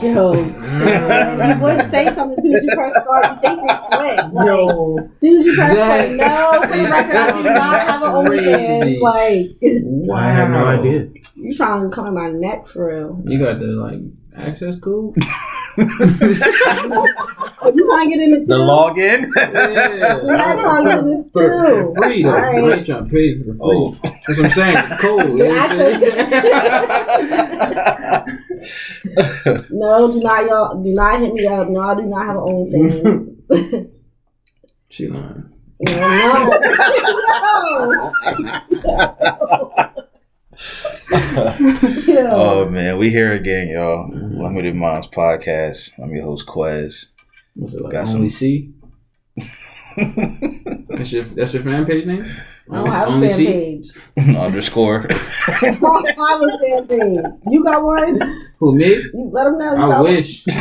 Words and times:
his 0.00 0.16
OnlyFans. 0.16 1.40
Yo, 1.40 1.54
you 1.54 1.60
would 1.62 1.90
say 1.90 2.04
something 2.14 2.38
as 2.38 2.42
soon 2.42 2.54
as 2.54 2.62
you 2.64 2.70
first 2.74 2.96
start. 3.02 3.24
You 3.24 3.40
think 3.40 3.60
you're 3.64 3.78
slick. 3.88 4.32
Like, 4.32 4.46
Yo, 4.46 4.96
as 5.10 5.18
soon 5.18 5.38
as 5.38 5.44
you 5.46 5.54
first 5.54 5.74
That 5.74 6.08
say 6.08 6.14
no, 6.16 6.60
for 6.62 6.76
the 6.76 6.82
record, 6.84 7.16
I 7.16 7.32
do 7.36 7.42
not 7.44 7.80
have 7.80 8.02
an 8.02 8.10
OnlyFans. 8.10 9.00
Crazy. 9.00 9.80
Like, 10.06 10.22
I 10.22 10.32
have 10.32 10.50
no 10.50 10.64
idea. 10.66 11.08
you 11.34 11.54
trying 11.54 11.88
to 11.88 11.94
come 11.94 12.06
in 12.06 12.14
my 12.14 12.30
neck 12.30 12.66
for 12.66 12.86
real. 12.94 13.22
You 13.26 13.38
got 13.38 13.58
the 13.60 13.66
like 13.66 14.00
access 14.36 14.76
code. 14.78 15.14
Oh, 17.62 17.70
you 17.74 17.84
trying 17.86 18.10
to 18.10 18.16
get 18.16 18.24
in 18.26 18.32
it 18.34 18.38
too? 18.40 18.46
The 18.46 18.54
login. 18.56 19.28
Yeah. 19.36 20.16
We're 20.24 20.36
not 20.36 20.58
trying 20.60 20.84
to 20.86 21.02
do 21.02 21.08
this 21.10 21.30
For, 21.30 21.42
too. 21.42 21.92
for 21.94 22.02
free 22.02 22.22
though. 22.22 22.30
All 22.30 22.36
right. 22.36 22.56
You 22.56 22.72
ain't 22.72 22.86
trying 22.86 23.04
to 23.04 23.10
pay 23.10 23.38
for 23.38 23.44
the 23.44 23.52
free. 23.52 23.60
Oh. 23.62 23.94
That's 24.02 24.38
what 24.38 24.44
I'm 24.46 24.50
saying. 24.50 24.76
Cool. 24.98 25.36
The 25.36 25.46
access. 28.24 28.40
No, 29.70 30.12
do 30.12 30.20
not 30.20 30.46
y'all 30.46 30.82
do 30.82 30.92
not 30.92 31.20
hit 31.20 31.32
me 31.34 31.46
up. 31.46 31.68
No, 31.68 31.80
I 31.80 31.94
do 31.94 32.02
not 32.02 32.26
have 32.26 32.36
an 32.36 32.42
OnlyFans. 32.42 33.90
she 34.88 35.08
lying. 35.08 35.50
no, 35.80 36.50
no. 37.80 38.12
oh 42.32 42.68
man, 42.70 42.98
we 42.98 43.10
here 43.10 43.32
again, 43.32 43.68
y'all. 43.68 44.10
Limited 44.12 44.74
Minds 44.74 45.06
podcast. 45.06 45.92
I'm 46.02 46.14
your 46.14 46.24
host 46.24 46.46
Quez. 46.46 47.06
What's 47.54 47.74
it 47.74 47.82
like? 47.82 47.92
Got 47.92 48.08
Only 48.08 48.28
some- 48.28 48.38
C. 48.38 48.72
That's 50.88 51.12
your 51.12 51.24
that's 51.24 51.52
your 51.54 51.62
fan 51.62 51.86
page 51.86 52.06
name. 52.06 52.24
I 52.72 52.76
don't 52.76 52.86
have 52.88 53.08
a 53.08 53.10
Only 53.12 53.28
fan 53.28 53.36
C? 53.36 53.46
page. 53.46 53.90
Underscore. 54.36 55.06
I 55.10 55.76
don't 55.80 56.06
have 56.18 56.42
a 56.42 56.58
fan 56.58 56.86
page. 56.86 57.24
You 57.50 57.64
got 57.64 57.82
one? 57.82 58.20
Who 58.58 58.74
me? 58.76 58.86
You 58.94 59.30
let 59.32 59.44
them 59.44 59.58
know. 59.58 59.74
You 59.76 59.82
I 59.82 59.88
got 59.88 60.02
wish. 60.04 60.44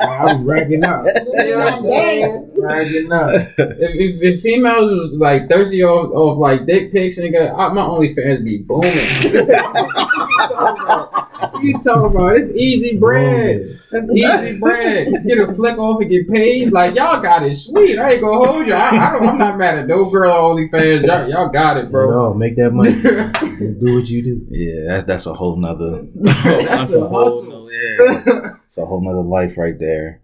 I'm 0.00 0.44
ragging 0.44 0.84
up. 0.84 1.04
One. 1.04 2.50
Damn. 2.68 2.78
ragging 2.78 3.12
up. 3.12 3.30
if, 3.34 3.58
if, 3.58 4.22
if 4.22 4.40
females 4.42 4.90
was 4.90 5.12
like 5.12 5.48
thirsty 5.48 5.82
off, 5.84 6.10
off 6.12 6.38
like 6.38 6.66
dick 6.66 6.92
pics 6.92 7.18
and 7.18 7.32
got 7.32 7.58
I, 7.58 7.72
my 7.72 7.82
OnlyFans 7.82 8.44
be 8.44 8.62
booming. 8.62 8.90
what 11.54 11.62
you 11.62 11.78
talking 11.80 12.16
about? 12.16 12.36
It's 12.36 12.48
easy 12.50 12.98
bread. 12.98 13.60
That's 13.60 13.94
easy 13.94 14.58
bread. 14.58 15.08
Get 15.26 15.38
a 15.38 15.54
flick 15.54 15.78
off 15.78 16.00
and 16.00 16.10
get 16.10 16.28
paid. 16.28 16.72
Like 16.72 16.94
y'all 16.94 17.20
got 17.22 17.44
it 17.44 17.54
sweet. 17.56 17.98
I 17.98 18.12
ain't 18.12 18.22
gonna 18.22 18.46
hold 18.46 18.66
you. 18.66 18.74
I, 18.74 18.88
I 18.90 19.12
don't, 19.12 19.28
I'm 19.28 19.38
not 19.38 19.58
mad 19.58 19.78
at 19.78 19.86
no 19.86 20.10
girl 20.10 20.32
on 20.32 20.56
OnlyFans. 20.56 21.06
Y'all, 21.06 21.28
y'all 21.28 21.48
got 21.48 21.76
it, 21.76 21.90
bro. 21.90 22.10
No, 22.10 22.34
make 22.34 22.56
that 22.56 22.70
money. 22.70 22.92
do 23.02 23.94
what 23.96 24.08
you 24.08 24.22
do. 24.22 24.46
Yeah, 24.50 24.94
that's 24.94 25.04
that's 25.06 25.26
a 25.26 25.34
whole 25.34 25.56
nother. 25.56 26.06
That's 26.14 26.90
a 26.90 27.00
whole 27.06 27.24
hustle. 27.24 27.50
nother- 27.50 27.64
yeah, 27.74 28.54
it's 28.66 28.78
a 28.78 28.86
whole 28.86 29.00
nother 29.00 29.22
life 29.22 29.58
right 29.58 29.78
there. 29.78 30.20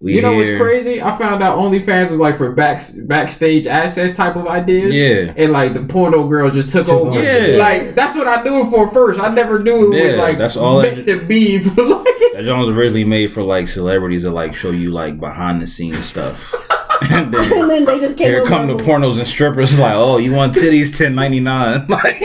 We 0.00 0.14
You 0.14 0.22
know 0.22 0.32
what's 0.34 0.50
crazy? 0.50 1.02
I 1.02 1.18
found 1.18 1.42
out 1.42 1.58
OnlyFans 1.58 2.10
was 2.10 2.20
like 2.20 2.36
for 2.38 2.52
back 2.52 2.88
backstage 2.94 3.66
access 3.66 4.14
type 4.14 4.36
of 4.36 4.46
ideas. 4.46 4.94
Yeah. 4.94 5.32
And 5.36 5.50
like 5.52 5.74
the 5.74 5.82
porno 5.82 6.28
girl 6.28 6.50
just 6.52 6.68
took, 6.68 6.86
Took 6.86 6.94
over. 6.94 7.10
over. 7.18 7.20
Yeah. 7.22 7.56
Like 7.58 7.96
that's 7.96 8.14
what 8.14 8.28
I 8.28 8.40
knew 8.44 8.64
it 8.64 8.70
for 8.70 8.88
first. 8.92 9.18
I 9.18 9.34
never 9.34 9.58
knew 9.58 9.92
it 9.92 9.96
Yeah, 9.96 10.06
was 10.10 10.16
like 10.18 10.38
that's 10.38 10.56
all 10.56 10.80
I 10.80 10.90
meant 10.94 11.06
to 11.08 11.24
be 11.26 11.58
for 11.64 11.82
like 11.82 12.04
That 12.34 12.42
joint 12.44 12.60
was 12.60 12.68
originally 12.68 13.04
made 13.04 13.32
for 13.32 13.42
like 13.42 13.66
celebrities 13.66 14.22
to 14.22 14.30
like 14.30 14.54
show 14.54 14.70
you 14.70 14.92
like 14.92 15.18
behind 15.18 15.60
the 15.60 15.66
scenes 15.66 16.04
stuff. 16.04 16.54
and 17.10 17.34
then 17.34 17.52
And 17.60 17.68
then 17.68 17.84
they 17.84 17.98
just 17.98 18.16
came 18.16 18.28
here 18.28 18.42
over 18.42 18.48
come 18.48 18.68
the 18.68 18.74
and- 18.76 18.82
pornos 18.82 19.18
and 19.18 19.26
strippers 19.26 19.76
like, 19.80 19.94
oh, 19.94 20.18
you 20.18 20.32
want 20.32 20.54
titties 20.54 20.96
ten 20.96 21.16
ninety 21.16 21.40
nine. 21.40 21.84
Like 21.88 22.20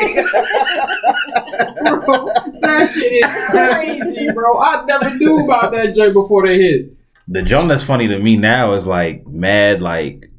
Bro, 1.84 2.28
that 2.62 2.90
shit 2.94 3.12
is 3.14 3.26
crazy, 3.50 4.32
bro. 4.32 4.60
I 4.60 4.86
never 4.86 5.16
knew 5.16 5.44
about 5.46 5.72
that 5.72 5.96
joint 5.96 6.14
before 6.14 6.46
they 6.48 6.58
hit. 6.62 6.98
The 7.28 7.42
joint 7.42 7.70
that's 7.70 7.84
funny 7.84 8.08
to 8.08 8.20
me 8.20 8.38
now 8.38 8.74
is 8.74 8.86
like 8.86 9.26
mad 9.28 9.82
like 9.82 10.30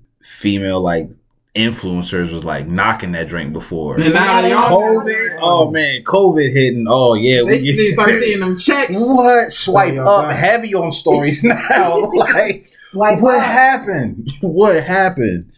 female 0.40 0.80
like 0.80 1.08
influencers 1.54 2.32
was 2.32 2.44
like 2.44 2.66
knocking 2.66 3.12
that 3.12 3.28
drink 3.28 3.52
before. 3.52 4.00
And 4.00 4.12
now 4.12 4.42
they 4.42 4.50
COVID, 4.50 5.38
oh 5.40 5.70
man, 5.70 6.02
COVID 6.02 6.52
hitting. 6.52 6.86
Oh 6.88 7.14
yeah, 7.14 7.38
they 7.38 7.44
we 7.44 7.58
need 7.62 7.76
to 7.76 7.92
start 7.92 8.10
seeing 8.10 8.40
them 8.40 8.58
checks. 8.58 8.96
what 8.96 9.52
swipe 9.52 9.94
y'all 9.94 10.08
up 10.08 10.24
got 10.26 10.36
heavy 10.36 10.74
on 10.74 10.92
stories 10.92 11.44
now. 11.44 12.10
like 12.12 12.70
Swipe 12.90 13.20
what 13.20 13.38
up. 13.38 13.44
happened? 13.44 14.30
What 14.40 14.84
happened? 14.84 15.52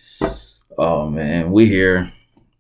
Oh 0.79 1.09
man, 1.09 1.51
we 1.51 1.67
here. 1.67 2.13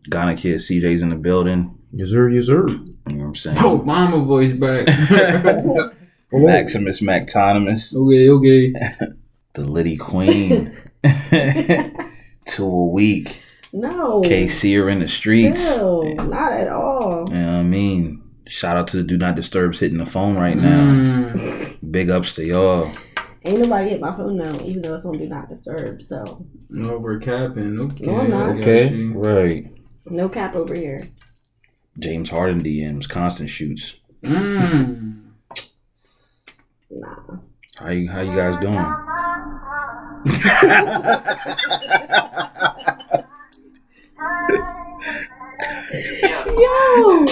Ghana 0.09 0.37
kid 0.37 0.57
CJ's 0.61 1.03
in 1.03 1.09
the 1.11 1.17
building. 1.17 1.79
Yes, 1.93 2.11
sir. 2.11 2.29
Yes, 2.29 2.47
sir. 2.47 2.69
You 2.69 2.77
know 2.77 3.17
what 3.17 3.25
I'm 3.25 3.35
saying? 3.37 3.59
Oh, 3.61 3.79
mama 3.83 4.25
voice 4.25 4.53
back. 4.53 4.87
Maximus 6.39 7.01
Mactonimus, 7.03 7.95
okay, 7.95 8.29
okay. 8.29 8.73
the 9.55 9.65
Liddy 9.65 9.97
Queen. 9.97 10.77
to 12.47 12.65
a 12.65 12.87
week. 12.87 13.43
No. 13.73 14.23
KC 14.23 14.81
are 14.81 14.89
in 14.89 15.01
the 15.01 15.09
streets. 15.09 15.63
Chill. 15.63 16.05
You 16.07 16.15
Not 16.15 16.53
at 16.53 16.69
all. 16.69 17.25
what 17.25 17.33
I 17.35 17.63
mean? 17.63 18.23
Shout 18.49 18.77
out 18.77 18.89
to 18.89 18.99
the 18.99 19.03
Do 19.03 19.19
Not 19.19 19.35
Disturbs 19.35 19.81
hitting 19.81 19.99
the 19.99 20.07
phone 20.07 20.37
right 20.37 20.57
now. 20.57 20.83
Mm. 20.85 21.77
Big 21.91 22.11
ups 22.11 22.37
to 22.37 22.47
y'all. 22.47 22.91
Ain't 23.45 23.61
nobody 23.61 23.91
hit 23.91 24.01
my 24.01 24.17
phone 24.17 24.37
now, 24.37 24.55
even 24.65 24.83
though 24.83 24.95
it's 24.95 25.05
on 25.05 25.19
Do 25.19 25.27
Not 25.27 25.49
Disturb. 25.49 26.03
So 26.03 26.47
No, 26.71 26.99
we're 26.99 27.19
capping. 27.19 27.81
Okay. 27.81 28.07
No, 28.07 28.21
I'm 28.21 28.31
not. 28.31 28.57
Okay, 28.57 28.95
right. 29.09 29.67
no 30.07 30.29
cap 30.29 30.55
over 30.55 30.75
here. 30.75 31.09
James 31.99 32.31
Harden 32.31 32.63
DMs, 32.63 33.09
constant 33.09 33.51
shoots. 33.51 33.97
Mm. 34.23 35.26
Nah. 36.91 37.39
How 37.79 37.91
you 37.91 38.09
how 38.11 38.21
you 38.21 38.35
guys 38.35 38.57
doing? 38.61 38.87
Yo. 46.59 47.25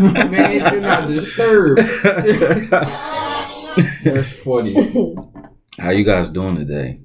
Man, 0.00 0.72
do 0.72 0.80
not 0.80 1.08
disturb. 1.08 1.76
That's 4.04 4.32
funny. 4.42 4.74
how 5.78 5.90
you 5.90 6.04
guys 6.04 6.30
doing 6.30 6.56
today? 6.56 7.00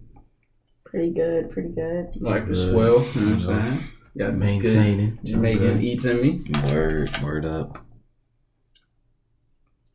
pretty 0.86 1.12
good. 1.12 1.50
Pretty 1.52 1.70
good. 1.70 2.10
Like 2.22 2.44
a 2.48 2.54
swell, 2.56 3.04
you 3.16 3.22
know 3.22 3.36
what 3.36 3.50
I'm 3.50 3.62
saying? 3.62 3.80
Got 4.16 4.36
Maintaining. 4.36 5.16
good 5.16 5.26
Jamaican 5.26 5.72
Okay. 5.72 5.82
eats 5.84 6.06
in 6.06 6.22
me. 6.22 6.42
Word, 6.72 7.10
word 7.24 7.46
up. 7.46 7.84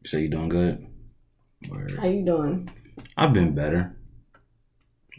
You 0.08 0.10
say 0.18 0.22
you 0.22 0.30
doing 0.30 0.48
good? 0.48 0.86
Word. 1.68 1.94
How 2.00 2.06
you 2.08 2.24
doing? 2.24 2.70
I've 3.18 3.34
been 3.34 3.54
better. 3.54 3.94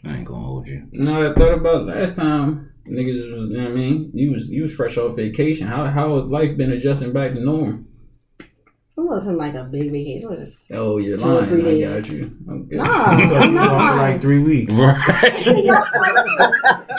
I 0.04 0.16
ain't 0.16 0.24
gonna 0.26 0.44
hold 0.44 0.66
you. 0.66 0.88
No, 0.90 1.30
I 1.30 1.34
thought 1.34 1.54
about 1.54 1.86
last 1.86 2.16
time 2.16 2.72
niggas 2.88 3.06
was, 3.38 3.50
you 3.52 3.56
know 3.56 3.62
what 3.66 3.70
I 3.70 3.74
mean? 3.74 4.10
You 4.14 4.32
was 4.32 4.48
you 4.50 4.62
was 4.62 4.74
fresh 4.74 4.96
off 4.96 5.14
vacation. 5.14 5.68
How 5.68 5.86
how 5.86 6.16
has 6.20 6.24
life 6.28 6.56
been 6.56 6.72
adjusting 6.72 7.12
back 7.12 7.34
to 7.34 7.40
norm? 7.40 7.86
It 8.40 8.46
wasn't 8.96 9.38
like 9.38 9.54
a 9.54 9.62
big 9.62 9.92
vacation. 9.92 10.28
It 10.28 10.40
was 10.40 10.50
just 10.50 10.72
Oh, 10.72 10.98
you're 10.98 11.16
Two 11.16 11.24
or 11.24 11.34
lying. 11.42 11.48
three 11.48 11.84
I 11.84 11.88
got 11.94 12.02
days. 12.02 12.10
you. 12.20 12.36
Okay. 12.50 12.76
Nah, 12.76 12.84
I'm 12.84 13.30
off 13.58 13.68
for 13.68 13.76
not. 13.76 13.96
like 13.96 14.20
three 14.20 14.40
weeks. 14.40 14.72
Right. 14.72 15.06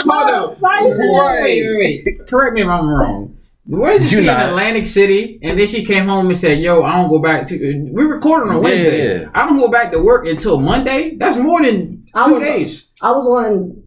Hold 0.06 0.30
up. 0.32 0.58
Wait, 0.62 1.44
wait, 1.44 2.06
wait. 2.08 2.28
Correct 2.30 2.54
me 2.54 2.62
if 2.62 2.68
I'm 2.70 2.88
wrong. 2.90 3.38
Wasn't 3.72 4.10
she 4.10 4.18
You 4.18 4.22
in. 4.24 4.30
Atlantic 4.30 4.86
City 4.86 5.40
and 5.42 5.58
then 5.60 5.68
she 5.68 5.86
came 5.86 6.06
home 6.08 6.28
and 6.28 6.38
said, 6.38 6.60
"Yo, 6.60 6.84
I 6.84 6.98
don't 6.98 7.10
go 7.10 7.20
back 7.20 7.48
to." 7.48 7.90
We're 7.92 8.14
recording 8.14 8.52
on 8.52 8.62
Wednesday. 8.62 9.22
yeah. 9.22 9.30
I 9.34 9.46
don't 9.46 9.56
go 9.58 9.72
back 9.72 9.92
to 9.94 10.00
work 10.04 10.26
until 10.28 10.60
Monday. 10.60 11.16
That's 11.18 11.38
more 11.38 11.62
than 11.64 12.04
I 12.14 12.26
two 12.28 12.34
was- 12.36 12.44
days. 12.44 12.90
I 13.02 13.12
was 13.12 13.26
on 13.26 13.82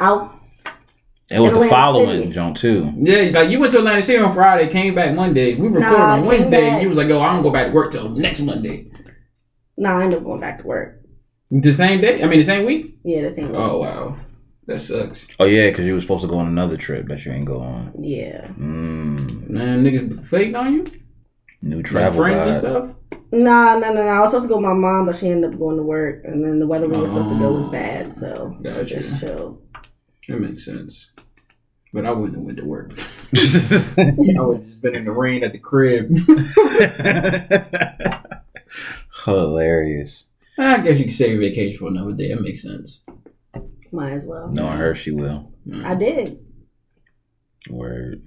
out. 0.00 0.34
It 1.30 1.38
was 1.38 1.52
the 1.52 1.68
following 1.68 2.22
City. 2.22 2.32
joint 2.32 2.56
too. 2.56 2.92
Yeah, 2.98 3.30
like 3.32 3.50
you 3.50 3.60
went 3.60 3.70
to 3.72 3.78
Atlantic 3.78 4.04
City 4.04 4.18
on 4.18 4.34
Friday, 4.34 4.66
came 4.68 4.96
back 4.96 5.14
Monday. 5.14 5.54
We 5.54 5.68
recorded 5.68 5.98
Nah, 5.98 6.14
on 6.14 6.24
Wednesday. 6.24 6.60
back- 6.70 6.82
You 6.82 6.88
was 6.88 6.98
like, 6.98 7.08
"Yo, 7.08 7.20
I 7.20 7.32
don't 7.32 7.44
go 7.44 7.50
back 7.52 7.68
to 7.68 7.72
work 7.72 7.92
till 7.92 8.08
next 8.08 8.40
Monday." 8.40 8.86
Nah, 9.78 9.98
I 10.00 10.02
ended 10.02 10.18
up 10.18 10.24
going 10.24 10.40
back 10.40 10.60
to 10.60 10.66
work. 10.66 10.96
The 11.52 11.72
same 11.72 12.00
day? 12.00 12.20
I 12.22 12.26
mean, 12.26 12.40
the 12.40 12.44
same 12.44 12.66
week? 12.66 12.96
Yeah, 13.04 13.22
the 13.22 13.30
same. 13.30 13.48
week. 13.50 13.56
Oh 13.60 13.78
wow, 13.80 14.16
that 14.70 14.80
sucks. 14.80 15.26
Oh 15.38 15.44
yeah, 15.46 15.70
because 15.70 15.86
you 15.86 15.94
were 15.94 16.00
supposed 16.00 16.22
to 16.22 16.28
go 16.28 16.38
on 16.38 16.46
another 16.46 16.76
trip 16.76 17.08
that 17.08 17.24
you 17.24 17.32
ain't 17.32 17.46
go 17.46 17.60
on. 17.60 17.92
Yeah. 18.02 18.46
Mm, 18.58 19.48
Man, 19.50 19.84
niggas 19.84 20.24
faked 20.26 20.54
on 20.56 20.72
you. 20.72 20.84
new 21.62 21.76
Like 21.78 21.86
travel 21.86 22.18
friends 22.20 22.46
and 22.46 22.60
stuff. 22.60 22.90
Nah, 23.32 23.78
no, 23.78 23.92
no, 23.92 24.02
no. 24.02 24.08
I 24.08 24.20
was 24.20 24.30
supposed 24.30 24.44
to 24.44 24.48
go 24.48 24.56
with 24.56 24.64
my 24.66 24.72
mom, 24.72 25.06
but 25.06 25.16
she 25.16 25.28
ended 25.28 25.52
up 25.52 25.58
going 25.58 25.76
to 25.76 25.82
work, 25.82 26.22
and 26.24 26.44
then 26.44 26.58
the 26.58 26.66
weather 26.66 26.88
we 26.88 26.96
were 26.98 27.06
supposed 27.06 27.28
to 27.30 27.38
go 27.38 27.52
was 27.52 27.66
Oh. 27.66 27.70
bad, 27.70 28.14
so 28.14 28.56
Gotcha. 28.62 28.84
just 28.84 29.20
chill. 29.20 29.60
That 30.28 30.40
makes 30.40 30.64
sense. 30.64 31.10
But 31.92 32.06
I 32.06 32.12
wouldn't 32.12 32.36
have 32.38 32.44
went 32.46 32.58
to 32.58 32.64
work. 32.64 32.92
I 33.36 34.40
would 34.40 34.58
have 34.58 34.66
just 34.66 34.80
been 34.80 34.94
in 34.94 35.04
the 35.04 35.12
rain 35.12 35.42
at 35.42 35.52
the 35.52 35.58
crib. 35.58 36.08
Hilarious. 39.24 40.26
I 40.58 40.78
guess 40.78 40.98
you 40.98 41.04
could 41.06 41.14
save 41.14 41.32
your 41.32 41.40
vacation 41.40 41.78
for 41.78 41.88
another 41.88 42.12
day. 42.12 42.28
That 42.32 42.42
makes 42.42 42.62
sense. 42.62 43.00
Might 43.92 44.12
as 44.12 44.24
well. 44.24 44.48
Knowing 44.48 44.78
her, 44.78 44.94
she 44.94 45.10
will. 45.10 45.52
Mm. 45.66 45.84
I 45.84 45.94
did. 45.94 46.38
Word. 47.68 48.22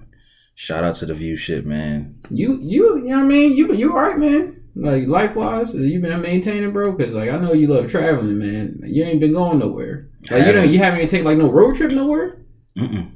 Shout 0.56 0.84
out 0.84 0.96
to 0.98 1.06
the 1.06 1.14
view 1.14 1.36
shit, 1.36 1.66
man. 1.66 2.20
You 2.30 2.60
you 2.62 2.98
you 2.98 3.04
know 3.06 3.18
what 3.18 3.24
I 3.24 3.28
mean? 3.28 3.54
You 3.54 3.74
you 3.74 3.92
alright, 3.94 4.20
man. 4.20 4.62
Like 4.76 5.08
life 5.08 5.36
wise, 5.36 5.74
you 5.74 6.00
been 6.00 6.22
maintaining, 6.22 6.72
bro. 6.72 6.96
Cause 6.96 7.10
like 7.10 7.30
I 7.30 7.38
know 7.38 7.54
you 7.54 7.68
love 7.68 7.90
traveling, 7.90 8.40
man. 8.40 8.80
You 8.84 9.04
ain't 9.04 9.20
been 9.20 9.34
going 9.34 9.60
nowhere. 9.60 10.10
Like 10.30 10.46
you 10.46 10.52
don't 10.52 10.72
you 10.72 10.80
haven't 10.80 11.00
even 11.00 11.10
take 11.10 11.24
like 11.24 11.38
no 11.38 11.50
road 11.52 11.76
trip 11.76 11.92
nowhere. 11.92 12.44
Mm-mm. 12.78 13.12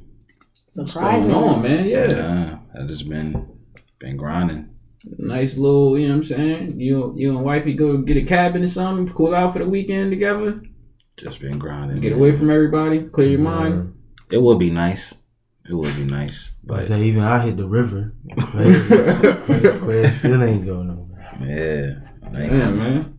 What's 0.75 0.91
Surprising. 0.93 1.31
going 1.31 1.49
on, 1.49 1.61
man? 1.63 1.85
Yeah. 1.85 2.09
Yeah, 2.09 2.57
I 2.79 2.85
just 2.85 3.07
been 3.09 3.47
been 3.99 4.17
grinding. 4.17 4.69
Nice 5.05 5.57
little, 5.57 5.97
you 5.97 6.07
know 6.07 6.15
what 6.15 6.21
I'm 6.21 6.23
saying? 6.25 6.79
You 6.79 7.13
you 7.15 7.35
and 7.35 7.45
wifey 7.45 7.73
go 7.73 7.97
get 7.97 8.17
a 8.17 8.23
cabin 8.25 8.63
or 8.63 8.67
something, 8.67 9.07
cool 9.13 9.33
out 9.33 9.53
for 9.53 9.59
the 9.59 9.69
weekend 9.69 10.11
together, 10.11 10.61
Just 11.17 11.41
been 11.41 11.57
grinding. 11.57 11.99
get 11.99 12.11
man. 12.11 12.19
away 12.19 12.37
from 12.37 12.49
everybody, 12.51 13.03
clear 13.03 13.29
your 13.29 13.39
mind. 13.39 13.93
It 14.29 14.41
would 14.41 14.59
be 14.59 14.69
nice. 14.69 15.13
It 15.69 15.73
would 15.73 15.95
be 15.95 16.05
nice, 16.05 16.49
But 16.63 16.79
I 16.79 16.83
say 16.83 17.03
even 17.03 17.23
I 17.23 17.45
hit 17.45 17.57
the 17.57 17.67
river. 17.67 18.13
Quez 18.29 18.87
Quez 19.79 20.11
still 20.13 20.43
ain't 20.43 20.65
going 20.65 20.87
nowhere. 20.87 21.29
yeah. 21.41 22.29
I 22.37 22.41
ain't 22.43 22.53
Yeah, 22.53 22.71
man. 22.71 23.17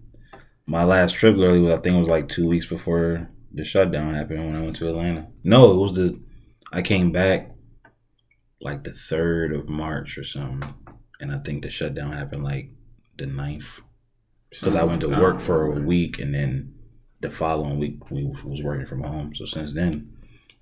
My 0.66 0.84
last 0.84 1.14
trip 1.14 1.36
literally 1.36 1.60
was 1.60 1.74
I 1.74 1.82
think 1.82 1.96
it 1.96 2.00
was 2.00 2.08
like 2.08 2.28
two 2.28 2.46
weeks 2.46 2.66
before 2.66 3.28
the 3.52 3.64
shutdown 3.64 4.14
happened 4.14 4.46
when 4.46 4.56
I 4.56 4.62
went 4.62 4.76
to 4.76 4.88
Atlanta. 4.88 5.26
No, 5.44 5.72
it 5.72 5.76
was 5.76 5.96
the 5.96 6.20
I 6.72 6.82
came 6.82 7.10
back 7.12 7.50
like 8.60 8.84
the 8.84 8.92
third 8.92 9.54
of 9.54 9.68
March 9.68 10.18
or 10.18 10.24
something, 10.24 10.74
and 11.20 11.32
I 11.32 11.38
think 11.38 11.62
the 11.62 11.70
shutdown 11.70 12.12
happened 12.12 12.44
like 12.44 12.70
the 13.16 13.24
9th 13.24 13.64
because 14.50 14.74
I 14.74 14.84
went 14.84 15.00
to 15.02 15.08
work 15.08 15.40
for 15.40 15.66
a 15.66 15.80
week 15.80 16.18
and 16.18 16.34
then 16.34 16.74
the 17.20 17.30
following 17.30 17.78
week 17.78 18.10
we 18.10 18.24
was 18.44 18.62
working 18.62 18.86
from 18.86 19.02
home. 19.02 19.34
So 19.34 19.44
since 19.44 19.72
then, 19.72 20.12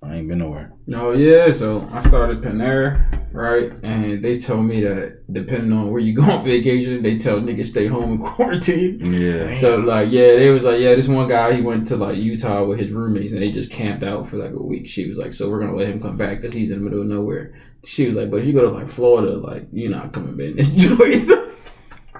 I 0.01 0.17
ain't 0.17 0.27
been 0.27 0.39
nowhere. 0.39 0.73
Oh 0.93 1.11
yeah, 1.11 1.51
so 1.51 1.87
I 1.91 2.01
started 2.01 2.41
Panera, 2.41 3.27
right? 3.33 3.71
And 3.83 4.23
they 4.23 4.39
told 4.39 4.65
me 4.65 4.81
that 4.83 5.21
depending 5.31 5.71
on 5.73 5.91
where 5.91 5.99
you 6.01 6.13
go 6.13 6.21
on 6.31 6.45
vacation, 6.45 7.01
they 7.01 7.17
tell 7.17 7.39
niggas 7.39 7.67
stay 7.67 7.87
home 7.87 8.11
and 8.13 8.21
quarantine. 8.23 8.99
Yeah, 9.13 9.59
So 9.59 9.77
like 9.77 10.09
yeah, 10.11 10.35
they 10.35 10.49
was 10.49 10.63
like 10.63 10.79
yeah, 10.79 10.95
this 10.95 11.07
one 11.07 11.27
guy 11.27 11.53
he 11.53 11.61
went 11.61 11.87
to 11.89 11.95
like 11.97 12.17
Utah 12.17 12.63
with 12.65 12.79
his 12.79 12.91
roommates 12.91 13.33
and 13.33 13.41
they 13.41 13.51
just 13.51 13.71
camped 13.71 14.03
out 14.03 14.29
for 14.29 14.37
like 14.37 14.51
a 14.51 14.61
week. 14.61 14.87
She 14.87 15.09
was 15.09 15.17
like, 15.17 15.33
so 15.33 15.49
we're 15.49 15.59
gonna 15.59 15.75
let 15.75 15.87
him 15.87 15.99
come 16.01 16.17
back 16.17 16.41
because 16.41 16.55
he's 16.55 16.71
in 16.71 16.79
the 16.79 16.83
middle 16.83 17.01
of 17.01 17.07
nowhere. 17.07 17.53
She 17.85 18.07
was 18.07 18.15
like, 18.17 18.29
but 18.29 18.37
if 18.41 18.47
you 18.47 18.53
go 18.53 18.61
to 18.69 18.75
like 18.75 18.87
Florida, 18.87 19.37
like 19.37 19.67
you're 19.71 19.91
not 19.91 20.11
coming 20.13 20.35
back. 20.37 20.65
Enjoy 20.67 20.95
it. 21.05 21.43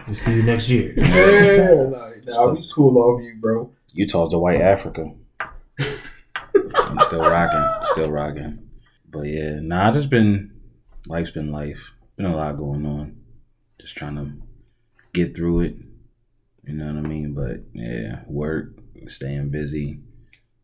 We'll 0.05 0.15
see 0.15 0.35
you 0.35 0.43
next 0.43 0.69
year. 0.69 0.93
yeah, 0.95 1.81
like 1.91 2.25
nah, 2.27 2.51
we 2.51 2.65
cool 2.73 2.97
off 2.97 3.21
you, 3.21 3.35
bro. 3.41 3.69
Utah's 3.97 4.29
the 4.29 4.37
white 4.37 4.61
Africa. 4.61 5.11
I'm 5.39 6.99
still 7.07 7.21
rocking, 7.21 7.87
still 7.93 8.11
rocking. 8.11 8.63
But 9.09 9.25
yeah, 9.25 9.59
nah, 9.59 9.91
it's 9.95 10.05
been 10.05 10.53
life's 11.07 11.31
been 11.31 11.51
life. 11.51 11.93
Been 12.15 12.27
a 12.27 12.35
lot 12.35 12.57
going 12.57 12.85
on. 12.85 13.17
Just 13.81 13.95
trying 13.95 14.15
to 14.15 14.31
get 15.13 15.35
through 15.35 15.61
it. 15.61 15.75
You 16.63 16.73
know 16.73 16.85
what 16.85 17.05
I 17.05 17.07
mean? 17.07 17.33
But 17.33 17.63
yeah, 17.73 18.21
work, 18.27 18.77
staying 19.07 19.49
busy, 19.49 20.01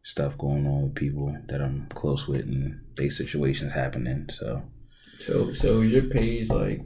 stuff 0.03 0.37
going 0.37 0.67
on 0.67 0.83
with 0.83 0.95
people 0.95 1.35
that 1.47 1.59
I'm 1.59 1.87
close 1.89 2.27
with, 2.27 2.41
and 2.41 2.81
they 2.95 3.09
situations 3.09 3.73
happening. 3.73 4.29
So 4.31 4.61
So 5.19 5.53
so 5.53 5.81
your 5.81 6.03
page 6.03 6.49
like 6.49 6.81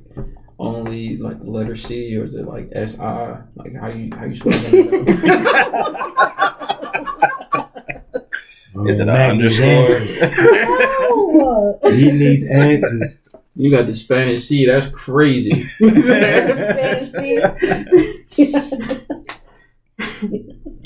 only 0.59 1.17
like 1.17 1.39
the 1.39 1.49
letter 1.49 1.75
C 1.75 2.15
or 2.17 2.25
is 2.25 2.35
it 2.35 2.45
like 2.47 2.69
S 2.71 2.99
I? 2.99 3.41
Like 3.55 3.75
how 3.75 3.87
you 3.87 4.09
how 4.15 4.25
you 4.25 4.35
spell 4.35 4.51
that? 4.51 4.73
is 8.87 8.99
it 8.99 9.07
Oh, 9.07 9.07
an 9.07 9.07
Mac 9.07 9.35
needs 9.37 9.59
underscore? 9.59 9.99
He 11.91 12.11
needs 12.11 12.45
answers. 12.45 13.19
You 13.55 13.71
got 13.71 13.87
the 13.87 13.95
Spanish 13.95 14.43
C. 14.45 14.65
That's 14.67 14.87
crazy. 14.89 15.61
Spanish 15.77 17.11
seed. 17.11 17.41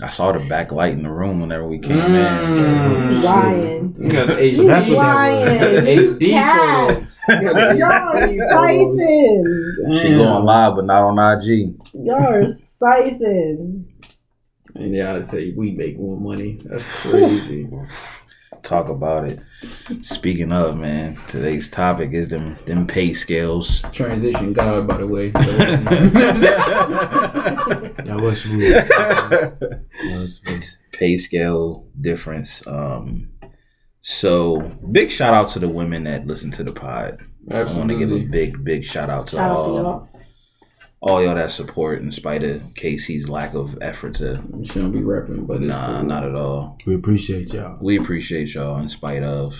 I 0.03 0.09
saw 0.09 0.31
the 0.31 0.39
backlight 0.39 0.93
in 0.93 1.03
the 1.03 1.09
room 1.11 1.41
whenever 1.41 1.67
we 1.67 1.77
came 1.79 1.97
Mm. 1.97 2.57
in. 2.57 3.21
Ryan. 3.21 3.95
You 3.99 4.09
got 4.09 4.27
the 4.27 4.33
HD. 4.41 4.65
That's 4.67 4.87
what 4.87 4.95
that 4.99 5.15
Ryan. 5.15 5.85
HD 5.85 6.29
Cat. 6.31 7.03
You 7.29 7.41
got 7.41 7.69
the 7.69 7.77
Y'all 7.77 7.91
are 7.91 8.15
HD 8.15 8.49
slicing. 8.49 9.75
She 10.01 10.07
Damn. 10.09 10.17
going 10.17 10.43
live, 10.45 10.75
but 10.75 10.85
not 10.85 11.03
on 11.03 11.19
IG. 11.19 11.75
Y'all 11.93 12.15
are 12.15 12.45
slicing. 12.47 13.87
And 14.73 14.95
yeah, 14.95 15.15
I'd 15.15 15.25
say 15.27 15.51
we 15.55 15.71
make 15.71 15.99
more 15.99 16.19
money. 16.19 16.61
That's 16.65 16.83
crazy. 16.83 17.67
Talk 18.63 18.89
about 18.89 19.29
it. 19.29 19.39
Speaking 20.01 20.51
of 20.51 20.77
man, 20.77 21.19
today's 21.27 21.69
topic 21.69 22.13
is 22.13 22.29
them 22.29 22.57
them 22.65 22.85
pay 22.87 23.13
scales. 23.13 23.83
Transition 23.91 24.53
God, 24.53 24.87
by 24.87 24.97
the 24.97 25.07
way. 25.07 25.29
That 28.05 28.19
was 28.21 28.41
smooth. 28.41 28.87
That 28.87 30.19
was 30.19 30.41
smooth. 30.43 30.63
pay 30.93 31.17
scale 31.17 31.87
difference. 31.99 32.65
Um, 32.67 33.29
so 34.01 34.59
big 34.91 35.11
shout 35.11 35.33
out 35.33 35.49
to 35.49 35.59
the 35.59 35.69
women 35.69 36.03
that 36.05 36.25
listen 36.27 36.51
to 36.51 36.63
the 36.63 36.71
pod. 36.73 37.19
I 37.49 37.63
want 37.63 37.89
to 37.89 37.97
give 37.97 38.11
a 38.11 38.19
big 38.19 38.63
big 38.63 38.85
shout 38.85 39.09
out 39.09 39.27
to 39.27 39.37
Shout 39.37 39.51
out 39.51 39.55
to 39.55 39.59
all 39.59 39.75
y'all. 39.81 40.09
All 41.01 41.23
y'all 41.23 41.35
that 41.35 41.51
support 41.51 42.01
in 42.01 42.11
spite 42.11 42.43
of 42.43 42.61
Casey's 42.75 43.27
lack 43.27 43.53
of 43.55 43.77
effort 43.81 44.15
to. 44.15 44.35
Shouldn't 44.63 44.93
be 44.93 44.99
repping, 44.99 45.47
but 45.47 45.57
it's 45.63 45.69
Nah, 45.69 45.99
cool. 45.99 46.03
not 46.07 46.23
at 46.23 46.35
all. 46.35 46.77
We 46.85 46.93
appreciate 46.95 47.51
y'all. 47.53 47.77
We 47.81 47.97
appreciate 47.97 48.53
y'all 48.53 48.79
in 48.79 48.87
spite 48.89 49.23
of. 49.23 49.53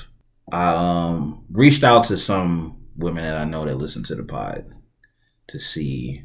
I 0.51 0.73
um 0.75 1.45
reached 1.51 1.83
out 1.83 2.05
to 2.07 2.17
some 2.17 2.77
women 2.95 3.23
that 3.23 3.37
I 3.37 3.45
know 3.45 3.65
that 3.65 3.77
listen 3.77 4.03
to 4.03 4.15
the 4.15 4.23
pod 4.23 4.65
to 5.47 5.59
see 5.59 6.23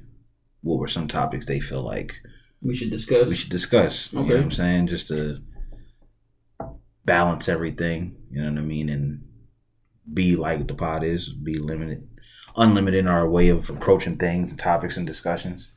what 0.63 0.79
were 0.79 0.89
some 0.89 1.09
topics 1.09 1.47
they 1.47 1.61
feel 1.61 1.83
like 1.83 2.13
We 2.61 2.75
should 2.75 2.91
discuss. 2.91 3.29
we 3.31 3.37
should 3.37 3.51
discuss. 3.51 4.13
You 4.13 4.19
know 4.19 4.25
Okay. 4.25 4.35
what 4.35 4.43
I'm 4.45 4.51
saying? 4.51 4.89
Just 4.89 5.09
to 5.09 5.39
balance 7.05 7.49
everything, 7.49 8.17
you 8.31 8.43
know 8.43 8.51
what 8.51 8.59
I 8.59 8.63
mean, 8.63 8.89
and 8.89 9.23
be 10.13 10.37
like 10.37 10.67
the 10.67 10.75
pod 10.75 11.05
is, 11.05 11.29
be 11.33 11.55
limited, 11.57 12.07
unlimited 12.57 13.01
in 13.01 13.09
our 13.09 13.29
way 13.29 13.49
of 13.49 13.69
approaching 13.71 14.17
things, 14.17 14.51
and 14.51 14.59
topics, 14.59 14.97
and 14.97 15.07
discussions. 15.07 15.71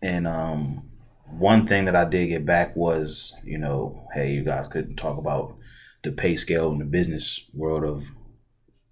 And 0.00 0.26
um, 0.26 0.90
one 1.26 1.66
thing 1.66 1.86
that 1.86 1.96
I 1.96 2.04
did 2.04 2.28
get 2.28 2.44
back 2.44 2.76
was, 2.76 3.34
you 3.44 3.58
know, 3.58 4.06
hey, 4.12 4.32
you 4.32 4.42
guys 4.42 4.66
couldn't 4.68 4.96
talk 4.96 5.18
about 5.18 5.56
the 6.02 6.12
pay 6.12 6.36
scale 6.36 6.72
in 6.72 6.78
the 6.78 6.84
business 6.84 7.40
world 7.54 7.84
of 7.84 8.04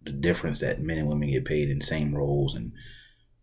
the 0.02 0.12
difference 0.12 0.60
that 0.60 0.80
men 0.80 0.98
and 0.98 1.08
women 1.08 1.30
get 1.30 1.44
paid 1.44 1.68
in 1.68 1.80
same 1.80 2.14
roles 2.14 2.54
and 2.54 2.72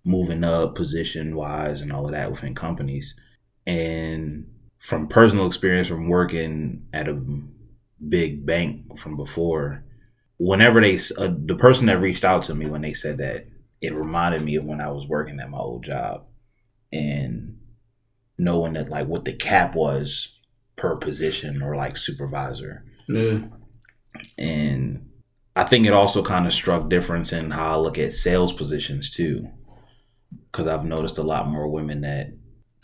moving 0.03 0.43
up 0.43 0.75
position 0.75 1.35
wise 1.35 1.81
and 1.81 1.91
all 1.91 2.05
of 2.05 2.11
that 2.11 2.31
within 2.31 2.55
companies. 2.55 3.13
And 3.65 4.49
from 4.79 5.07
personal 5.07 5.47
experience 5.47 5.87
from 5.87 6.07
working 6.07 6.87
at 6.93 7.09
a 7.09 7.21
big 8.07 8.45
bank 8.45 8.97
from 8.97 9.17
before, 9.17 9.83
whenever 10.37 10.81
they, 10.81 10.95
uh, 11.17 11.33
the 11.45 11.55
person 11.55 11.87
that 11.87 11.99
reached 11.99 12.23
out 12.23 12.43
to 12.43 12.55
me 12.55 12.67
when 12.67 12.81
they 12.81 12.93
said 12.93 13.17
that, 13.17 13.47
it 13.81 13.95
reminded 13.95 14.41
me 14.41 14.55
of 14.55 14.65
when 14.65 14.81
I 14.81 14.89
was 14.89 15.07
working 15.07 15.39
at 15.39 15.49
my 15.49 15.57
old 15.57 15.83
job 15.83 16.25
and 16.91 17.59
knowing 18.37 18.73
that 18.73 18.89
like 18.89 19.07
what 19.07 19.25
the 19.25 19.33
cap 19.33 19.75
was 19.75 20.29
per 20.75 20.95
position 20.95 21.61
or 21.61 21.75
like 21.75 21.97
supervisor 21.97 22.83
yeah. 23.07 23.39
and 24.37 25.07
I 25.57 25.63
think 25.63 25.87
it 25.87 25.93
also 25.93 26.21
kind 26.21 26.45
of 26.45 26.53
struck 26.53 26.87
difference 26.87 27.33
in 27.33 27.49
how 27.49 27.73
I 27.73 27.81
look 27.81 27.97
at 27.97 28.13
sales 28.13 28.53
positions 28.53 29.09
too, 29.09 29.49
because 30.51 30.67
I've 30.67 30.85
noticed 30.85 31.17
a 31.17 31.23
lot 31.23 31.49
more 31.49 31.67
women 31.67 32.01
that 32.01 32.27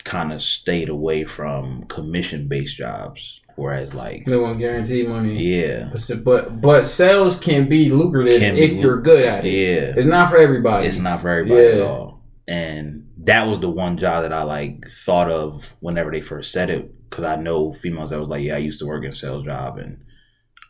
kind 0.02 0.32
of 0.32 0.42
stayed 0.42 0.88
away 0.88 1.24
from 1.24 1.84
commission 1.84 2.48
based 2.48 2.76
jobs, 2.76 3.40
whereas 3.56 3.94
like 3.94 4.24
They 4.26 4.36
want 4.36 4.58
guaranteed 4.58 5.08
money. 5.08 5.42
yeah, 5.42 5.90
But- 6.24 6.60
But 6.60 6.86
sales 6.86 7.38
can 7.38 7.68
be 7.68 7.90
lucrative 7.90 8.40
Can 8.40 8.56
if 8.56 8.70
be 8.72 8.76
you're 8.76 9.00
good 9.00 9.24
at 9.24 9.44
it. 9.46 9.50
yeah, 9.52 9.94
It's 9.96 10.06
not 10.06 10.30
for 10.30 10.36
everybody. 10.38 10.86
it's 10.88 10.98
not 10.98 11.20
for 11.22 11.28
everybody 11.30 11.66
at 11.66 11.80
all. 11.82 12.22
And 12.46 13.08
that 13.24 13.46
was 13.46 13.60
the 13.60 13.70
one 13.70 13.96
job 13.96 14.22
that 14.24 14.32
I 14.32 14.42
like 14.42 14.86
thought 15.04 15.30
of 15.30 15.74
whenever 15.80 16.10
they 16.10 16.20
first 16.20 16.52
said 16.52 16.68
it, 16.68 16.90
because 17.08 17.24
I 17.24 17.36
know 17.36 17.72
females 17.72 18.10
that 18.10 18.20
was 18.20 18.28
like, 18.28 18.42
yeah, 18.42 18.54
I 18.56 18.58
used 18.58 18.80
to 18.80 18.86
work 18.86 19.04
in 19.04 19.12
a 19.12 19.14
sales 19.14 19.44
job 19.44 19.78
and 19.78 19.98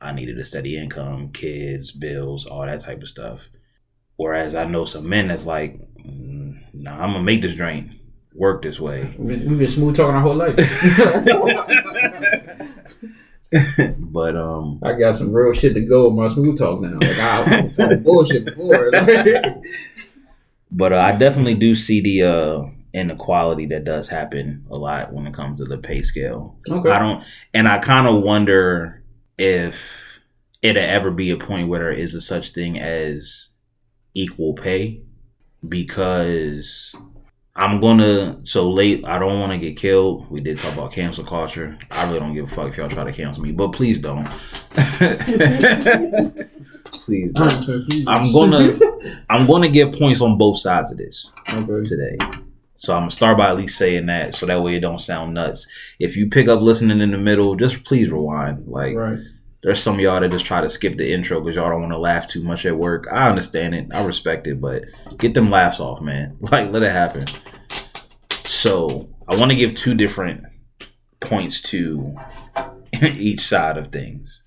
I 0.01 0.13
needed 0.13 0.39
a 0.39 0.45
steady 0.45 0.77
income, 0.77 1.31
kids, 1.33 1.91
bills, 1.91 2.47
all 2.47 2.65
that 2.67 2.81
type 2.83 3.03
of 3.03 3.09
stuff. 3.09 3.41
Whereas 4.17 4.55
I 4.55 4.67
know 4.67 4.85
some 4.85 5.09
men 5.09 5.27
that's 5.27 5.47
like, 5.47 5.81
mm, 5.99 6.59
nah, 6.75 6.93
I'm 6.93 7.13
gonna 7.13 7.23
make 7.25 7.43
this 7.43 7.57
drain 7.57 7.99
work 8.35 8.63
this 8.63 8.79
way. 8.79 9.13
We- 9.19 9.37
We've 9.37 9.59
been 9.59 9.67
smooth 9.69 9.97
talking 9.97 10.15
our 10.15 10.21
whole 10.23 10.35
life. 10.37 10.55
but 13.99 14.37
um, 14.37 14.81
I 14.83 14.93
got 14.95 15.15
some 15.15 15.33
real 15.33 15.53
shit 15.53 15.75
to 15.75 15.81
go 15.81 16.09
with 16.09 16.15
my 16.15 16.29
smooth 16.29 16.59
talk 16.59 16.81
now. 16.81 16.99
Like 16.99 17.19
I 17.19 17.61
was 17.63 17.77
talking 17.77 18.03
bullshit 18.03 18.45
before. 18.45 18.91
but 20.71 20.93
uh, 20.93 20.99
I 20.99 21.17
definitely 21.17 21.55
do 21.55 21.75
see 21.75 22.01
the 22.01 22.23
uh, 22.23 22.63
inequality 22.93 23.67
that 23.67 23.85
does 23.85 24.09
happen 24.09 24.65
a 24.71 24.77
lot 24.77 25.13
when 25.13 25.27
it 25.27 25.35
comes 25.35 25.61
to 25.61 25.67
the 25.67 25.79
pay 25.79 26.03
scale. 26.03 26.57
okay. 26.69 26.91
I 26.91 26.99
don't, 26.99 27.25
and 27.53 27.69
I 27.69 27.79
kind 27.79 28.09
of 28.09 28.23
wonder 28.23 29.03
if 29.39 29.77
it'll 30.63 30.83
ever 30.83 31.11
be 31.11 31.31
a 31.31 31.37
point 31.37 31.69
where 31.69 31.81
there 31.81 31.93
is 31.93 32.15
a 32.15 32.21
such 32.21 32.53
thing 32.53 32.79
as 32.81 33.49
equal 34.15 34.55
pay 34.55 35.03
because 35.69 36.95
I'm 37.57 37.81
gonna 37.81 38.41
so 38.45 38.69
late. 38.71 39.05
I 39.05 39.19
don't 39.21 39.39
want 39.39 39.53
to 39.53 39.59
get 39.59 39.77
killed. 39.77 40.29
We 40.29 40.41
did 40.41 40.59
talk 40.59 40.73
about 40.75 40.93
cancel 40.93 41.25
culture. 41.25 41.79
I 41.93 42.05
really 42.07 42.19
don't 42.19 42.35
give 42.35 42.51
a 42.51 42.55
fuck 42.55 42.71
if 42.73 42.77
y'all 42.77 42.89
try 42.89 43.05
to 43.05 43.13
cancel 43.13 43.43
me, 43.45 43.53
but 43.53 43.69
please 43.69 44.01
don't. 44.01 44.25
please 46.93 47.33
don't. 47.33 48.09
I'm 48.09 48.33
gonna 48.33 48.77
I'm 49.31 49.47
gonna 49.47 49.69
give 49.69 49.93
points 49.93 50.21
on 50.21 50.37
both 50.37 50.59
sides 50.59 50.91
of 50.93 50.99
this 50.99 51.33
Okay. 51.49 51.85
today. 51.89 52.17
So 52.77 52.93
I'm 52.93 53.03
gonna 53.03 53.11
start 53.13 53.39
by 53.39 53.51
at 53.51 53.57
least 53.57 53.79
saying 53.79 54.07
that, 54.07 54.35
so 54.35 54.47
that 54.47 54.61
way 54.63 54.75
it 54.77 54.81
don't 54.81 55.01
sound 55.01 55.35
nuts. 55.35 55.69
If 56.01 56.17
you 56.17 56.29
pick 56.29 56.49
up 56.49 56.61
listening 56.61 57.01
in 57.01 57.13
the 57.13 57.19
middle, 57.19 57.55
just 57.55 57.85
please 57.85 58.11
rewind. 58.11 58.67
Like 58.67 58.97
Right. 58.97 59.19
There's 59.65 59.83
some 59.83 59.99
y'all 59.99 60.21
that 60.21 60.31
just 60.31 60.45
try 60.45 60.61
to 60.61 60.69
skip 60.69 60.99
the 60.99 61.11
intro 61.11 61.41
because 61.41 61.57
y'all 61.57 61.71
don't 61.71 61.81
want 61.81 61.93
to 61.93 61.99
laugh 61.99 62.29
too 62.29 62.43
much 62.43 62.67
at 62.67 62.77
work. 62.77 63.07
I 63.11 63.31
understand 63.31 63.75
it, 63.75 63.89
I 63.95 64.05
respect 64.05 64.47
it, 64.47 64.61
but 64.61 64.85
get 65.17 65.33
them 65.33 65.51
laughs 65.51 65.81
off, 65.81 66.03
man. 66.03 66.37
Like 66.41 66.71
let 66.71 66.83
it 66.83 66.93
happen. 66.93 67.27
So 68.45 69.09
I 69.27 69.37
want 69.37 69.51
to 69.51 69.57
give 69.57 69.75
two 69.75 69.95
different 69.95 70.45
points 71.21 71.63
to 71.63 72.15
each 73.03 73.41
side 73.41 73.79
of 73.79 73.89
things. 73.89 74.43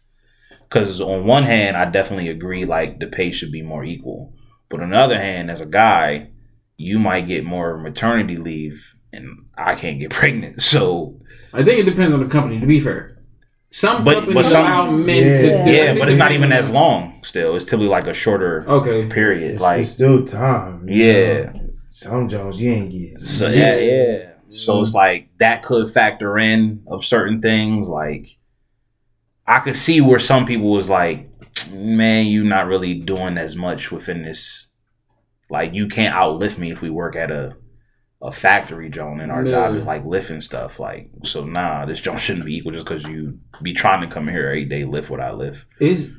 Because 0.69 1.01
on 1.01 1.25
one 1.25 1.43
hand, 1.43 1.75
I 1.75 1.85
definitely 1.85 2.29
agree 2.29 2.65
like 2.65 2.99
the 2.99 3.07
pay 3.07 3.31
should 3.31 3.51
be 3.51 3.63
more 3.63 3.83
equal. 3.83 4.33
But 4.69 4.81
on 4.81 4.91
the 4.91 4.97
other 4.97 5.17
hand, 5.17 5.49
as 5.49 5.61
a 5.61 5.65
guy, 5.65 6.29
you 6.77 6.99
might 6.99 7.27
get 7.27 7.43
more 7.43 7.77
maternity 7.77 8.37
leave, 8.37 8.93
and 9.11 9.47
I 9.57 9.73
can't 9.73 9.99
get 9.99 10.11
pregnant. 10.11 10.61
So 10.61 11.19
I 11.53 11.63
think 11.63 11.79
it 11.79 11.89
depends 11.89 12.13
on 12.13 12.19
the 12.19 12.29
company. 12.29 12.59
To 12.59 12.67
be 12.67 12.79
fair, 12.79 13.16
some 13.77 14.03
But- 14.03 14.15
companies 14.15 14.35
but 14.35 14.45
some- 14.47 14.65
allow 14.65 14.89
men 14.91 15.27
Yeah. 15.27 15.37
to. 15.41 15.47
Yeah, 15.47 15.65
yeah, 15.65 15.93
but 15.99 16.07
it's 16.07 16.17
not 16.17 16.31
even 16.31 16.51
as 16.51 16.67
long. 16.67 17.13
Still, 17.21 17.55
it's 17.55 17.65
typically 17.65 17.89
like 17.89 18.07
a 18.07 18.13
shorter 18.13 18.65
Okay. 18.67 19.05
period. 19.05 19.51
It's, 19.53 19.61
like 19.61 19.81
it's 19.81 19.91
still 19.91 20.25
time. 20.25 20.87
Yeah. 20.89 21.51
know. 21.51 21.69
Some 21.89 22.27
Jones 22.27 22.59
you 22.59 22.71
ain't 22.71 22.91
getting. 22.91 23.19
So 23.19 23.47
yeah, 23.49 23.75
yeah. 23.77 24.17
So 24.53 24.81
it's 24.81 24.93
like 24.95 25.29
that 25.37 25.61
could 25.61 25.91
factor 25.91 26.39
in 26.39 26.81
of 26.87 27.05
certain 27.05 27.39
things. 27.41 27.87
Like 27.87 28.27
I 29.45 29.59
could 29.59 29.75
see 29.75 30.01
where 30.01 30.19
some 30.19 30.45
people 30.47 30.71
was 30.71 30.89
like, 30.89 31.29
"Man, 31.73 32.25
you 32.25 32.43
not 32.43 32.65
really 32.67 32.95
doing 32.95 33.37
as 33.37 33.55
much 33.55 33.91
within 33.91 34.23
this. 34.23 34.67
Like 35.51 35.73
you 35.75 35.87
can't 35.87 36.15
outlift 36.15 36.57
me 36.57 36.71
if 36.71 36.81
we 36.81 36.89
work 36.89 37.15
at 37.15 37.29
a 37.31 37.55
a 38.21 38.31
factory, 38.31 38.89
Joan, 38.89 39.19
and 39.21 39.31
our 39.31 39.43
job 39.43 39.75
is 39.75 39.85
like 39.85 40.03
lifting 40.05 40.41
stuff. 40.41 40.79
Like 40.79 41.09
so, 41.23 41.45
nah, 41.45 41.85
this 41.85 41.99
joint 41.99 42.19
shouldn't 42.21 42.45
be 42.45 42.57
equal 42.57 42.71
just 42.73 42.85
because 42.85 43.03
you 43.03 43.39
be 43.61 43.73
trying 43.73 44.01
to 44.01 44.13
come 44.13 44.27
here 44.27 44.47
every 44.47 44.65
day 44.65 44.85
lift 44.85 45.09
what 45.09 45.21
I 45.21 45.31
lift. 45.31 45.65
Is 45.79 46.09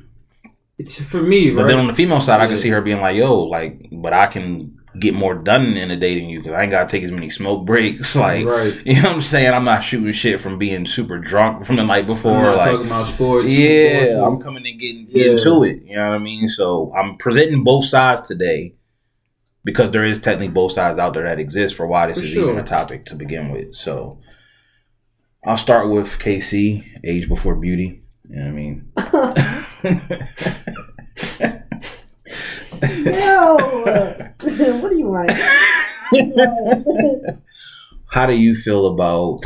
it's 0.77 1.01
for 1.01 1.21
me, 1.21 1.49
right 1.49 1.55
But 1.57 1.61
right? 1.63 1.67
then 1.69 1.79
on 1.79 1.87
the 1.87 1.93
female 1.93 2.21
side, 2.21 2.39
I 2.39 2.47
can 2.47 2.57
see 2.57 2.69
her 2.69 2.81
being 2.81 3.01
like, 3.01 3.15
"Yo, 3.15 3.43
like, 3.43 3.87
but 3.91 4.13
I 4.13 4.27
can." 4.27 4.75
Get 4.99 5.13
more 5.13 5.35
done 5.35 5.77
in 5.77 5.91
a 5.91 5.95
day 5.95 6.19
than 6.19 6.29
you 6.29 6.39
because 6.39 6.53
I 6.53 6.63
ain't 6.63 6.71
gotta 6.71 6.89
take 6.89 7.03
as 7.03 7.11
many 7.11 7.29
smoke 7.29 7.63
breaks. 7.63 8.15
Like, 8.15 8.43
right. 8.47 8.73
you 8.87 8.95
know 8.95 9.09
what 9.09 9.15
I'm 9.17 9.21
saying? 9.21 9.53
I'm 9.53 9.63
not 9.63 9.81
shooting 9.83 10.11
shit 10.11 10.41
from 10.41 10.57
being 10.57 10.87
super 10.87 11.19
drunk 11.19 11.63
from 11.63 11.75
the 11.75 11.83
night 11.85 12.07
before. 12.07 12.55
Like, 12.55 12.71
talking 12.71 12.87
about 12.87 13.05
sports. 13.05 13.53
yeah, 13.55 14.05
sports. 14.15 14.23
I'm 14.25 14.41
coming 14.41 14.65
and 14.65 14.79
getting, 14.79 15.05
getting 15.05 15.33
Yeah. 15.33 15.37
to 15.43 15.63
it. 15.63 15.83
You 15.83 15.95
know 15.95 16.09
what 16.09 16.15
I 16.15 16.17
mean? 16.17 16.49
So 16.49 16.91
I'm 16.97 17.17
presenting 17.17 17.63
both 17.63 17.85
sides 17.85 18.27
today 18.27 18.73
because 19.69 19.91
there 19.91 20.03
is 20.03 20.19
technically 20.19 20.47
both 20.53 20.71
sides 20.71 20.97
out 20.97 21.13
there 21.13 21.23
that 21.23 21.37
exist 21.39 21.75
for 21.75 21.85
why 21.87 22.07
this 22.07 22.17
For 22.19 22.23
is 22.25 22.31
sure. 22.31 22.49
even 22.51 22.59
a 22.63 22.65
topic 22.67 23.05
to 23.05 23.15
begin 23.15 23.51
with. 23.51 23.75
So 23.75 24.19
I'll 25.45 25.57
start 25.57 25.89
with 25.89 26.07
KC, 26.19 26.83
age 27.03 27.27
before 27.29 27.55
beauty. 27.55 28.01
You 28.29 28.35
know 28.35 28.45
what 28.45 28.49
I 28.49 28.51
mean? 28.51 28.91
Yo, 33.05 33.55
what 34.81 34.89
do 34.89 34.97
you 34.97 35.09
want? 35.09 35.31
How 38.11 38.25
do 38.25 38.33
you 38.33 38.55
feel 38.55 38.87
about 38.87 39.41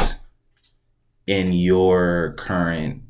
in 1.27 1.51
your 1.53 2.35
current 2.37 3.01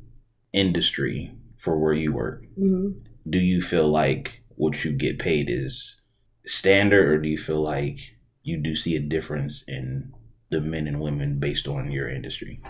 industry 0.52 1.32
for 1.58 1.78
where 1.78 1.94
you 1.94 2.12
work? 2.12 2.42
Mhm. 2.58 2.94
do 3.28 3.38
you 3.38 3.62
feel 3.62 3.88
like 3.88 4.42
what 4.56 4.84
you 4.84 4.92
get 4.92 5.18
paid 5.18 5.48
is 5.50 6.00
standard 6.46 7.08
or 7.08 7.18
do 7.18 7.28
you 7.28 7.38
feel 7.38 7.62
like 7.62 7.98
you 8.42 8.56
do 8.58 8.76
see 8.76 8.96
a 8.96 9.00
difference 9.00 9.64
in 9.66 10.12
the 10.50 10.60
men 10.60 10.86
and 10.86 11.00
women 11.00 11.38
based 11.38 11.66
on 11.66 11.90
your 11.90 12.08
industry 12.08 12.60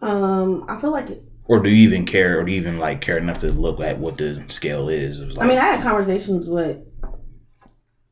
Um, 0.00 0.64
I 0.68 0.80
feel 0.80 0.90
like 0.90 1.10
it, 1.10 1.22
or 1.44 1.60
do 1.60 1.70
you 1.70 1.86
even 1.88 2.06
care 2.06 2.38
or 2.38 2.44
do 2.44 2.52
you 2.52 2.60
even 2.60 2.78
like 2.78 3.00
care 3.00 3.18
enough 3.18 3.40
to 3.40 3.52
look 3.52 3.80
at 3.80 3.98
what 3.98 4.16
the 4.18 4.44
scale 4.48 4.88
is 4.88 5.20
was 5.20 5.38
I 5.38 5.46
mean, 5.46 5.58
I 5.58 5.64
had 5.64 5.82
conversations 5.82 6.48
with, 6.48 6.78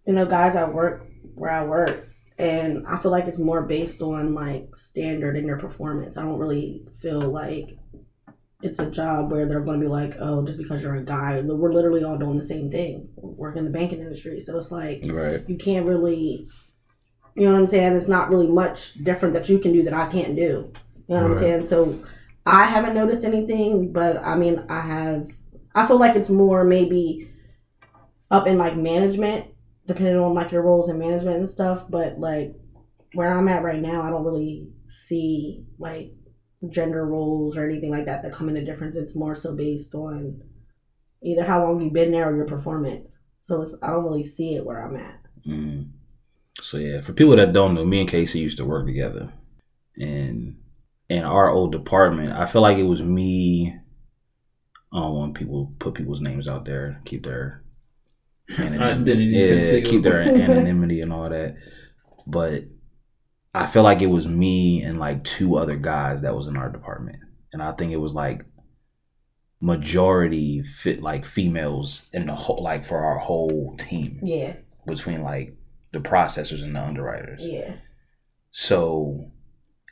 you 0.07 0.13
know, 0.13 0.27
guys 0.27 0.55
at 0.57 0.73
work 0.75 1.07
where 1.35 1.51
I 1.51 1.65
work, 1.65 2.09
and 2.39 2.87
I 2.87 2.99
feel 2.99 3.11
like 3.11 3.27
it's 3.27 3.39
more 3.39 3.63
based 3.63 4.03
on 4.03 4.35
like 4.35 4.75
standard 4.75 5.37
in 5.37 5.47
your 5.47 5.59
performance. 5.59 6.17
I 6.17 6.23
don't 6.23 6.39
really 6.39 6.87
feel 7.01 7.21
like 7.21 7.79
it's 8.63 8.79
a 8.79 8.91
job 8.91 9.31
where 9.31 9.47
they're 9.47 9.61
going 9.61 9.81
to 9.81 9.85
be 9.85 9.91
like, 9.91 10.15
oh, 10.21 10.45
just 10.45 10.59
because 10.59 10.83
you're 10.83 10.97
a 10.97 11.03
guy, 11.03 11.41
we're 11.41 11.73
literally 11.73 12.05
all 12.05 12.19
doing 12.19 12.37
the 12.37 12.43
same 12.43 12.71
thing, 12.71 13.09
work 13.17 13.57
in 13.57 13.65
the 13.65 13.71
banking 13.71 14.01
industry. 14.01 14.39
So 14.41 14.57
it's 14.57 14.71
like 14.71 15.03
right 15.07 15.43
you 15.49 15.57
can't 15.57 15.89
really, 15.89 16.49
you 17.35 17.47
know 17.47 17.53
what 17.53 17.61
I'm 17.61 17.67
saying? 17.67 17.97
It's 17.97 18.09
not 18.09 18.31
really 18.31 18.49
much 18.49 18.95
different 19.03 19.35
that 19.35 19.49
you 19.49 19.59
can 19.59 19.73
do 19.73 19.83
that 19.85 19.95
I 19.95 20.11
can't 20.11 20.37
do. 20.37 20.73
You 21.09 21.17
know 21.17 21.23
what 21.23 21.31
I'm 21.31 21.37
saying? 21.37 21.65
So 21.65 22.03
I 22.47 22.65
haven't 22.67 22.95
noticed 22.95 23.25
anything, 23.25 23.93
but 23.93 24.17
I 24.25 24.37
mean, 24.37 24.65
I 24.69 24.81
have. 24.81 25.29
I 25.75 25.87
feel 25.87 25.99
like 25.99 26.17
it's 26.17 26.31
more 26.31 26.65
maybe 26.65 27.31
up 28.31 28.47
in 28.47 28.59
like 28.59 28.77
management, 28.77 29.47
depending 29.87 30.17
on 30.17 30.35
like 30.35 30.53
your 30.53 30.63
roles 30.63 30.89
in 30.89 30.99
management 30.99 31.39
and 31.39 31.51
stuff. 31.51 31.85
But 31.89 32.19
like 32.19 32.55
where 33.15 33.33
I'm 33.33 33.49
at 33.49 33.63
right 33.63 33.81
now, 33.81 34.03
I 34.03 34.11
don't 34.11 34.25
really 34.25 34.69
see 34.85 35.65
like 35.79 36.13
gender 36.69 37.07
roles 37.07 37.57
or 37.57 37.69
anything 37.69 37.91
like 37.91 38.07
that 38.07 38.23
that 38.23 38.33
come 38.33 38.49
into 38.49 38.65
difference. 38.65 38.97
It's 38.97 39.17
more 39.17 39.35
so 39.35 39.55
based 39.55 39.95
on 39.95 40.43
either 41.23 41.45
how 41.45 41.65
long 41.65 41.81
you've 41.81 41.93
been 41.93 42.13
there 42.13 42.31
or 42.31 42.37
your 42.37 42.47
performance. 42.47 43.17
So 43.41 43.63
it's, 43.63 43.75
I 43.83 43.89
don't 43.89 44.05
really 44.05 44.23
see 44.23 44.55
it 44.57 44.65
where 44.65 44.85
I'm 44.85 44.97
at. 44.97 45.21
mm. 45.47 45.89
so 46.61 46.77
yeah 46.77 47.01
for 47.01 47.15
people 47.15 47.37
that 47.37 47.55
don't 47.55 47.75
know 47.75 47.85
me 47.85 48.01
and 48.01 48.11
casey 48.11 48.39
used 48.39 48.59
to 48.59 48.65
work 48.65 48.85
together 48.87 49.33
and 49.97 50.59
in 51.09 51.25
our 51.25 51.49
old 51.49 51.73
department 51.73 52.31
i 52.33 52.45
feel 52.45 52.61
like 52.61 52.77
it 52.77 52.83
was 52.83 53.01
me 53.01 53.75
i 54.93 54.99
don't 54.99 55.15
want 55.15 55.35
people 55.35 55.75
put 55.79 55.95
people's 55.95 56.21
names 56.21 56.47
out 56.47 56.67
there 56.67 57.01
keep 57.07 57.25
their 57.25 57.63
Identities 58.59 59.73
yeah, 59.73 59.81
keep 59.81 60.03
their 60.03 60.23
anonymity 60.23 61.03
and 61.03 61.13
all 61.13 61.29
that. 61.31 61.55
But 62.27 62.65
I 63.55 63.67
feel 63.67 63.83
like 63.83 64.01
it 64.01 64.07
was 64.07 64.27
me 64.29 64.83
and 64.83 64.99
like 64.99 65.25
two 65.25 65.57
other 65.57 65.77
guys 65.77 66.23
that 66.23 66.37
was 66.37 66.47
in 66.49 66.57
our 66.57 66.69
department, 66.69 67.19
and 67.53 67.63
I 67.63 67.73
think 67.73 67.93
it 67.93 67.97
was 67.97 68.15
like 68.15 68.45
majority 69.61 70.63
fit 70.63 71.03
like 71.03 71.27
females 71.27 72.09
in 72.13 72.27
the 72.27 72.35
whole 72.35 72.63
like 72.63 72.85
for 72.85 72.99
our 72.99 73.19
whole 73.19 73.77
team 73.79 74.19
Yeah, 74.23 74.55
between 74.87 75.23
like 75.23 75.55
the 75.93 75.99
processors 75.99 76.63
and 76.63 76.75
the 76.75 76.81
underwriters. 76.83 77.41
yeah. 77.43 77.75
So 78.53 79.31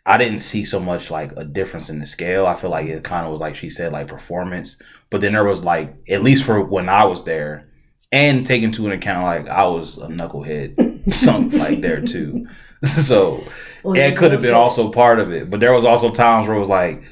I 0.06 0.16
didn't 0.16 0.40
see 0.40 0.64
so 0.64 0.80
much 0.80 1.10
like 1.10 1.32
a 1.36 1.44
difference 1.44 1.90
in 1.90 1.98
the 1.98 2.06
scale. 2.06 2.46
I 2.46 2.56
feel 2.56 2.70
like 2.70 2.86
it 2.88 3.04
kind 3.04 3.26
of 3.26 3.32
was 3.32 3.40
like 3.40 3.56
she 3.56 3.68
said, 3.70 3.92
like 3.92 4.08
performance. 4.08 4.78
But 5.10 5.20
then 5.20 5.32
there 5.34 5.44
was 5.44 5.62
like, 5.62 5.94
at 6.08 6.22
least 6.22 6.44
for 6.44 6.62
when 6.64 6.88
I 6.88 7.04
was 7.04 7.24
there, 7.24 7.67
and 8.10 8.46
taking 8.46 8.68
into 8.68 8.86
an 8.86 8.92
account 8.92 9.24
like 9.24 9.48
I 9.48 9.66
was 9.66 9.96
a 9.98 10.06
knucklehead, 10.06 11.12
something 11.12 11.58
like 11.58 11.80
there 11.80 12.00
too. 12.00 12.46
So 12.84 13.42
Well, 13.82 13.98
it 13.98 14.16
could 14.16 14.30
have 14.30 14.40
been 14.40 14.54
also 14.54 14.92
part 14.92 15.18
of 15.18 15.32
it. 15.32 15.50
But 15.50 15.58
there 15.58 15.72
was 15.72 15.84
also 15.84 16.12
times 16.12 16.46
where 16.46 16.56
it 16.56 16.60
was 16.60 16.68
like 16.68 17.02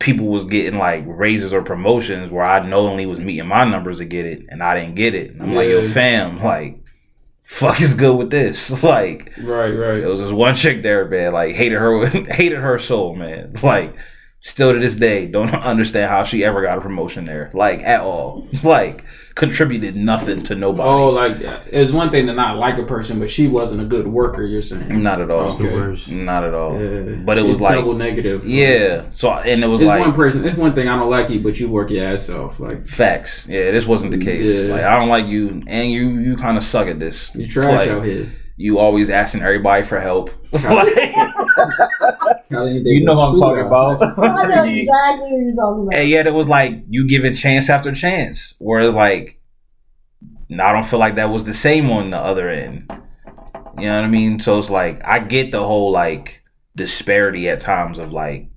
people 0.00 0.26
was 0.26 0.44
getting 0.44 0.76
like 0.78 1.04
raises 1.06 1.52
or 1.52 1.62
promotions 1.62 2.32
where 2.32 2.44
I 2.44 2.66
knowingly 2.66 3.06
was 3.06 3.20
meeting 3.20 3.46
my 3.46 3.64
numbers 3.64 3.98
to 3.98 4.04
get 4.04 4.26
it, 4.26 4.46
and 4.48 4.60
I 4.60 4.74
didn't 4.78 4.96
get 4.96 5.14
it. 5.14 5.30
And 5.30 5.40
I'm 5.42 5.54
like, 5.54 5.70
yo, 5.70 5.88
fam, 5.88 6.42
like, 6.42 6.82
fuck 7.44 7.80
is 7.80 7.94
good 7.94 8.16
with 8.16 8.30
this, 8.30 8.70
like. 8.82 9.32
Right, 9.38 9.70
right. 9.70 9.98
It 9.98 10.06
was 10.06 10.18
this 10.18 10.32
one 10.32 10.56
chick 10.56 10.82
there, 10.82 11.08
man. 11.08 11.32
Like 11.32 11.54
hated 11.54 11.78
her, 11.78 12.06
hated 12.06 12.58
her 12.58 12.78
soul, 12.78 13.14
man. 13.14 13.54
Like 13.62 13.94
still 14.40 14.72
to 14.72 14.80
this 14.80 14.96
day, 14.96 15.26
don't 15.26 15.54
understand 15.54 16.10
how 16.10 16.24
she 16.24 16.44
ever 16.44 16.60
got 16.60 16.78
a 16.78 16.80
promotion 16.80 17.24
there, 17.24 17.50
like 17.54 17.82
at 17.82 18.00
all. 18.00 18.48
It's 18.52 18.64
like 18.64 19.04
contributed 19.34 19.96
nothing 19.96 20.42
to 20.44 20.54
nobody. 20.54 20.88
Oh, 20.88 21.10
like 21.10 21.36
it's 21.66 21.92
one 21.92 22.10
thing 22.10 22.26
to 22.28 22.32
not 22.34 22.56
like 22.56 22.78
a 22.78 22.84
person, 22.84 23.18
but 23.18 23.28
she 23.28 23.48
wasn't 23.48 23.80
a 23.80 23.84
good 23.84 24.06
worker. 24.06 24.44
You're 24.44 24.62
saying? 24.62 25.02
Not 25.02 25.20
at 25.20 25.30
all. 25.30 25.60
Okay. 25.60 26.14
Not 26.14 26.44
at 26.44 26.54
all. 26.54 26.80
Yeah. 26.80 27.16
But 27.16 27.38
it 27.38 27.42
was 27.42 27.52
It's 27.52 27.60
like, 27.60 27.74
double 27.74 27.94
negative. 27.94 28.46
yeah. 28.46 29.04
So 29.10 29.30
and 29.32 29.64
it 29.64 29.66
was 29.66 29.80
It's 29.80 29.88
like 29.88 30.00
one 30.00 30.12
person. 30.12 30.44
It's 30.44 30.56
one 30.56 30.74
thing 30.74 30.88
I 30.88 30.96
don't 30.96 31.10
like 31.10 31.30
you, 31.30 31.40
but 31.40 31.58
you 31.58 31.68
work 31.68 31.90
your 31.90 32.06
ass 32.06 32.28
off. 32.30 32.60
Like 32.60 32.86
facts. 32.86 33.46
Yeah, 33.48 33.70
this 33.72 33.86
wasn't 33.86 34.12
the 34.12 34.24
case. 34.24 34.50
Yeah. 34.68 34.72
Like 34.74 34.84
I 34.84 34.98
don't 34.98 35.08
like 35.08 35.26
you, 35.26 35.62
and 35.66 35.90
you 35.90 36.10
you 36.20 36.36
kind 36.36 36.56
of 36.56 36.62
suck 36.64 36.86
at 36.86 37.00
this. 37.00 37.30
you 37.34 37.48
trash 37.48 37.88
Like, 37.88 37.88
out 37.90 38.04
here. 38.04 38.28
You 38.56 38.78
always 38.78 39.10
asking 39.10 39.42
everybody 39.42 39.84
for 39.84 39.98
help. 39.98 40.30
like, 40.52 40.96
You 42.50 42.82
you 42.84 43.04
know 43.04 43.14
what 43.14 43.32
I'm 43.32 43.38
talking 43.38 43.66
about. 43.66 44.02
I 44.18 44.46
know 44.48 44.64
exactly 44.72 45.32
what 45.32 45.42
you're 45.42 45.54
talking 45.54 45.82
about. 45.82 45.94
And 45.94 46.08
yet 46.08 46.26
it 46.26 46.34
was 46.34 46.48
like 46.48 46.84
you 46.88 47.08
giving 47.08 47.34
chance 47.34 47.68
after 47.68 47.92
chance. 47.92 48.54
Whereas 48.58 48.94
like 48.94 49.40
I 50.52 50.72
don't 50.72 50.86
feel 50.86 50.98
like 51.00 51.16
that 51.16 51.30
was 51.30 51.44
the 51.44 51.54
same 51.54 51.90
on 51.90 52.10
the 52.10 52.18
other 52.18 52.48
end. 52.48 52.86
You 53.78 53.86
know 53.86 53.96
what 53.96 54.04
I 54.04 54.08
mean? 54.08 54.38
So 54.38 54.58
it's 54.58 54.70
like 54.70 55.02
I 55.04 55.18
get 55.18 55.50
the 55.50 55.64
whole 55.64 55.90
like 55.90 56.42
disparity 56.76 57.48
at 57.48 57.60
times 57.60 57.98
of 57.98 58.12
like, 58.12 58.48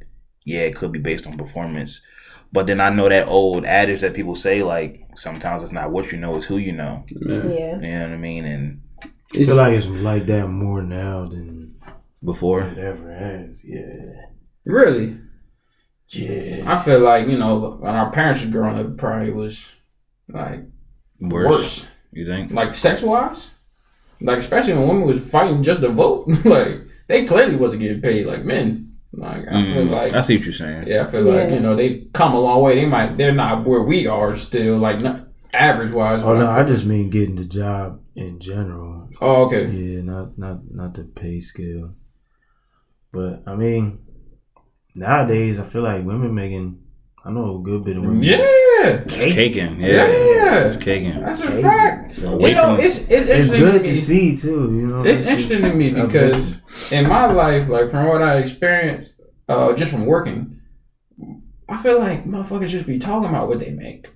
yeah, 0.46 0.62
it 0.62 0.76
could 0.76 0.92
be 0.92 1.00
based 1.00 1.26
on 1.26 1.38
performance. 1.38 2.02
But 2.52 2.68
then 2.68 2.80
I 2.80 2.90
know 2.90 3.10
that 3.10 3.28
old 3.28 3.66
adage 3.66 4.02
that 4.02 4.14
people 4.14 4.36
say 4.36 4.64
like 4.64 5.02
sometimes 5.16 5.64
it's 5.64 5.72
not 5.72 5.92
what 5.92 6.12
you 6.12 6.20
know, 6.20 6.38
it's 6.38 6.46
who 6.46 6.58
you 6.58 6.72
know. 6.72 7.04
Yeah. 7.10 7.44
Yeah. 7.48 7.76
You 7.76 7.82
know 7.82 8.02
what 8.02 8.14
I 8.14 8.18
mean? 8.18 8.46
And 8.46 8.82
I 9.34 9.44
feel 9.46 9.56
like 9.56 9.74
it's 9.74 9.88
like 9.88 10.26
that 10.28 10.48
more 10.48 10.82
now 10.82 11.24
than 11.24 11.76
before 12.24 12.62
it 12.62 12.78
ever 12.78 13.12
has. 13.14 13.64
Yeah. 13.64 14.26
Really, 14.66 15.18
Yeah. 16.10 16.64
I 16.66 16.84
feel 16.84 17.00
like 17.00 17.28
you 17.28 17.38
know 17.38 17.78
when 17.80 17.94
our 17.96 18.12
parents 18.12 18.44
were 18.44 18.52
growing 18.52 18.78
up, 18.80 18.98
probably 18.98 19.32
was 19.32 19.70
like 20.30 20.62
worse, 21.20 21.50
worse. 21.52 21.88
You 22.12 22.26
think? 22.26 22.52
like 22.52 22.76
sex 22.76 23.02
wise, 23.02 23.52
like 24.22 24.40
especially 24.40 24.74
when 24.74 24.88
women 24.88 25.08
was 25.08 25.22
fighting 25.22 25.64
just 25.64 25.82
to 25.82 25.90
vote, 25.90 26.28
like 26.46 26.82
they 27.08 27.26
clearly 27.26 27.56
wasn't 27.56 27.82
getting 27.82 28.02
paid 28.02 28.26
like 28.26 28.44
men. 28.46 28.84
Like 29.14 29.48
I 29.48 29.64
feel 29.64 29.86
Mm, 29.86 29.92
like 29.92 30.14
I 30.14 30.22
see 30.22 30.38
what 30.38 30.46
you're 30.46 30.54
saying. 30.54 30.88
yeah, 30.88 31.06
I 31.08 31.12
feel 31.12 31.22
like 31.24 31.50
you 31.52 31.60
know 31.60 31.76
they've 31.76 32.08
come 32.14 32.34
a 32.34 32.40
long 32.40 32.62
way. 32.62 32.76
They 32.76 32.86
might 32.86 33.18
they're 33.18 33.32
not 33.32 33.66
where 33.66 33.82
we 33.82 34.06
are 34.08 34.36
still, 34.38 34.78
like 34.78 35.00
not 35.02 35.28
average 35.54 35.92
wise. 35.92 36.24
Oh 36.24 36.38
no, 36.38 36.50
I 36.50 36.64
just 36.64 36.86
mean 36.86 37.10
getting 37.10 37.36
the 37.36 37.46
job 37.46 38.02
in 38.16 38.40
general. 38.40 38.97
Oh 39.22 39.46
okay, 39.46 39.66
Yeah, 39.70 40.02
not 40.02 40.38
not 40.38 40.60
not 40.72 40.94
the 40.94 41.04
pay 41.04 41.40
scale. 41.40 41.94
But 43.12 43.44
I 43.48 43.56
mean, 43.56 44.00
nowadays 44.96 45.60
I 45.60 45.64
feel 45.64 45.82
like 45.84 46.04
women 46.06 46.34
making. 46.34 46.84
I 47.26 47.32
know 47.32 47.58
a 47.58 47.62
good 47.62 47.84
bit 47.84 47.98
of 47.98 48.04
women. 48.04 48.24
yeah, 48.24 48.38
It's 49.06 49.14
caking. 49.16 49.82
Yeah. 49.82 50.08
Yeah. 50.08 50.60
It's 50.68 50.82
caking. 50.82 51.20
that's 51.20 51.42
a 51.44 51.62
fact. 51.62 52.14
So 52.14 52.34
Away 52.34 52.52
You 52.52 52.56
know, 52.56 52.76
it's 52.76 53.00
it's, 53.00 53.10
it's 53.10 53.30
interesting 53.52 53.60
good 53.60 53.84
to 53.84 53.90
to 53.90 53.94
me. 53.96 54.00
see 54.00 54.36
too. 54.38 54.62
You 54.74 54.88
know, 54.88 55.04
It's 55.04 55.24
interesting 55.24 55.62
to 55.64 55.74
me 55.74 55.94
because 55.94 56.62
in 56.92 57.06
my 57.08 57.26
life, 57.26 57.68
like 57.68 57.90
from 57.92 58.08
what 58.08 58.22
I 58.22 58.38
experienced, 58.38 59.16
uh, 59.50 59.74
just 59.74 59.92
from 59.92 60.06
working, 60.06 60.62
I 61.68 61.76
feel 61.84 62.00
like 62.00 62.26
motherfuckers 62.26 62.70
just 62.70 62.88
be 62.88 62.98
talking 62.98 63.28
about 63.28 63.50
what 63.50 63.60
they 63.60 63.72
make, 63.72 64.08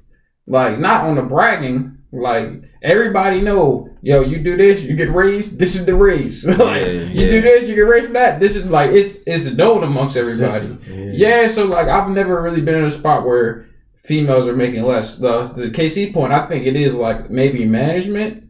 like 0.48 0.80
not 0.80 1.04
on 1.04 1.16
the 1.16 1.24
bragging. 1.24 1.98
Like 2.14 2.48
everybody 2.82 3.42
know, 3.42 3.90
yo, 4.02 4.22
you 4.22 4.40
do 4.40 4.58
this, 4.58 4.82
you 4.82 4.96
get 4.96 5.12
raised. 5.12 5.60
This 5.60 5.76
is 5.76 5.86
the 5.86 5.96
raise. 5.96 6.46
like 6.46 6.58
Yeah, 6.60 6.92
you 6.92 7.30
do 7.30 7.42
this, 7.42 7.70
you 7.70 7.76
get 7.76 7.82
raised 7.82 8.08
for 8.08 8.14
that. 8.14 8.40
This 8.40 8.56
is 8.56 8.66
like 8.66 8.92
it's 8.92 9.18
it's 9.26 9.46
known 9.46 9.84
amongst 9.84 10.18
everybody. 10.18 10.78
Yeah. 10.88 11.42
Yeah, 11.42 11.48
so 11.48 11.66
like 11.66 11.88
I've 11.88 12.10
never 12.10 12.42
really 12.42 12.62
been 12.62 12.76
in 12.76 12.86
a 12.86 12.92
spot 12.92 13.26
where 13.26 13.68
females 14.04 14.48
are 14.48 14.56
making 14.56 14.84
less. 14.84 15.18
The 15.18 15.44
the 15.56 15.70
KC 15.70 16.14
point, 16.14 16.34
I 16.34 16.48
think 16.48 16.66
it 16.66 16.76
is 16.76 16.96
like 16.96 17.30
maybe 17.30 17.66
management, 17.66 18.44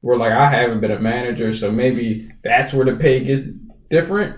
where 0.00 0.18
like 0.18 0.32
I 0.32 0.50
haven't 0.50 0.80
been 0.80 0.90
a 0.90 1.00
manager, 1.00 1.52
so 1.52 1.70
maybe 1.70 2.30
that's 2.42 2.72
where 2.72 2.86
the 2.86 2.96
pay 2.96 3.22
gets 3.22 3.42
different. 3.90 4.36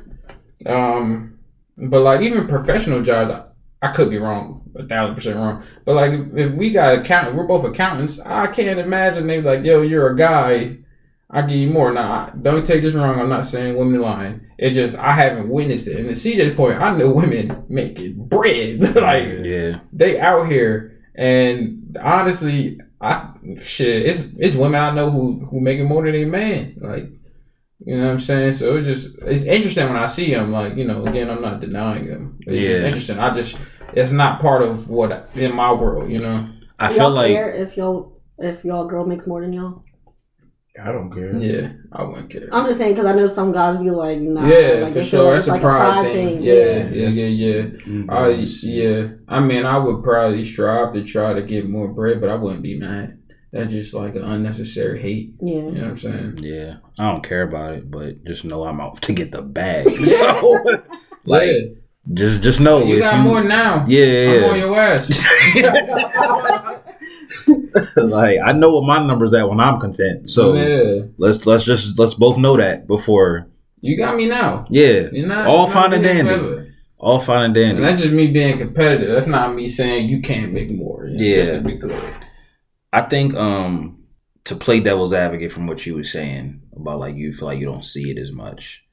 Um, 0.65 1.39
but 1.77 2.01
like 2.01 2.23
even 2.23 2.49
professional 2.49 3.03
jobs, 3.03 3.46
I, 3.83 3.93
could 3.93 4.11
be 4.11 4.19
wrong, 4.19 4.63
a 4.75 4.87
thousand 4.87 5.17
percent 5.17 5.37
wrong. 5.37 5.63
But 5.85 5.95
like 5.97 6.13
if, 6.13 6.37
if 6.37 6.53
we 6.55 6.71
got 6.71 6.99
accountant, 6.99 7.37
we're 7.37 7.47
both 7.47 7.65
accountants. 7.65 8.19
I 8.21 8.47
can't 8.49 8.81
imagine 8.81 9.27
they 9.27 9.41
like, 9.41 9.65
yo, 9.65 9.83
you're 9.83 10.09
a 10.11 10.17
guy. 10.17 10.79
I 11.29 11.43
give 11.43 11.57
you 11.57 11.71
more. 11.71 11.93
Now, 11.93 12.31
don't 12.31 12.65
take 12.67 12.83
this 12.83 12.95
wrong. 12.95 13.19
I'm 13.19 13.29
not 13.29 13.47
saying 13.47 13.77
women 13.77 14.01
lying. 14.01 14.41
It 14.59 14.71
just 14.71 14.97
I 14.97 15.13
haven't 15.13 15.49
witnessed 15.49 15.89
it. 15.89 15.97
And 15.97 16.09
the 16.09 16.13
CJ 16.13 16.57
point, 16.57 16.81
I 16.81 16.97
know 16.97 17.11
women 17.11 17.65
making 17.69 18.27
bread. 18.29 18.81
like 18.97 19.25
Yeah. 19.45 19.81
they 19.93 20.19
out 20.21 20.47
here, 20.49 21.01
and 21.15 21.99
honestly, 22.01 22.81
I 23.01 23.31
shit, 23.61 24.07
it's 24.07 24.23
it's 24.39 24.55
women 24.55 24.81
I 24.81 24.95
know 24.95 25.11
who 25.11 25.45
who 25.51 25.61
making 25.61 25.87
more 25.87 26.05
than 26.05 26.15
a 26.15 26.25
man. 26.25 26.77
Like, 26.81 27.11
you 27.87 27.97
know 27.97 28.07
what 28.07 28.13
I'm 28.15 28.21
saying? 28.21 28.55
So 28.55 28.77
it's 28.77 28.87
just 28.87 29.17
it's 29.23 29.45
interesting 29.45 29.87
when 29.87 29.97
I 29.97 30.07
see 30.07 30.35
them. 30.35 30.51
Like, 30.51 30.75
you 30.75 30.85
know, 30.85 31.05
again, 31.05 31.31
I'm 31.31 31.41
not 31.41 31.61
denying 31.61 32.09
them. 32.09 32.37
It's 32.41 32.61
just 32.61 32.83
interesting. 32.83 33.19
I 33.21 33.33
just 33.33 33.59
it's 33.93 34.11
not 34.11 34.41
part 34.41 34.63
of 34.63 34.91
what 34.91 35.31
in 35.37 35.55
my 35.55 35.73
world. 35.73 36.11
You 36.11 36.19
know? 36.19 36.51
I 36.81 36.89
feel 36.89 36.97
y'all 36.97 37.11
like 37.11 37.33
care 37.33 37.51
if 37.51 37.77
y'all 37.77 38.21
if 38.39 38.65
y'all 38.65 38.89
girl 38.89 39.07
makes 39.07 39.29
more 39.29 39.41
than 39.41 39.53
y'all? 39.53 39.85
I 40.83 40.91
don't 40.91 41.13
care. 41.13 41.33
Yeah, 41.37 41.73
I 41.93 42.03
wouldn't 42.03 42.29
care. 42.29 42.49
I'm 42.53 42.67
just 42.67 42.79
saying 42.79 42.95
because 42.95 43.07
I 43.07 43.15
know 43.15 43.29
some 43.29 43.53
guys 43.53 43.79
be 43.79 43.91
like, 43.91 44.19
nah. 44.19 44.47
yeah, 44.47 44.57
like, 44.57 44.89
for 44.89 44.95
they 44.95 45.01
feel 45.01 45.05
sure. 45.05 45.25
like 45.25 45.35
That's 45.35 45.47
it's 45.47 45.49
a 45.49 45.53
like 45.53 45.63
pride, 45.63 46.13
thing. 46.13 46.43
Yeah, 46.43 46.89
yeah, 46.89 47.09
yeah, 47.09 47.27
yeah. 47.27 47.63
Mm-hmm. 47.63 48.11
I, 48.11 48.29
yeah, 48.29 49.09
I 49.29 49.41
mean, 49.41 49.65
I 49.65 49.79
would 49.79 50.03
probably 50.03 50.45
strive 50.45 50.93
to 50.93 51.05
try 51.05 51.33
to 51.33 51.43
get 51.43 51.69
more 51.69 51.89
bread, 51.95 52.21
but 52.21 52.29
I 52.29 52.35
wouldn't 52.35 52.63
be 52.63 52.79
mad. 52.79 53.16
That's 53.57 53.73
just 53.73 53.95
like 53.95 54.15
an 54.17 54.25
unnecessary 54.25 55.01
hate. 55.01 55.35
Yeah. 55.41 55.55
You 55.55 55.63
know 55.63 55.81
what 55.83 55.91
I'm 55.91 55.97
saying? 55.99 56.39
Yeah, 56.43 56.77
I 56.99 57.11
don't 57.13 57.25
care 57.25 57.43
about 57.43 57.75
it, 57.75 57.91
but 57.91 58.25
just 58.25 58.45
know 58.45 58.65
I'm 58.65 58.81
out 58.81 59.01
to 59.03 59.13
get 59.13 59.33
the 59.33 59.43
bag. 59.43 59.89
so, 60.07 60.59
like, 61.25 61.49
Yeah. 61.49 61.59
just 62.15 62.43
just 62.43 62.61
know 62.61 62.85
you 62.85 62.99
got 63.01 63.17
you, 63.17 63.23
more 63.23 63.43
now. 63.43 63.85
yeah, 63.89 64.45
I'm 64.45 64.45
on 64.51 64.57
yeah, 64.57 64.65
your 64.65 64.81
ass. 64.81 65.25
like 67.97 68.39
I 68.45 68.53
know 68.53 68.75
what 68.75 68.85
my 68.85 69.05
number's 69.05 69.35
at 69.35 69.49
when 69.49 69.61
I'm 69.61 69.81
content. 69.81 70.29
So 70.31 70.55
yeah, 70.55 71.07
let's 71.19 71.47
let's 71.47 71.65
just 71.65 71.99
let's 71.99 72.15
both 72.15 72.39
know 72.39 72.57
that 72.57 72.87
before. 72.87 73.49
you 73.81 73.97
got 73.97 74.17
me 74.17 74.27
now. 74.27 74.65
Yeah, 74.71 75.09
You're 75.13 75.27
not 75.29 75.47
All 75.47 75.65
you're 75.67 75.73
fine 75.75 75.91
not 75.91 75.95
and 75.99 76.05
dandy. 76.05 76.23
clever. 76.23 76.69
all 76.99 77.21
fine 77.21 77.45
and 77.47 77.57
And 77.57 77.77
dandy. 77.79 77.83
that's 77.83 78.01
just 78.01 78.13
me 78.13 78.29
being 78.29 78.59
competitive. 78.59 79.09
That's 79.11 79.27
not 79.27 79.55
me 79.55 79.69
saying 79.69 80.09
you 80.09 80.21
can't 80.23 80.53
make 80.53 80.71
more. 80.71 81.07
you 81.07 81.17
know, 81.19 81.25
Yeah. 81.25 81.43
Just 81.45 81.53
to 81.53 81.61
be 81.63 81.79
clear. 81.79 82.21
I 82.93 83.03
think 83.03 83.35
um 83.35 84.05
to 84.45 84.57
play 84.57 84.81
devil's 84.81 85.13
advocate 85.13 85.53
from 85.53 85.67
what 85.67 85.85
you 85.85 85.97
were 85.97 86.05
saying 86.05 86.63
about 86.75 87.01
like 87.01 87.17
you 87.17 87.33
feel 87.33 87.49
like 87.49 87.59
you 87.59 87.67
don't 87.67 87.85
see 87.85 88.11
it 88.11 88.19
as 88.19 88.33
much. 88.33 88.85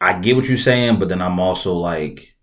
I 0.00 0.18
get 0.18 0.36
what 0.36 0.44
you're 0.46 0.58
saying, 0.58 0.98
but 0.98 1.08
then 1.08 1.22
I'm 1.22 1.40
also 1.40 1.74
like 1.74 2.34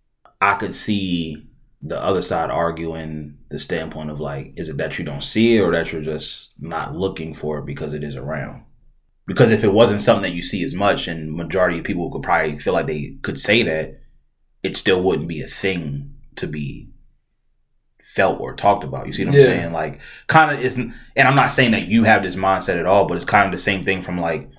I 0.41 0.55
could 0.55 0.75
see 0.75 1.47
the 1.81 2.01
other 2.01 2.21
side 2.21 2.49
arguing 2.49 3.37
the 3.49 3.59
standpoint 3.59 4.09
of 4.09 4.19
like, 4.19 4.53
is 4.55 4.69
it 4.69 4.77
that 4.77 4.97
you 4.97 5.03
don't 5.03 5.23
see 5.23 5.57
it 5.57 5.59
or 5.59 5.71
that 5.71 5.91
you're 5.91 6.01
just 6.01 6.51
not 6.59 6.95
looking 6.95 7.33
for 7.33 7.59
it 7.59 7.65
because 7.65 7.93
it 7.93 8.03
is 8.03 8.15
around? 8.15 8.63
Because 9.27 9.51
if 9.51 9.63
it 9.63 9.73
wasn't 9.73 10.01
something 10.01 10.23
that 10.23 10.35
you 10.35 10.41
see 10.41 10.63
as 10.63 10.73
much, 10.73 11.07
and 11.07 11.33
majority 11.33 11.79
of 11.79 11.85
people 11.85 12.09
could 12.09 12.23
probably 12.23 12.57
feel 12.57 12.73
like 12.73 12.87
they 12.87 13.17
could 13.21 13.39
say 13.39 13.63
that, 13.63 14.01
it 14.63 14.75
still 14.77 15.03
wouldn't 15.03 15.27
be 15.27 15.41
a 15.41 15.47
thing 15.47 16.15
to 16.37 16.47
be 16.47 16.92
felt 18.15 18.39
or 18.39 18.53
talked 18.55 18.83
about. 18.83 19.07
You 19.07 19.13
see 19.13 19.25
what 19.25 19.33
I'm 19.33 19.39
Yeah. 19.39 19.45
saying? 19.47 19.73
Like, 19.73 19.99
kind 20.27 20.51
of 20.55 20.63
isn't. 20.63 20.93
And 21.15 21.27
I'm 21.27 21.35
not 21.35 21.51
saying 21.51 21.71
that 21.71 21.87
you 21.87 22.03
have 22.03 22.21
this 22.23 22.35
mindset 22.35 22.79
at 22.79 22.85
all, 22.85 23.07
but 23.07 23.15
it's 23.15 23.25
kind 23.25 23.45
of 23.45 23.51
the 23.51 23.59
same 23.63 23.83
thing 23.83 24.01
from 24.01 24.19
like 24.19 24.49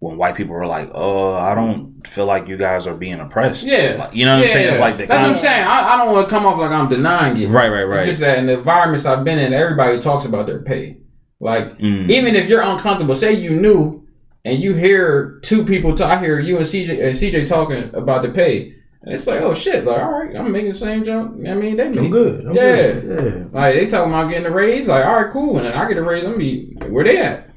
when 0.00 0.16
white 0.18 0.34
people 0.34 0.54
are 0.54 0.66
like, 0.66 0.90
"Oh, 0.92 1.32
I 1.34 1.54
don't 1.54 2.06
feel 2.06 2.26
like 2.26 2.48
you 2.48 2.56
guys 2.56 2.86
are 2.86 2.94
being 2.94 3.20
oppressed." 3.20 3.62
Yeah. 3.64 3.96
Like, 3.98 4.14
you 4.14 4.26
know 4.26 4.36
what 4.36 4.46
I'm 4.46 4.50
saying? 4.52 4.68
It's 4.74 4.80
like 4.80 4.98
the 4.98 5.06
That's 5.06 5.22
what 5.22 5.30
I'm 5.30 5.36
saying. 5.36 5.62
I, 5.66 5.94
I 5.94 5.96
don't 5.96 6.12
want 6.12 6.28
to 6.28 6.34
come 6.34 6.44
off 6.44 6.58
like 6.58 6.70
I'm 6.72 6.88
denying 6.88 7.40
it. 7.40 7.48
right, 7.48 7.68
right, 7.68 7.82
It's 7.84 7.90
right. 7.90 8.06
just 8.06 8.20
that 8.20 8.38
in 8.38 8.46
the 8.46 8.54
environments 8.58 9.06
I've 9.06 9.24
been 9.24 9.38
in, 9.38 9.52
everybody 9.54 9.98
talks 10.00 10.24
about 10.24 10.46
their 10.46 10.60
pay. 10.62 10.98
Like 11.40 11.78
Mm. 11.78 12.10
even 12.10 12.36
if 12.36 12.48
you're 12.48 12.62
uncomfortable, 12.62 13.14
say 13.14 13.32
you 13.34 13.50
knew 13.50 14.06
and 14.44 14.58
you 14.62 14.74
hear 14.74 15.38
two 15.42 15.64
people 15.64 15.96
talk, 15.96 16.10
I 16.10 16.20
hear 16.20 16.38
you 16.40 16.56
and 16.58 16.66
CJ 16.66 17.00
and 17.06 17.14
CJ 17.16 17.46
talking 17.46 17.90
about 17.94 18.22
the 18.22 18.28
pay, 18.30 18.74
and 19.04 19.14
it's 19.14 19.26
like, 19.26 19.40
oh 19.42 19.54
shit, 19.54 19.84
like 19.84 20.00
all 20.00 20.10
right, 20.12 20.34
I'm 20.36 20.50
making 20.50 20.72
the 20.72 20.78
same 20.78 21.04
jump. 21.04 21.46
I 21.46 21.54
mean, 21.54 21.76
they 21.76 21.84
I'm 21.88 21.94
make, 21.94 22.10
good. 22.10 22.46
I'm 22.46 22.54
Yeah. 22.54 22.92
good. 22.92 23.52
like 23.52 23.74
they 23.74 23.86
talking 23.86 24.12
about 24.12 24.28
getting 24.30 24.46
a 24.46 24.50
raise, 24.50 24.88
like 24.88 25.04
all 25.04 25.14
right, 25.22 25.30
cool, 25.32 25.56
and 25.58 25.66
then 25.66 25.72
I 25.74 25.86
get 25.88 25.98
a 25.98 26.02
raise, 26.02 26.24
let 26.24 26.36
me 26.36 26.74
where 26.88 27.04
they 27.04 27.18
at, 27.18 27.50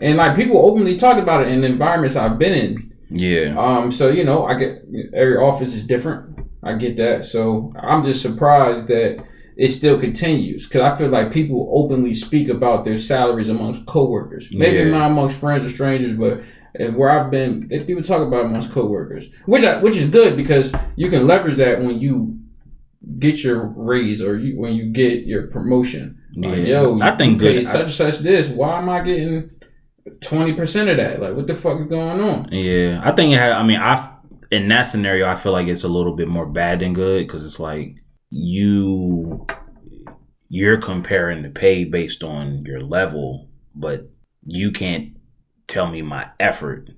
and 0.00 0.16
like 0.16 0.36
people 0.36 0.58
openly 0.58 0.96
talk 0.96 1.18
about 1.18 1.42
it 1.42 1.48
in 1.48 1.60
the 1.60 1.66
environments 1.68 2.16
I've 2.16 2.38
been 2.38 2.52
in. 2.54 2.92
yeah, 3.10 3.54
Um, 3.58 3.90
so 3.92 4.08
you 4.10 4.24
know, 4.24 4.44
I 4.44 4.54
get 4.58 4.84
every 5.14 5.36
office 5.36 5.74
is 5.74 5.84
different. 5.86 6.38
I 6.62 6.74
get 6.74 6.96
that. 6.96 7.24
So 7.24 7.72
I'm 7.80 8.04
just 8.04 8.20
surprised 8.20 8.88
that 8.88 9.22
it 9.56 9.68
still 9.68 9.98
continues 9.98 10.66
because 10.68 10.82
I 10.82 10.96
feel 10.96 11.08
like 11.08 11.32
people 11.32 11.68
openly 11.72 12.14
speak 12.14 12.48
about 12.48 12.84
their 12.84 12.96
salaries 12.98 13.48
amongst 13.48 13.86
coworkers. 13.86 14.48
Maybe 14.52 14.78
Yeah. 14.78 14.90
not 14.90 15.10
amongst 15.10 15.36
friends 15.38 15.64
or 15.64 15.68
strangers, 15.68 16.16
but 16.18 16.40
where 16.96 17.10
I've 17.10 17.30
been, 17.30 17.68
if 17.70 17.86
people 17.86 18.02
talk 18.02 18.26
about 18.26 18.44
it 18.44 18.46
amongst 18.46 18.70
coworkers, 18.70 19.26
which 19.46 19.64
I, 19.64 19.80
which 19.82 19.96
is 19.96 20.08
good 20.10 20.36
because 20.36 20.72
you 20.96 21.10
can 21.10 21.26
leverage 21.26 21.56
that 21.56 21.80
when 21.80 21.98
you 21.98 22.38
get 23.18 23.42
your 23.42 23.66
raise 23.66 24.22
or 24.22 24.36
you 24.38 24.58
when 24.58 24.74
you 24.74 24.90
get 24.92 25.24
your 25.24 25.48
promotion. 25.48 26.20
Like, 26.36 26.66
yo, 26.66 27.00
I 27.00 27.16
think 27.16 27.38
good- 27.40 27.66
such 27.66 27.82
and 27.82 27.92
such 27.92 28.18
this. 28.20 28.48
Why 28.48 28.78
am 28.78 28.88
I 28.88 29.02
getting 29.02 29.50
twenty 30.20 30.52
percent 30.52 30.88
of 30.88 30.96
that? 30.98 31.20
Like, 31.20 31.34
what 31.34 31.46
the 31.46 31.54
fuck 31.54 31.80
is 31.80 31.88
going 31.88 32.20
on? 32.20 32.48
yeah. 32.52 33.00
I 33.02 33.12
think 33.12 33.32
it 33.32 33.38
had. 33.38 33.52
I 33.52 33.64
mean, 33.64 33.80
I 33.80 34.14
in 34.50 34.68
that 34.68 34.84
scenario, 34.84 35.28
I 35.28 35.34
feel 35.34 35.52
like 35.52 35.68
it's 35.68 35.84
a 35.84 35.88
little 35.88 36.14
bit 36.14 36.28
more 36.28 36.46
bad 36.46 36.80
than 36.80 36.92
good 36.94 37.26
because 37.26 37.44
it's 37.44 37.58
like 37.60 37.96
you 38.30 39.46
you're 40.48 40.78
comparing 40.80 41.42
the 41.42 41.50
pay 41.50 41.84
based 41.84 42.22
on 42.22 42.64
your 42.64 42.80
level, 42.80 43.48
but 43.74 44.08
you 44.46 44.70
can't 44.70 45.10
tell 45.68 45.88
me 45.88 46.02
my 46.02 46.28
effort 46.40 46.90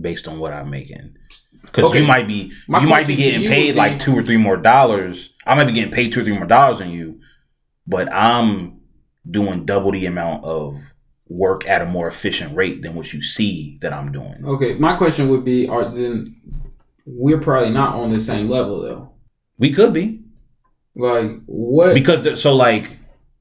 based 0.00 0.26
on 0.28 0.38
what 0.38 0.52
I'm 0.52 0.70
making. 0.70 1.14
Because 1.62 1.84
Okay. 1.90 2.00
you 2.00 2.06
might 2.06 2.26
be 2.26 2.52
My 2.66 2.80
you 2.80 2.88
might 2.88 3.06
be 3.06 3.14
getting 3.16 3.46
paid 3.48 3.74
like 3.76 4.00
two 4.00 4.16
or 4.18 4.22
three 4.22 4.36
more 4.36 4.56
dollars. 4.56 5.32
I 5.46 5.54
might 5.54 5.64
be 5.66 5.72
getting 5.72 5.92
paid 5.92 6.12
two 6.12 6.20
or 6.20 6.24
three 6.24 6.36
more 6.36 6.46
dollars 6.46 6.78
than 6.78 6.90
you, 6.90 7.20
but 7.86 8.12
I'm 8.12 8.80
doing 9.30 9.64
double 9.64 9.92
the 9.92 10.06
amount 10.06 10.44
of 10.44 10.76
work 11.28 11.66
at 11.68 11.80
a 11.82 11.86
more 11.86 12.08
efficient 12.08 12.54
rate 12.56 12.82
than 12.82 12.94
what 12.94 13.12
you 13.12 13.22
see 13.22 13.78
that 13.82 13.92
I'm 13.92 14.10
doing. 14.12 14.44
Okay, 14.44 14.74
my 14.74 14.96
question 14.96 15.28
would 15.28 15.44
be: 15.44 15.68
Are 15.68 15.88
then 15.94 16.34
we're 17.06 17.38
probably 17.40 17.70
not 17.70 17.94
on 17.94 18.12
the 18.12 18.20
same 18.20 18.48
level 18.48 18.80
though? 18.82 19.12
We 19.58 19.72
could 19.72 19.92
be 19.92 20.22
Like 20.96 21.30
what? 21.46 21.94
because 21.94 22.22
th- 22.24 22.38
so 22.38 22.54
like 22.56 22.96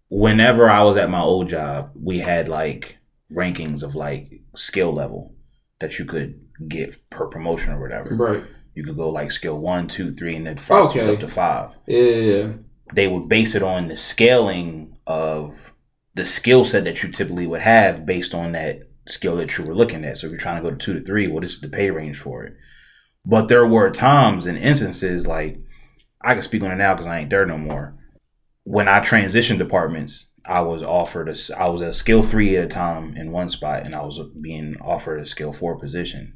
whenever 0.10 0.70
I 0.70 0.84
was 0.84 0.98
at 0.98 1.10
my 1.10 1.22
old 1.22 1.50
job, 1.50 1.92
we 1.96 2.20
had 2.20 2.48
like 2.50 2.98
rankings 3.34 3.82
of 3.82 3.96
like 3.96 4.41
skill 4.56 4.94
level 4.94 5.34
that 5.80 5.98
you 6.00 6.06
could 6.06 6.40
get 6.68 7.10
per 7.10 7.28
promotion 7.28 7.72
or 7.74 7.80
whatever. 7.82 8.16
right. 8.16 8.44
You 8.74 8.84
could 8.84 8.96
go 8.98 9.10
like 9.10 9.32
skill 9.32 9.60
one, 9.60 9.88
two, 9.88 10.14
three, 10.14 10.36
and 10.36 10.48
then 10.48 10.58
five 10.58 10.92
Okay. 10.92 11.14
up 11.14 11.20
to 11.20 11.28
five. 11.28 11.72
Yeah. 11.88 12.54
They 12.94 13.08
would 13.08 13.28
base 13.28 13.54
it 13.56 13.64
on 13.64 13.88
the 13.90 13.98
scaling 13.98 14.98
of 15.06 15.74
the 16.16 16.26
skill 16.26 16.64
set 16.66 16.86
that 16.86 17.04
you 17.04 17.12
typically 17.12 17.48
would 17.48 17.62
have 17.62 18.06
based 18.06 18.34
on 18.34 18.54
that 18.54 18.84
skill 19.08 19.36
that 19.38 19.58
you 19.58 19.66
were 19.66 19.76
looking 19.76 20.06
at. 20.06 20.18
So 20.18 20.28
if 20.28 20.32
you're 20.32 20.40
trying 20.40 20.58
to 20.58 20.62
go 20.62 20.72
to 20.72 20.78
two 20.78 20.94
to 20.94 21.02
three, 21.04 21.28
well, 21.28 21.42
this 21.42 21.54
is 21.54 21.62
the 21.62 21.68
pay 21.70 21.90
range 21.90 22.18
for 22.20 22.44
it. 22.46 22.54
But 23.26 23.48
there 23.48 23.68
were 23.68 23.90
times 23.92 24.46
and 24.46 24.58
instances 24.58 25.28
like 25.28 25.58
I 26.24 26.34
can 26.34 26.44
speak 26.44 26.64
on 26.64 26.72
it 26.72 26.76
now 26.78 26.94
because 26.94 27.08
I 27.08 27.20
ain't 27.20 27.30
there 27.30 27.46
no 27.46 27.58
more. 27.58 27.96
When 28.64 28.88
I 28.88 29.00
transitioned 29.02 29.58
departments, 29.58 30.28
I 30.46 30.62
was 30.62 30.82
offered 30.84 31.30
a 31.30 31.36
I 31.58 31.68
was 31.70 31.82
a 31.82 31.94
skill 31.94 32.24
three 32.24 32.58
at 32.58 32.66
a 32.66 32.68
time 32.68 33.16
in 33.16 33.32
one 33.32 33.50
spot, 33.50 33.84
and 33.86 33.96
I 33.96 34.02
was 34.02 34.20
being 34.42 34.76
offered 34.82 35.22
a 35.22 35.26
skill 35.26 35.54
four 35.54 35.78
position. 35.80 36.36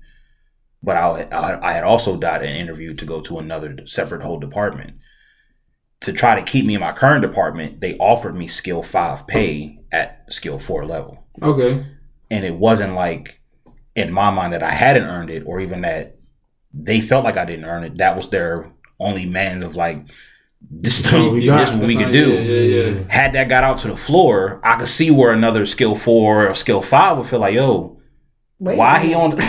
But 0.83 0.97
I, 0.97 1.27
I, 1.31 1.69
I 1.69 1.73
had 1.73 1.83
also 1.83 2.15
got 2.15 2.43
an 2.43 2.55
interview 2.55 2.93
to 2.93 3.05
go 3.05 3.19
to 3.21 3.39
another 3.39 3.75
separate 3.85 4.21
whole 4.21 4.39
department. 4.39 5.01
To 6.01 6.13
try 6.13 6.35
to 6.35 6.43
keep 6.43 6.65
me 6.65 6.75
in 6.75 6.81
my 6.81 6.91
current 6.91 7.23
department, 7.23 7.81
they 7.81 7.97
offered 7.97 8.35
me 8.35 8.47
skill 8.47 8.83
five 8.83 9.25
pay 9.25 9.79
at 9.91 10.31
skill 10.31 10.59
four 10.59 10.85
level 10.85 11.25
Okay. 11.41 11.85
and 12.29 12.45
it 12.45 12.55
wasn't 12.55 12.93
like 12.93 13.39
in 13.95 14.11
my 14.11 14.29
mind 14.29 14.53
that 14.53 14.61
I 14.61 14.71
hadn't 14.71 15.05
earned 15.07 15.29
it 15.31 15.43
or 15.47 15.59
even 15.59 15.81
that 15.81 16.17
they 16.73 16.99
felt 16.99 17.23
like 17.23 17.37
I 17.37 17.45
didn't 17.45 17.65
earn 17.65 17.85
it. 17.85 17.95
That 17.97 18.17
was 18.17 18.29
their 18.29 18.71
only 18.99 19.25
man 19.25 19.63
of 19.63 19.75
like 19.75 19.99
this 20.71 20.99
is 20.99 21.12
what 21.12 21.32
we 21.32 21.47
this 21.49 21.69
got. 21.69 21.78
what 21.80 21.88
we 21.88 21.95
could 21.95 22.12
do. 22.12 22.34
Yeah, 22.34 22.41
yeah, 22.41 22.84
yeah. 22.99 23.04
Had 23.10 23.34
that 23.34 23.49
got 23.49 23.63
out 23.63 23.78
to 23.80 23.88
the 23.88 23.97
floor, 23.97 24.60
I 24.63 24.78
could 24.78 24.88
see 24.88 25.12
where 25.12 25.32
another 25.32 25.65
skill 25.65 25.95
four 25.95 26.47
or 26.47 26.56
skill 26.56 26.82
five 26.82 27.17
would 27.17 27.28
feel 27.28 27.39
like, 27.39 27.56
yo, 27.56 27.99
Wait 28.60 28.78
why 28.78 28.97
a 28.97 29.01
he 29.01 29.10
minute. 29.13 29.39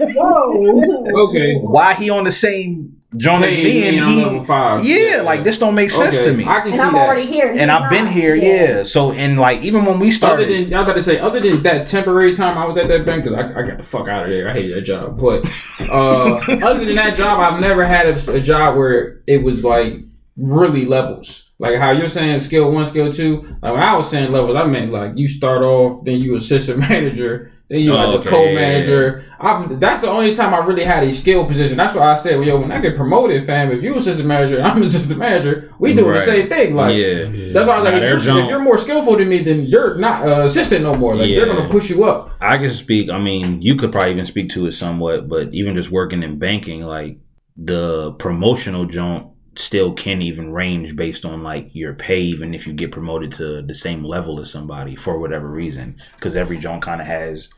on 0.00 0.14
Whoa. 0.14 1.28
Okay. 1.28 1.56
why 1.56 1.94
he 1.94 2.10
on 2.10 2.24
the 2.24 2.32
same 2.32 2.96
joint 3.16 3.44
as 3.44 3.54
Hey, 3.54 3.64
me 3.64 3.88
and 3.88 4.06
being 4.06 4.24
on 4.24 4.40
he 4.40 4.44
five. 4.44 4.84
yeah, 4.84 5.22
like 5.22 5.44
this 5.44 5.58
don't 5.58 5.74
make 5.74 5.90
sense 5.90 6.16
Okay, 6.16 6.26
to 6.26 6.32
me. 6.36 6.44
I 6.44 6.58
can 6.60 6.66
and 6.68 6.74
see 6.74 6.80
I'm 6.80 6.92
that. 6.94 7.06
already 7.06 7.26
here. 7.26 7.48
and 7.50 7.60
he's 7.60 7.68
I've 7.70 7.90
been 7.90 8.06
here, 8.06 8.34
yeah. 8.34 8.82
So 8.82 9.12
and 9.12 9.38
like 9.38 9.62
even 9.62 9.84
when 9.84 9.98
we 9.98 10.08
Other 10.08 10.16
started, 10.16 10.48
than 10.48 10.74
I 10.74 10.80
was 10.80 10.88
about 10.88 10.96
to 10.98 11.02
say, 11.02 11.18
other 11.20 11.40
than 11.40 11.62
that 11.62 11.86
temporary 11.86 12.34
time 12.34 12.58
I 12.58 12.66
was 12.66 12.76
at 12.78 12.88
that 12.88 13.06
bank, 13.06 13.24
because 13.24 13.38
I, 13.38 13.60
I 13.60 13.62
got 13.66 13.76
the 13.78 13.82
fuck 13.84 14.08
out 14.08 14.24
of 14.24 14.30
there. 14.30 14.48
I 14.48 14.52
hated 14.52 14.76
that 14.76 14.82
job. 14.82 15.18
But 15.20 15.48
uh, 15.88 16.34
other 16.62 16.84
than 16.84 16.96
that 16.96 17.16
job, 17.16 17.38
I've 17.40 17.60
never 17.60 17.84
had 17.84 18.06
a, 18.06 18.32
a 18.32 18.40
job 18.40 18.76
where 18.76 19.22
it 19.26 19.42
was 19.42 19.64
like 19.64 19.94
really 20.40 20.86
levels. 20.86 21.46
Like 21.58 21.76
how 21.78 21.90
you're 21.90 22.08
saying 22.08 22.40
skill 22.40 22.70
one, 22.72 22.86
skill 22.86 23.12
two. 23.12 23.42
Like 23.62 23.72
when 23.74 23.82
I 23.82 23.94
was 23.96 24.10
saying 24.10 24.32
levels, 24.32 24.56
I 24.56 24.64
meant 24.64 24.92
like 24.92 25.12
you 25.16 25.28
start 25.28 25.62
off, 25.62 26.04
then 26.04 26.18
you 26.20 26.34
assistant 26.36 26.78
manager, 26.88 27.52
then 27.68 27.80
you 27.80 27.92
Oh, 27.92 27.96
like 27.96 28.06
okay, 28.20 28.24
the 28.24 28.30
co-manager. 28.30 29.24
yeah, 29.30 29.38
manager. 29.42 29.74
I, 29.74 29.78
that's 29.78 30.00
the 30.00 30.08
only 30.10 30.34
time 30.34 30.54
I 30.54 30.58
really 30.64 30.84
had 30.84 31.04
a 31.04 31.12
skill 31.12 31.44
position. 31.46 31.76
That's 31.76 31.94
why 31.94 32.12
I 32.12 32.14
said, 32.16 32.38
well, 32.38 32.46
yo, 32.48 32.60
when 32.60 32.72
I 32.72 32.80
get 32.80 32.96
promoted, 32.96 33.46
fam, 33.46 33.70
if 33.72 33.82
you 33.82 33.94
assistant 33.96 34.26
manager 34.26 34.56
and 34.56 34.66
I'm 34.66 34.80
assistant 34.88 35.18
manager, 35.18 35.74
we 35.78 35.92
doing 35.92 36.08
Right. 36.08 36.20
the 36.20 36.24
same 36.24 36.48
thing. 36.48 36.74
Like 36.74 36.96
yeah. 36.96 37.52
that's 37.52 37.68
why 37.68 37.74
I 37.76 37.80
was 37.82 37.84
Nah, 37.84 37.90
like, 37.90 38.02
if 38.02 38.24
you're, 38.24 38.40
if 38.44 38.48
you're 38.48 38.58
more 38.58 38.78
skillful 38.78 39.18
than 39.18 39.28
me, 39.28 39.42
then 39.42 39.66
you're 39.66 39.96
not 39.98 40.26
uh, 40.26 40.44
assistant 40.44 40.82
no 40.82 40.94
more. 40.94 41.14
Like 41.14 41.28
they're 41.28 41.44
gonna 41.46 41.68
push 41.68 41.90
you 41.90 42.04
up. 42.04 42.30
I 42.40 42.56
can 42.56 42.70
speak. 42.70 43.10
I 43.10 43.18
mean, 43.18 43.60
you 43.60 43.76
could 43.76 43.92
probably 43.92 44.12
even 44.12 44.24
speak 44.24 44.48
to 44.52 44.64
it 44.66 44.72
somewhat, 44.72 45.28
but 45.28 45.52
even 45.52 45.76
just 45.76 45.90
working 45.90 46.22
in 46.22 46.38
banking, 46.38 46.80
like 46.84 47.18
the 47.62 48.12
promotional 48.12 48.86
jump 48.86 49.29
still 49.60 49.92
can 49.92 50.22
even 50.22 50.52
range 50.52 50.96
based 50.96 51.24
on 51.24 51.42
like 51.42 51.70
your 51.74 51.94
pay, 51.94 52.20
even 52.20 52.54
if 52.54 52.66
you 52.66 52.72
get 52.72 52.92
promoted 52.92 53.32
to 53.32 53.62
the 53.62 53.74
same 53.74 54.04
level 54.04 54.40
as 54.40 54.50
somebody 54.50 54.96
for 54.96 55.18
whatever 55.18 55.48
reason, 55.48 55.96
because 56.16 56.36
every 56.36 56.58
jump 56.58 56.82
kind 56.82 57.00
of 57.00 57.06
has 57.06 57.48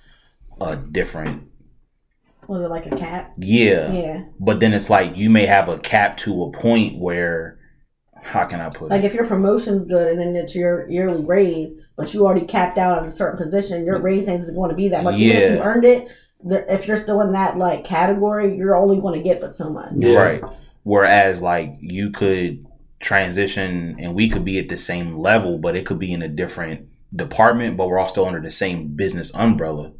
a 0.61 0.77
different. 0.77 1.49
Was 2.49 2.62
it 2.62 2.71
like 2.71 2.87
a 2.87 2.97
cap? 2.97 3.33
Yeah, 3.38 3.93
Yeah. 3.93 4.25
but 4.41 4.61
then 4.61 4.73
it's 4.73 4.91
like 4.91 5.17
you 5.17 5.31
may 5.31 5.47
have 5.47 5.69
a 5.69 5.79
cap 5.79 6.17
to 6.19 6.43
a 6.45 6.51
point 6.51 6.99
where, 6.99 7.59
how 8.21 8.45
can 8.45 8.61
I 8.61 8.69
put 8.69 8.91
Like 8.91 9.03
it? 9.03 9.07
if 9.07 9.15
your 9.15 9.27
promotion's 9.27 9.87
good 9.87 10.12
and 10.12 10.21
then 10.21 10.37
it's 10.37 10.55
your 10.55 10.88
yearly 10.88 11.25
raise, 11.25 11.73
but 11.97 12.12
you 12.12 12.27
already 12.27 12.47
capped 12.47 12.79
out 12.79 12.99
at 12.99 13.07
a 13.07 13.11
certain 13.11 13.43
position, 13.43 13.85
your 13.85 13.99
mm. 13.99 14.03
raise 14.03 14.29
isn't 14.29 14.55
going 14.55 14.71
to 14.71 14.77
be 14.77 14.88
that 14.88 15.05
much. 15.05 15.17
Even 15.19 15.37
if 15.37 15.53
you 15.53 15.59
earned 15.61 15.85
it, 15.85 16.11
if 16.45 16.88
you're 16.88 16.97
still 16.97 17.21
in 17.21 17.33
that 17.33 17.57
like 17.57 17.85
category, 17.85 18.57
you're 18.57 18.77
only 18.77 19.01
going 19.01 19.17
to 19.17 19.23
get 19.23 19.41
but 19.41 19.55
so 19.55 19.71
much. 19.71 19.93
Yeah. 19.97 20.19
Right. 20.19 20.43
Whereas 20.83 21.40
like 21.40 21.77
you 21.81 22.11
could 22.11 22.66
transition 23.01 23.97
and 23.99 24.14
we 24.14 24.29
could 24.29 24.45
be 24.45 24.59
at 24.59 24.68
the 24.68 24.79
same 24.79 25.16
level, 25.16 25.59
but 25.59 25.77
it 25.77 25.87
could 25.87 25.99
be 25.99 26.12
in 26.12 26.23
a 26.23 26.29
different 26.29 26.88
department, 27.14 27.77
but 27.77 27.88
we're 27.88 27.99
all 27.99 28.09
still 28.09 28.27
under 28.27 28.40
the 28.40 28.51
same 28.51 28.88
business 28.97 29.31
umbrella. 29.35 29.92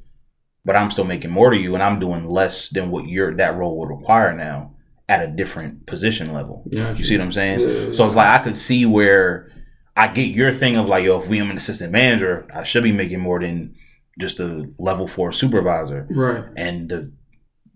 But 0.65 0.77
I'm 0.77 0.91
still 0.91 1.05
making 1.05 1.31
more 1.31 1.51
to 1.51 1.59
you 1.59 1.75
and 1.75 1.83
I'm 1.83 1.99
doing 1.99 2.29
less 2.29 2.69
than 2.69 2.91
what 2.91 3.09
your 3.09 3.35
that 3.37 3.57
role 3.57 3.79
would 3.79 3.91
require 3.91 4.35
now 4.35 4.75
at 5.09 5.29
a 5.29 5.33
different 5.33 5.87
position 5.87 6.33
level. 6.33 6.63
Yeah, 6.71 6.95
You 6.95 7.05
see 7.05 7.17
what 7.17 7.25
I'm 7.25 7.33
saying? 7.33 7.61
Yeah. 7.61 7.93
So 7.93 8.07
it's 8.07 8.17
like 8.17 8.29
I 8.29 8.43
could 8.43 8.57
see 8.57 8.87
where 8.87 9.53
I 9.97 10.09
get 10.09 10.35
your 10.35 10.53
thing 10.53 10.77
of 10.77 10.87
like, 10.87 11.05
yo, 11.05 11.21
if 11.21 11.29
we 11.29 11.41
am 11.41 11.51
an 11.51 11.57
assistant 11.57 11.93
manager, 11.93 12.47
I 12.55 12.63
should 12.63 12.83
be 12.83 12.93
making 12.93 13.21
more 13.21 13.41
than 13.41 13.75
just 14.19 14.41
a 14.41 14.67
level 14.79 15.07
four 15.07 15.33
supervisor 15.33 16.07
right. 16.11 16.45
and 16.57 16.89
the 16.89 17.13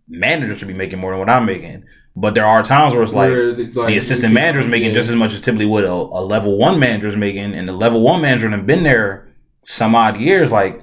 manager 0.08 0.54
should 0.54 0.68
be 0.68 0.74
making 0.74 0.98
more 0.98 1.10
than 1.10 1.18
what 1.18 1.30
I'm 1.30 1.46
making. 1.46 1.84
But 2.18 2.32
there 2.34 2.46
are 2.46 2.62
times 2.62 2.94
where 2.94 3.02
it's 3.02 3.12
like 3.12 3.28
Where 3.30 3.54
the, 3.54 3.66
like, 3.72 3.88
the 3.88 3.98
assistant 3.98 4.32
manager 4.32 4.60
is 4.60 4.66
making 4.66 4.88
yeah. 4.88 4.94
just 4.94 5.10
as 5.10 5.16
much 5.16 5.34
as 5.34 5.42
typically 5.42 5.66
what 5.66 5.84
a, 5.84 5.92
a 5.92 6.22
level 6.24 6.56
one 6.58 6.78
manager 6.80 7.08
is 7.08 7.16
making, 7.16 7.52
and 7.54 7.68
the 7.68 7.72
level 7.72 8.00
one 8.00 8.22
manager 8.22 8.48
have 8.48 8.66
been 8.66 8.82
there 8.82 9.28
some 9.66 9.94
odd 9.94 10.18
years. 10.18 10.50
Like, 10.50 10.82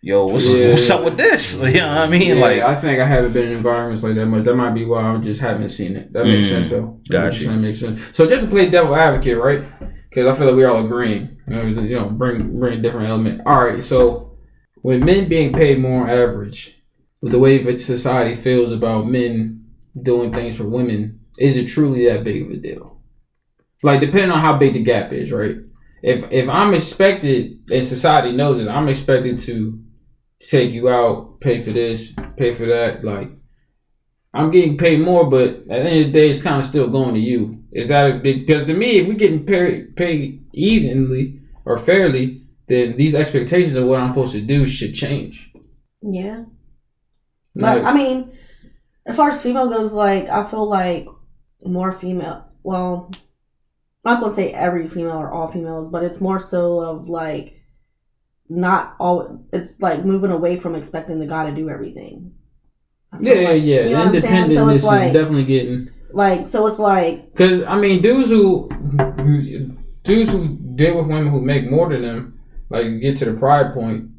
yo, 0.00 0.26
what's, 0.26 0.46
Yeah. 0.46 0.68
what's 0.68 0.88
up 0.88 1.02
with 1.04 1.16
this? 1.16 1.54
You 1.60 1.72
know 1.80 1.88
what 1.88 1.98
I 1.98 2.08
mean? 2.08 2.36
Yeah, 2.36 2.42
like, 2.42 2.62
I 2.62 2.80
think 2.80 3.00
I 3.00 3.04
haven't 3.06 3.32
been 3.32 3.48
in 3.48 3.56
environments 3.56 4.04
like 4.04 4.14
that 4.14 4.26
much. 4.26 4.44
That 4.44 4.54
might 4.54 4.70
be 4.70 4.84
why 4.84 5.02
I 5.12 5.16
just 5.18 5.40
haven't 5.40 5.70
seen 5.70 5.96
it. 5.96 6.12
That 6.12 6.24
makes 6.24 6.46
Mm, 6.46 6.50
sense 6.50 6.70
though. 6.70 7.00
That 7.08 7.38
you. 7.40 7.50
makes 7.56 7.80
sense. 7.80 8.00
So 8.12 8.28
just 8.28 8.44
to 8.44 8.48
play 8.50 8.70
devil 8.70 8.94
advocate, 8.94 9.38
right? 9.38 9.64
Because 10.08 10.26
I 10.26 10.38
feel 10.38 10.46
like 10.48 10.56
we're 10.56 10.70
all 10.70 10.84
agreeing. 10.84 11.36
You 11.48 11.56
know, 11.56 11.62
you 11.82 11.94
know, 11.96 12.08
bring 12.10 12.58
bring 12.60 12.78
a 12.78 12.82
different 12.82 13.08
element. 13.08 13.42
All 13.44 13.64
right, 13.64 13.82
so 13.82 14.36
with 14.84 15.02
men 15.02 15.28
being 15.28 15.52
paid 15.52 15.80
more 15.80 16.04
on 16.04 16.10
average, 16.10 16.80
with 17.22 17.32
the 17.32 17.38
way 17.40 17.62
that 17.64 17.80
society 17.80 18.36
feels 18.36 18.72
about 18.72 19.08
men 19.08 19.59
doing 20.00 20.32
things 20.32 20.56
for 20.56 20.64
women, 20.64 21.20
is 21.38 21.56
it 21.56 21.66
truly 21.66 22.06
that 22.06 22.24
big 22.24 22.42
of 22.42 22.50
a 22.50 22.56
deal? 22.56 23.00
Like 23.82 24.00
depending 24.00 24.30
on 24.30 24.40
how 24.40 24.56
big 24.56 24.74
the 24.74 24.82
gap 24.82 25.12
is, 25.12 25.32
right? 25.32 25.56
If 26.02 26.24
if 26.30 26.48
I'm 26.48 26.74
expected 26.74 27.70
and 27.70 27.86
society 27.86 28.32
knows 28.32 28.58
it, 28.58 28.68
I'm 28.68 28.88
expected 28.88 29.38
to 29.40 29.82
take 30.40 30.72
you 30.72 30.88
out, 30.88 31.40
pay 31.40 31.60
for 31.60 31.70
this, 31.70 32.12
pay 32.36 32.52
for 32.52 32.66
that. 32.66 33.04
Like, 33.04 33.30
I'm 34.32 34.50
getting 34.50 34.78
paid 34.78 35.00
more, 35.00 35.28
but 35.28 35.48
at 35.48 35.66
the 35.68 35.76
end 35.76 36.06
of 36.06 36.12
the 36.12 36.12
day, 36.12 36.30
it's 36.30 36.42
kind 36.42 36.60
of 36.60 36.64
still 36.64 36.88
going 36.88 37.14
to 37.14 37.20
you. 37.20 37.62
Is 37.72 37.88
that 37.88 38.10
a 38.10 38.18
big? 38.18 38.46
Because 38.46 38.64
to 38.66 38.74
me, 38.74 38.98
if 38.98 39.08
we're 39.08 39.14
getting 39.14 39.44
paid 39.44 39.96
paid 39.96 40.44
evenly 40.52 41.40
or 41.64 41.78
fairly, 41.78 42.42
then 42.68 42.96
these 42.96 43.14
expectations 43.14 43.76
of 43.76 43.86
what 43.86 44.00
I'm 44.00 44.10
supposed 44.10 44.32
to 44.32 44.40
do 44.40 44.66
should 44.66 44.94
change. 44.94 45.52
Yeah. 46.02 46.44
But 47.54 47.82
Like, 47.82 47.84
I 47.84 47.94
mean, 47.94 48.32
as 49.10 49.16
far 49.16 49.28
as 49.28 49.42
female 49.42 49.68
goes, 49.68 49.92
like 49.92 50.28
I 50.28 50.42
feel 50.44 50.68
like 50.68 51.06
more 51.64 51.92
female. 51.92 52.46
Well, 52.62 53.10
I'm 54.04 54.14
not 54.14 54.20
gonna 54.20 54.34
say 54.34 54.52
every 54.52 54.88
female 54.88 55.18
or 55.18 55.30
all 55.30 55.48
females, 55.48 55.90
but 55.90 56.02
it's 56.04 56.20
more 56.20 56.38
so 56.38 56.80
of 56.80 57.08
like 57.08 57.60
not 58.48 58.96
all. 58.98 59.44
It's 59.52 59.80
like 59.80 60.04
moving 60.04 60.30
away 60.30 60.58
from 60.58 60.74
expecting 60.74 61.18
the 61.18 61.26
guy 61.26 61.48
to 61.48 61.54
do 61.54 61.68
everything. 61.68 62.32
Yeah, 63.20 63.34
yeah, 63.34 63.48
like- 63.48 63.62
yeah. 63.62 63.82
You 63.82 63.90
know 63.90 64.02
I'm? 64.12 64.50
So 64.54 64.68
it's 64.68 64.84
like, 64.84 65.08
is 65.08 65.12
definitely 65.12 65.44
getting. 65.44 65.90
like 66.12 66.48
so 66.48 66.66
it's 66.66 66.78
like 66.78 67.32
Because 67.32 67.62
I 67.64 67.76
mean, 67.76 68.02
dudes 68.02 68.30
who 68.30 68.68
dudes 70.04 70.32
who 70.32 70.56
deal 70.76 70.96
with 70.96 71.06
women 71.06 71.28
who 71.28 71.40
make 71.40 71.70
more 71.70 71.88
than 71.88 72.02
them, 72.02 72.40
like 72.70 72.86
you 72.86 72.98
get 73.00 73.16
to 73.18 73.24
the 73.26 73.34
pride 73.34 73.74
point, 73.74 74.10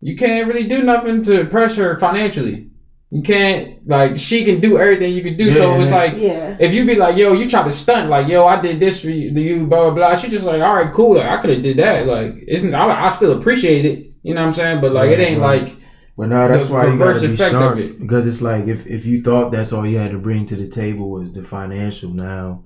you 0.00 0.16
can't 0.16 0.48
really 0.48 0.66
do 0.68 0.82
nothing 0.82 1.22
to 1.24 1.44
pressure 1.46 1.98
financially. 1.98 2.69
You 3.12 3.22
can't 3.22 3.88
like 3.88 4.18
she 4.20 4.44
can 4.44 4.60
do 4.60 4.78
everything 4.78 5.12
you 5.14 5.22
can 5.22 5.36
do. 5.36 5.50
so 5.52 5.74
Yeah. 5.76 5.82
it's 5.82 5.90
like 5.90 6.14
yeah. 6.16 6.56
if 6.60 6.72
you 6.72 6.86
be 6.86 6.94
like, 6.94 7.16
yo, 7.16 7.32
you 7.32 7.50
try 7.50 7.64
to 7.64 7.72
stunt, 7.72 8.08
like, 8.08 8.28
yo, 8.28 8.46
I 8.46 8.60
did 8.60 8.78
this 8.78 9.00
for 9.00 9.10
you, 9.10 9.28
you 9.30 9.66
blah 9.66 9.86
blah 9.86 9.94
blah. 9.94 10.14
She 10.14 10.28
just 10.28 10.46
like, 10.46 10.62
all 10.62 10.74
right, 10.76 10.92
cool. 10.92 11.16
Like, 11.16 11.26
I 11.26 11.38
could 11.38 11.50
have 11.50 11.62
did 11.62 11.78
that. 11.78 12.06
Like, 12.06 12.36
isn't 12.46 12.72
I, 12.74 13.08
I 13.10 13.12
still 13.14 13.36
appreciate 13.36 13.84
it. 13.84 14.12
You 14.22 14.34
know 14.34 14.42
what 14.42 14.46
I'm 14.48 14.52
saying? 14.52 14.80
But 14.80 14.92
like, 14.92 15.10
it 15.10 15.18
ain't 15.18 15.40
Right. 15.40 15.62
like 15.64 15.76
But 16.16 16.28
no, 16.28 16.46
that's 16.46 16.66
The 16.68 16.72
why 16.72 16.86
you 16.86 16.98
gotta 16.98 17.20
be 17.28 17.34
sharp 17.36 17.78
it. 17.78 17.98
because 17.98 18.26
it's 18.28 18.40
like 18.42 18.66
if 18.68 18.86
if 18.86 19.06
you 19.06 19.22
thought 19.22 19.50
that's 19.50 19.72
all 19.72 19.84
you 19.86 19.98
had 19.98 20.12
to 20.12 20.18
bring 20.18 20.46
to 20.46 20.54
the 20.56 20.68
table 20.68 21.10
was 21.10 21.32
the 21.32 21.42
financial, 21.42 22.10
now 22.10 22.62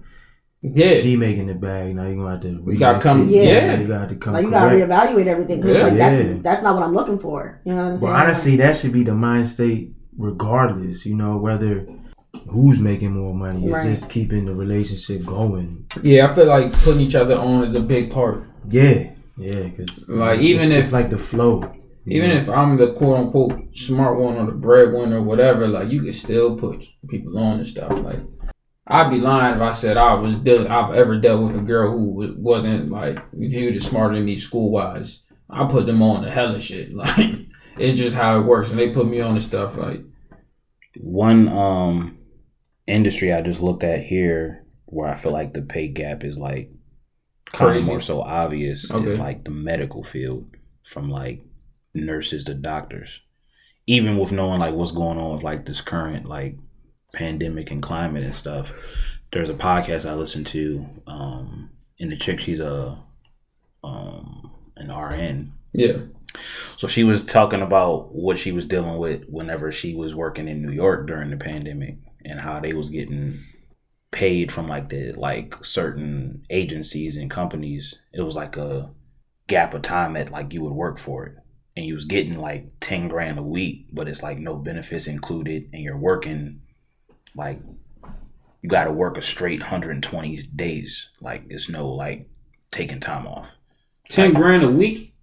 Yeah. 0.61 0.88
she 0.94 1.16
making 1.16 1.46
the 1.46 1.54
bag. 1.54 1.94
Now 1.96 2.07
you 2.07 2.16
gonna 2.16 2.30
have 2.33 2.42
to. 2.42 2.61
We 2.62 2.76
gotta 2.76 2.98
come- 3.00 3.28
it. 3.30 3.33
yeah. 3.33 3.80
you 3.80 3.87
gotta 3.87 4.00
have 4.00 4.09
to 4.11 4.16
come. 4.16 4.35
Like 4.35 4.44
you 4.44 4.50
gotta 4.50 4.76
correct. 4.76 4.90
reevaluate 4.90 5.26
everything 5.26 5.61
because 5.61 5.78
Yeah. 5.78 5.85
like 5.85 5.92
Yeah. 5.94 6.11
that's 6.11 6.42
that's 6.42 6.62
not 6.62 6.74
what 6.74 6.83
I'm 6.85 6.92
looking 6.94 7.18
for. 7.18 7.61
You 7.64 7.72
know 7.74 7.78
what 7.78 7.85
I'm 7.92 7.98
saying? 7.98 8.12
Well, 8.12 8.20
honestly, 8.22 8.57
that 8.57 8.76
should 8.76 8.92
be 8.92 9.04
the 9.04 9.14
mind 9.14 9.48
state, 9.48 9.92
regardless. 10.18 11.07
You 11.07 11.14
know 11.14 11.37
whether 11.37 11.87
who's 12.48 12.81
making 12.81 13.12
more 13.12 13.35
money. 13.35 13.64
It's 13.64 13.72
Right. 13.72 13.88
just 13.94 14.11
keeping 14.11 14.46
the 14.46 14.55
relationship 14.55 15.24
going. 15.24 15.85
Yeah, 16.03 16.31
I 16.31 16.35
feel 16.35 16.46
like 16.46 16.72
putting 16.83 17.00
each 17.03 17.14
other 17.14 17.37
on 17.37 17.64
is 17.64 17.74
a 17.74 17.81
big 17.81 18.11
part. 18.11 18.44
Yeah, 18.68 19.11
yeah. 19.38 19.62
Because 19.68 20.09
Like, 20.09 20.40
even 20.40 20.72
if- 20.72 20.79
it's 20.79 20.92
like 20.92 21.11
the 21.11 21.18
flow. 21.18 21.64
Even 22.07 22.31
know? 22.31 22.37
if 22.37 22.50
I'm 22.50 22.77
the 22.77 22.92
quote 22.92 23.18
unquote 23.18 23.74
smart 23.74 24.18
one 24.20 24.37
or 24.37 24.46
the 24.46 24.53
breadwinner 24.53 25.18
or 25.18 25.22
whatever, 25.22 25.66
like 25.66 25.90
you 25.90 26.03
can 26.03 26.12
still 26.12 26.57
put 26.57 26.85
people 27.09 27.38
on 27.38 27.59
and 27.59 27.66
stuff. 27.66 27.92
Like 28.03 28.20
I'd 28.87 29.09
be 29.11 29.18
lying 29.20 29.55
if 29.57 29.62
I 29.62 29.72
said 29.72 29.96
I 29.96 30.12
was 30.14 30.37
deal- 30.37 30.68
I've 30.68 30.94
ever 30.94 31.18
dealt 31.18 31.44
with 31.46 31.57
a 31.57 31.62
girl 31.62 31.92
who 31.92 32.35
wasn't 32.37 32.90
like 32.90 33.18
viewed 33.33 33.77
as 33.77 33.87
smarter 33.87 34.16
than 34.16 34.27
me 34.27 34.37
school 34.37 34.70
wise. 34.70 35.22
I 35.48 35.66
put 35.66 35.87
them 35.87 36.03
on 36.03 36.22
the 36.24 36.31
hell 36.31 36.48
hella 36.48 36.61
shit. 36.61 36.90
Like 36.94 37.37
it's 37.79 37.99
just 37.99 38.17
how 38.17 38.39
it 38.39 38.43
works, 38.45 38.71
and 38.71 38.79
they 38.79 38.91
put 38.91 39.07
me 39.07 39.21
on 39.21 39.35
the 39.35 39.41
stuff. 39.41 39.77
Like 39.77 40.01
One 41.01 41.49
um 41.49 42.19
industry 42.87 43.33
I 43.33 43.41
just 43.43 43.61
looked 43.61 43.83
at 43.85 44.03
here 44.05 44.65
where 44.87 45.09
I 45.09 45.15
feel 45.15 45.33
like 45.33 45.55
the 45.55 45.63
pay 45.63 45.89
gap 45.89 46.23
is 46.25 46.37
like 46.37 46.71
kind 47.47 47.71
of 47.71 47.75
Crazy. 47.77 47.89
more 47.91 48.01
so 48.01 48.21
obvious 48.23 48.91
Okay. 48.91 49.11
is 49.13 49.19
like 49.19 49.45
the 49.45 49.51
medical 49.51 50.05
field 50.05 50.47
from 50.85 51.09
like 51.11 51.43
nurses 51.95 52.45
to 52.45 52.55
doctors. 52.55 53.21
Even 53.87 54.17
with 54.19 54.33
knowing 54.33 54.61
like 54.61 54.75
what's 54.75 54.93
going 54.93 55.19
on 55.19 55.33
with 55.35 55.43
like 55.43 55.67
this 55.67 55.81
current 55.81 56.27
like 56.27 56.57
pandemic 57.13 57.71
and 57.71 57.83
climate 57.83 58.25
and 58.25 58.35
stuff. 58.35 58.71
There's 59.33 59.51
a 59.51 59.55
podcast 59.55 60.09
I 60.09 60.15
listen 60.15 60.45
to, 60.45 60.87
um, 61.07 61.71
and 61.99 62.11
the 62.13 62.17
chick 62.17 62.41
she's 62.41 62.61
a 62.61 62.99
um 63.83 64.53
an 64.77 64.89
RN. 64.97 65.53
Yeah, 65.75 65.99
So 66.79 66.89
she 66.89 67.05
was 67.05 67.23
talking 67.25 67.61
about 67.63 68.15
what 68.15 68.39
she 68.39 68.53
was 68.53 68.65
dealing 68.67 68.99
with 68.99 69.25
whenever 69.29 69.71
she 69.73 69.95
was 69.95 70.15
working 70.15 70.49
in 70.49 70.63
New 70.63 70.73
York 70.73 71.07
during 71.07 71.31
the 71.31 71.37
pandemic 71.37 71.99
and 72.25 72.41
how 72.41 72.61
they 72.61 72.73
was 72.73 72.91
getting 72.91 73.41
paid 74.11 74.53
from 74.53 74.69
like 74.69 74.89
the 74.89 75.13
like 75.13 75.55
certain 75.65 76.43
agencies 76.51 77.17
and 77.17 77.31
companies. 77.31 77.95
It 78.13 78.23
was 78.23 78.35
like 78.35 78.57
a 78.57 78.91
gap 79.49 79.75
of 79.75 79.83
time 79.83 80.13
that 80.15 80.31
like 80.31 80.53
you 80.53 80.63
would 80.63 80.73
work 80.73 80.99
for 80.99 81.27
it. 81.27 81.35
And 81.77 81.85
you 81.85 81.95
was 81.97 82.05
getting 82.05 82.39
like 82.39 82.67
ten 82.81 83.09
grand 83.09 83.39
a 83.39 83.43
week, 83.43 83.87
but 83.93 84.09
it's 84.09 84.23
like 84.23 84.39
no 84.39 84.57
benefits 84.57 85.09
included 85.09 85.71
and 85.73 85.83
you're 85.83 85.99
working 85.99 86.61
like 87.37 87.61
you 88.63 88.69
gotta 88.71 88.93
work 88.93 89.19
a 89.19 89.23
straight 89.23 89.61
hundred 89.63 89.91
and 89.91 90.03
twenty 90.03 90.41
days. 90.55 91.09
Like 91.21 91.45
it's 91.51 91.69
no 91.69 91.89
like 91.89 92.29
taking 92.71 93.01
time 93.01 93.27
off. 93.27 93.51
ten 94.09 94.29
Like- 94.33 94.41
grand 94.43 94.63
a 94.63 94.71
week. 94.71 95.13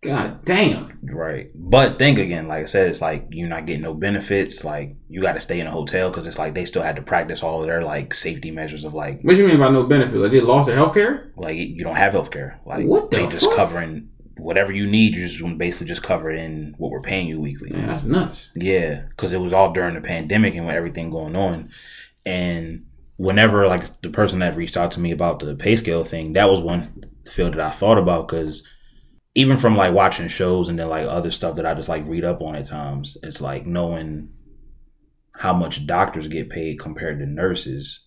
God 0.00 0.44
damn. 0.44 0.98
Right. 1.02 1.50
But 1.54 1.98
think 1.98 2.18
again, 2.18 2.46
like 2.46 2.62
I 2.62 2.66
said, 2.66 2.88
it's 2.88 3.02
like 3.02 3.26
you're 3.30 3.48
not 3.48 3.66
getting 3.66 3.82
no 3.82 3.94
benefits. 3.94 4.62
Like 4.64 4.96
you 5.08 5.20
got 5.22 5.32
to 5.32 5.40
stay 5.40 5.58
in 5.58 5.66
a 5.66 5.72
hotel 5.72 6.08
because 6.10 6.26
it's 6.26 6.38
like 6.38 6.54
they 6.54 6.66
still 6.66 6.82
had 6.82 6.96
to 6.96 7.02
practice 7.02 7.42
all 7.42 7.62
of 7.62 7.66
their 7.66 7.82
like 7.82 8.14
safety 8.14 8.50
measures 8.52 8.84
of 8.84 8.94
like 8.94 9.20
What 9.22 9.36
you 9.36 9.46
mean 9.46 9.58
by 9.58 9.70
no 9.70 9.84
benefit? 9.84 10.16
Like 10.16 10.30
they 10.30 10.40
lost 10.40 10.68
their 10.68 10.76
health 10.76 10.94
care? 10.94 11.32
like 11.36 11.56
you 11.56 11.82
don't 11.82 11.96
have 11.96 12.12
health 12.12 12.30
care. 12.30 12.60
Like 12.64 12.86
What 12.86 13.10
the 13.10 13.16
they 13.16 13.26
just 13.26 13.52
covering 13.54 14.08
whatever 14.38 14.72
you 14.72 14.86
need. 14.86 15.14
You're 15.14 15.28
just 15.28 15.58
basically 15.58 15.88
just 15.88 16.02
cover 16.02 16.30
it 16.30 16.40
in 16.40 16.74
what 16.78 16.90
we're 16.90 17.00
paying 17.00 17.28
you 17.28 17.40
weekly. 17.40 17.70
Man, 17.70 17.86
that's 17.86 18.04
nuts. 18.04 18.50
Yeah, 18.54 19.02
because 19.10 19.32
it 19.32 19.40
was 19.40 19.52
all 19.52 19.72
during 19.72 19.94
the 19.94 20.00
pandemic 20.00 20.54
and 20.54 20.66
with 20.66 20.76
everything 20.76 21.10
going 21.10 21.36
on. 21.36 21.70
And 22.24 22.86
whenever 23.16 23.66
like 23.66 24.00
the 24.00 24.10
person 24.10 24.38
that 24.38 24.56
reached 24.56 24.76
out 24.76 24.92
to 24.92 25.00
me 25.00 25.10
about 25.10 25.40
the 25.40 25.54
pay 25.54 25.76
scale 25.76 26.04
thing, 26.04 26.34
that 26.34 26.48
was 26.48 26.60
one 26.60 27.04
field 27.26 27.54
that 27.54 27.60
I 27.60 27.70
thought 27.70 27.98
about 27.98 28.28
because 28.28 28.62
even 29.38 29.56
from 29.56 29.76
like 29.76 29.94
watching 29.94 30.26
shows 30.26 30.68
and 30.68 30.76
then 30.76 30.88
like 30.88 31.06
other 31.06 31.30
stuff 31.30 31.54
that 31.56 31.64
I 31.64 31.72
just 31.72 31.88
like 31.88 32.08
read 32.08 32.24
up 32.24 32.42
on 32.42 32.56
at 32.56 32.66
times, 32.66 33.16
it's 33.22 33.40
like 33.40 33.66
knowing 33.66 34.30
how 35.32 35.54
much 35.54 35.86
doctors 35.86 36.26
get 36.26 36.50
paid 36.50 36.80
compared 36.80 37.20
to 37.20 37.26
nurses. 37.26 38.00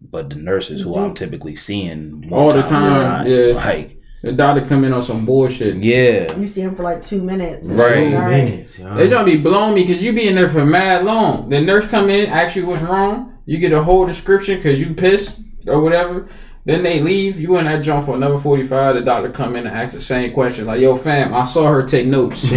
But 0.00 0.30
the 0.30 0.36
nurses 0.36 0.80
who 0.80 0.94
I'm 0.96 1.08
mm-hmm. 1.08 1.14
typically 1.14 1.56
seeing 1.56 2.30
All 2.32 2.54
the 2.54 2.62
times 2.62 2.70
time, 2.70 3.02
not, 3.02 3.28
yeah. 3.28 3.52
like 3.52 4.00
The 4.22 4.32
doctor 4.32 4.66
come 4.66 4.84
in 4.84 4.94
on 4.94 5.02
some 5.02 5.26
bullshit. 5.26 5.76
yeah, 5.76 6.34
You 6.38 6.46
see 6.46 6.62
him 6.62 6.74
for 6.74 6.84
like 6.84 7.02
two 7.02 7.22
minutes. 7.22 7.66
Right. 7.66 8.04
Two 8.04 8.10
minutes, 8.10 8.78
yo. 8.78 8.96
They 8.96 9.10
trying 9.10 9.26
to 9.26 9.30
be 9.30 9.42
blowing 9.42 9.74
me 9.74 9.84
because 9.84 10.02
you 10.02 10.14
be 10.14 10.26
in 10.26 10.36
there 10.36 10.48
for 10.48 10.64
mad 10.64 11.04
long. 11.04 11.50
The 11.50 11.60
nurse 11.60 11.86
come 11.86 12.08
in, 12.08 12.30
ask 12.30 12.56
you 12.56 12.64
what's 12.64 12.80
wrong. 12.80 13.38
You 13.44 13.58
get 13.58 13.72
a 13.72 13.82
whole 13.82 14.06
description 14.06 14.56
because 14.56 14.80
you 14.80 14.94
pissed 14.94 15.42
or 15.66 15.82
whatever. 15.82 16.30
Then 16.64 16.84
they 16.84 17.00
leave. 17.00 17.40
You 17.40 17.58
in 17.58 17.64
that 17.64 17.82
joint 17.82 18.04
for 18.04 18.14
another 18.14 18.38
forty 18.38 18.62
five. 18.64 18.94
The 18.94 19.02
doctor 19.02 19.30
come 19.30 19.56
in 19.56 19.66
and 19.66 19.76
ask 19.76 19.94
the 19.94 20.00
same 20.00 20.32
question 20.32 20.66
like, 20.66 20.80
"Yo, 20.80 20.94
fam, 20.94 21.34
I 21.34 21.42
saw 21.44 21.68
her 21.70 21.84
take 21.84 22.06
notes." 22.06 22.42
Shake 22.42 22.52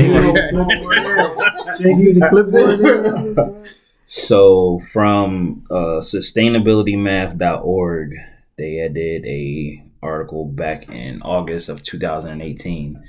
you 1.98 2.14
the 2.14 2.28
clipboard. 2.30 3.66
So 4.06 4.80
from 4.92 5.64
uh, 5.72 6.02
sustainabilitymath.org, 6.02 8.12
they 8.58 8.88
did 8.94 9.26
a 9.26 9.82
article 10.04 10.46
back 10.46 10.88
in 10.90 11.24
August 11.24 11.70
of 11.70 11.82
2018 11.82 13.02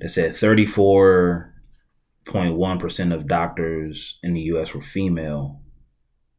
that 0.00 0.10
said 0.10 0.34
34.1% 0.34 3.14
of 3.14 3.28
doctors 3.28 4.18
in 4.22 4.34
the 4.34 4.42
US 4.42 4.74
were 4.74 4.82
female, 4.82 5.62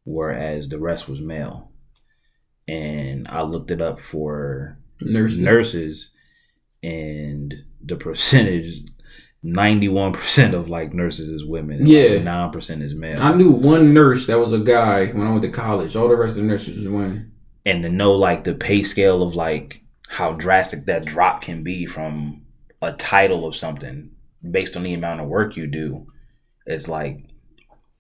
whereas 0.04 0.70
the 0.70 0.80
rest 0.80 1.08
was 1.08 1.20
male. 1.22 1.72
And 2.68 3.28
I 3.28 3.42
looked 3.42 3.72
it 3.72 3.82
up 3.82 4.00
for 4.00 4.78
nurse. 5.02 5.38
nurses, 5.38 6.10
and 6.82 7.54
the 7.84 7.96
percentage 7.98 8.84
91% 9.46 10.54
of 10.54 10.70
like 10.70 10.94
nurses 10.94 11.28
is 11.30 11.46
women, 11.46 11.80
and 11.82 11.90
Yeah. 11.90 12.22
like 12.24 12.54
9% 12.54 12.82
is 12.82 12.94
male. 12.94 13.22
I 13.22 13.34
knew 13.36 13.52
one 13.52 13.94
nurse 13.94 14.28
that 14.28 14.40
was 14.40 14.54
a 14.54 14.60
guy 14.60 15.08
when 15.08 15.28
I 15.28 15.32
went 15.32 15.42
to 15.44 15.50
college. 15.52 15.96
All 15.96 16.08
the 16.08 16.16
rest 16.16 16.38
of 16.38 16.44
the 16.44 16.48
nurses 16.48 16.78
was 16.78 16.88
women. 16.88 17.32
and 17.66 17.84
to 17.84 17.90
know 17.90 18.14
like 18.14 18.44
the 18.44 18.54
pay 18.56 18.84
scale 18.84 19.22
of 19.24 19.36
like 19.36 19.82
how 20.10 20.34
drastic 20.34 20.86
that 20.86 21.06
drop 21.06 21.42
can 21.42 21.64
be 21.64 21.86
from 21.86 22.42
a 22.82 22.92
title 22.94 23.46
of 23.46 23.56
something 23.56 24.10
based 24.52 24.76
on 24.78 24.84
the 24.84 24.94
amount 24.94 25.22
of 25.22 25.28
work 25.28 25.56
you 25.56 25.66
do 25.66 26.06
it's 26.66 26.88
like 26.90 27.24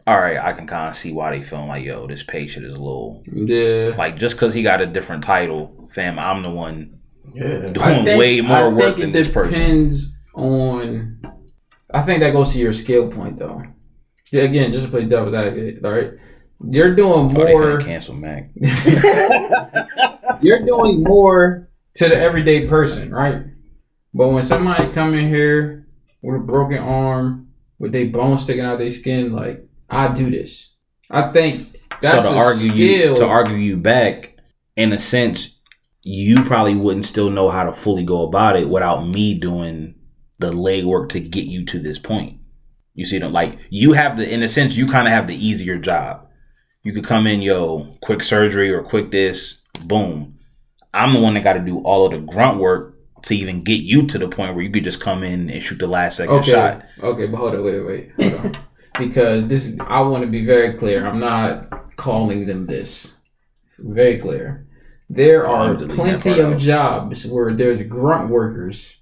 all 0.05 0.19
right 0.19 0.37
i 0.37 0.51
can 0.53 0.67
kind 0.67 0.89
of 0.89 0.95
see 0.97 1.11
why 1.13 1.31
they 1.35 1.43
feeling 1.43 1.67
like 1.67 1.83
yo 1.83 2.05
this 2.07 2.23
pay 2.23 2.47
shit 2.47 2.63
is 2.63 2.73
a 2.73 2.81
little 2.81 3.23
Yeah. 3.31 3.95
like 3.97 4.17
just 4.17 4.35
because 4.35 4.53
he 4.53 4.63
got 4.63 4.81
a 4.81 4.85
different 4.85 5.23
title 5.23 5.89
fam 5.93 6.19
i'm 6.19 6.43
the 6.43 6.49
one 6.49 6.99
Yeah. 7.33 7.69
doing 7.69 8.05
way 8.17 8.41
more 8.41 8.69
work 8.69 8.97
than 8.97 9.09
it 9.09 9.13
this 9.13 9.27
person 9.29 9.53
depends 9.53 10.15
on. 10.35 11.21
I 11.93 12.01
think 12.01 12.21
that 12.21 12.31
goes 12.31 12.49
to 12.53 12.57
your 12.57 12.73
skill 12.73 13.07
point, 13.11 13.37
though. 13.37 13.61
Yeah, 14.31 14.41
again, 14.43 14.71
just 14.73 14.85
to 14.85 14.91
play 14.91 15.05
devil's 15.05 15.35
advocate, 15.35 15.85
all 15.85 15.91
right? 15.91 16.13
You're 16.67 16.95
doing 16.95 17.13
oh, 17.13 17.29
more. 17.29 17.45
finna 17.45 17.85
cancel 17.85 18.15
mac 18.15 18.49
you're 20.41 20.65
doing 20.65 21.03
more 21.03 21.69
to 21.95 22.09
the 22.09 22.15
everyday 22.15 22.67
person, 22.67 23.11
right? 23.13 23.43
But 24.13 24.29
when 24.29 24.43
somebody 24.43 24.91
come 24.91 25.13
in 25.13 25.27
here 25.27 25.87
with 26.21 26.35
a 26.41 26.43
broken 26.43 26.77
arm, 26.79 27.49
with 27.79 27.91
their 27.91 28.07
bones 28.07 28.43
sticking 28.43 28.63
out 28.65 28.77
their 28.79 28.91
skin, 28.91 29.33
like 29.33 29.63
I 29.89 30.07
do 30.13 30.29
this. 30.29 30.73
I 31.09 31.31
think 31.31 31.73
that's 32.01 32.23
so 32.23 32.31
to 32.31 32.35
a 32.35 32.39
argue 32.39 32.71
skill. 32.71 32.77
you 32.77 33.15
to 33.15 33.25
argue 33.25 33.55
you 33.55 33.77
back 33.77 34.37
in 34.75 34.93
a 34.93 34.99
sense 34.99 35.59
you 36.01 36.43
probably 36.43 36.75
wouldn't 36.75 37.05
still 37.05 37.29
know 37.29 37.49
how 37.49 37.63
to 37.63 37.71
fully 37.71 38.03
go 38.03 38.23
about 38.23 38.57
it 38.57 38.67
without 38.67 39.07
me 39.07 39.39
doing 39.39 39.95
the 40.39 40.51
legwork 40.51 41.09
to 41.09 41.19
get 41.19 41.45
you 41.45 41.63
to 41.65 41.79
this 41.79 41.97
point 41.97 42.39
you 42.93 43.05
see 43.05 43.19
them 43.19 43.31
like 43.31 43.57
you 43.69 43.93
have 43.93 44.17
the 44.17 44.31
in 44.31 44.43
a 44.43 44.49
sense 44.49 44.75
you 44.75 44.87
kind 44.87 45.07
of 45.07 45.13
have 45.13 45.27
the 45.27 45.35
easier 45.35 45.77
job 45.77 46.27
you 46.83 46.91
could 46.91 47.05
come 47.05 47.25
in 47.25 47.41
yo 47.41 47.91
quick 48.01 48.21
surgery 48.21 48.71
or 48.71 48.83
quick 48.83 49.11
this 49.11 49.61
boom 49.85 50.37
i'm 50.93 51.13
the 51.13 51.19
one 51.19 51.35
that 51.35 51.43
got 51.43 51.53
to 51.53 51.59
do 51.59 51.79
all 51.79 52.05
of 52.05 52.11
the 52.11 52.19
grunt 52.19 52.59
work 52.59 52.97
to 53.21 53.35
even 53.35 53.63
get 53.63 53.81
you 53.81 54.05
to 54.05 54.17
the 54.17 54.27
point 54.27 54.53
where 54.53 54.63
you 54.63 54.69
could 54.69 54.83
just 54.83 54.99
come 54.99 55.23
in 55.23 55.49
and 55.49 55.63
shoot 55.63 55.79
the 55.79 55.87
last 55.87 56.17
second 56.17 56.35
okay, 56.35 56.51
shot 56.51 56.83
okay, 57.01 57.27
but 57.27 57.37
hold 57.37 57.55
on, 57.55 57.63
wait, 57.63 57.79
wait, 57.79 58.11
hold 58.19 58.45
on. 58.45 58.57
because 58.97 59.47
this, 59.47 59.75
I 59.81 60.01
want 60.01 60.23
to 60.23 60.29
be 60.29 60.45
very 60.45 60.77
clear. 60.77 61.05
I'm 61.05 61.19
not 61.19 61.95
calling 61.95 62.45
them 62.45 62.65
this. 62.65 63.15
Very 63.79 64.19
clear. 64.19 64.67
There 65.09 65.47
are 65.47 65.75
plenty 65.75 66.39
of 66.39 66.57
jobs 66.57 67.25
where 67.25 67.53
there's 67.53 67.87
grunt 67.87 68.29
workers. 68.29 68.97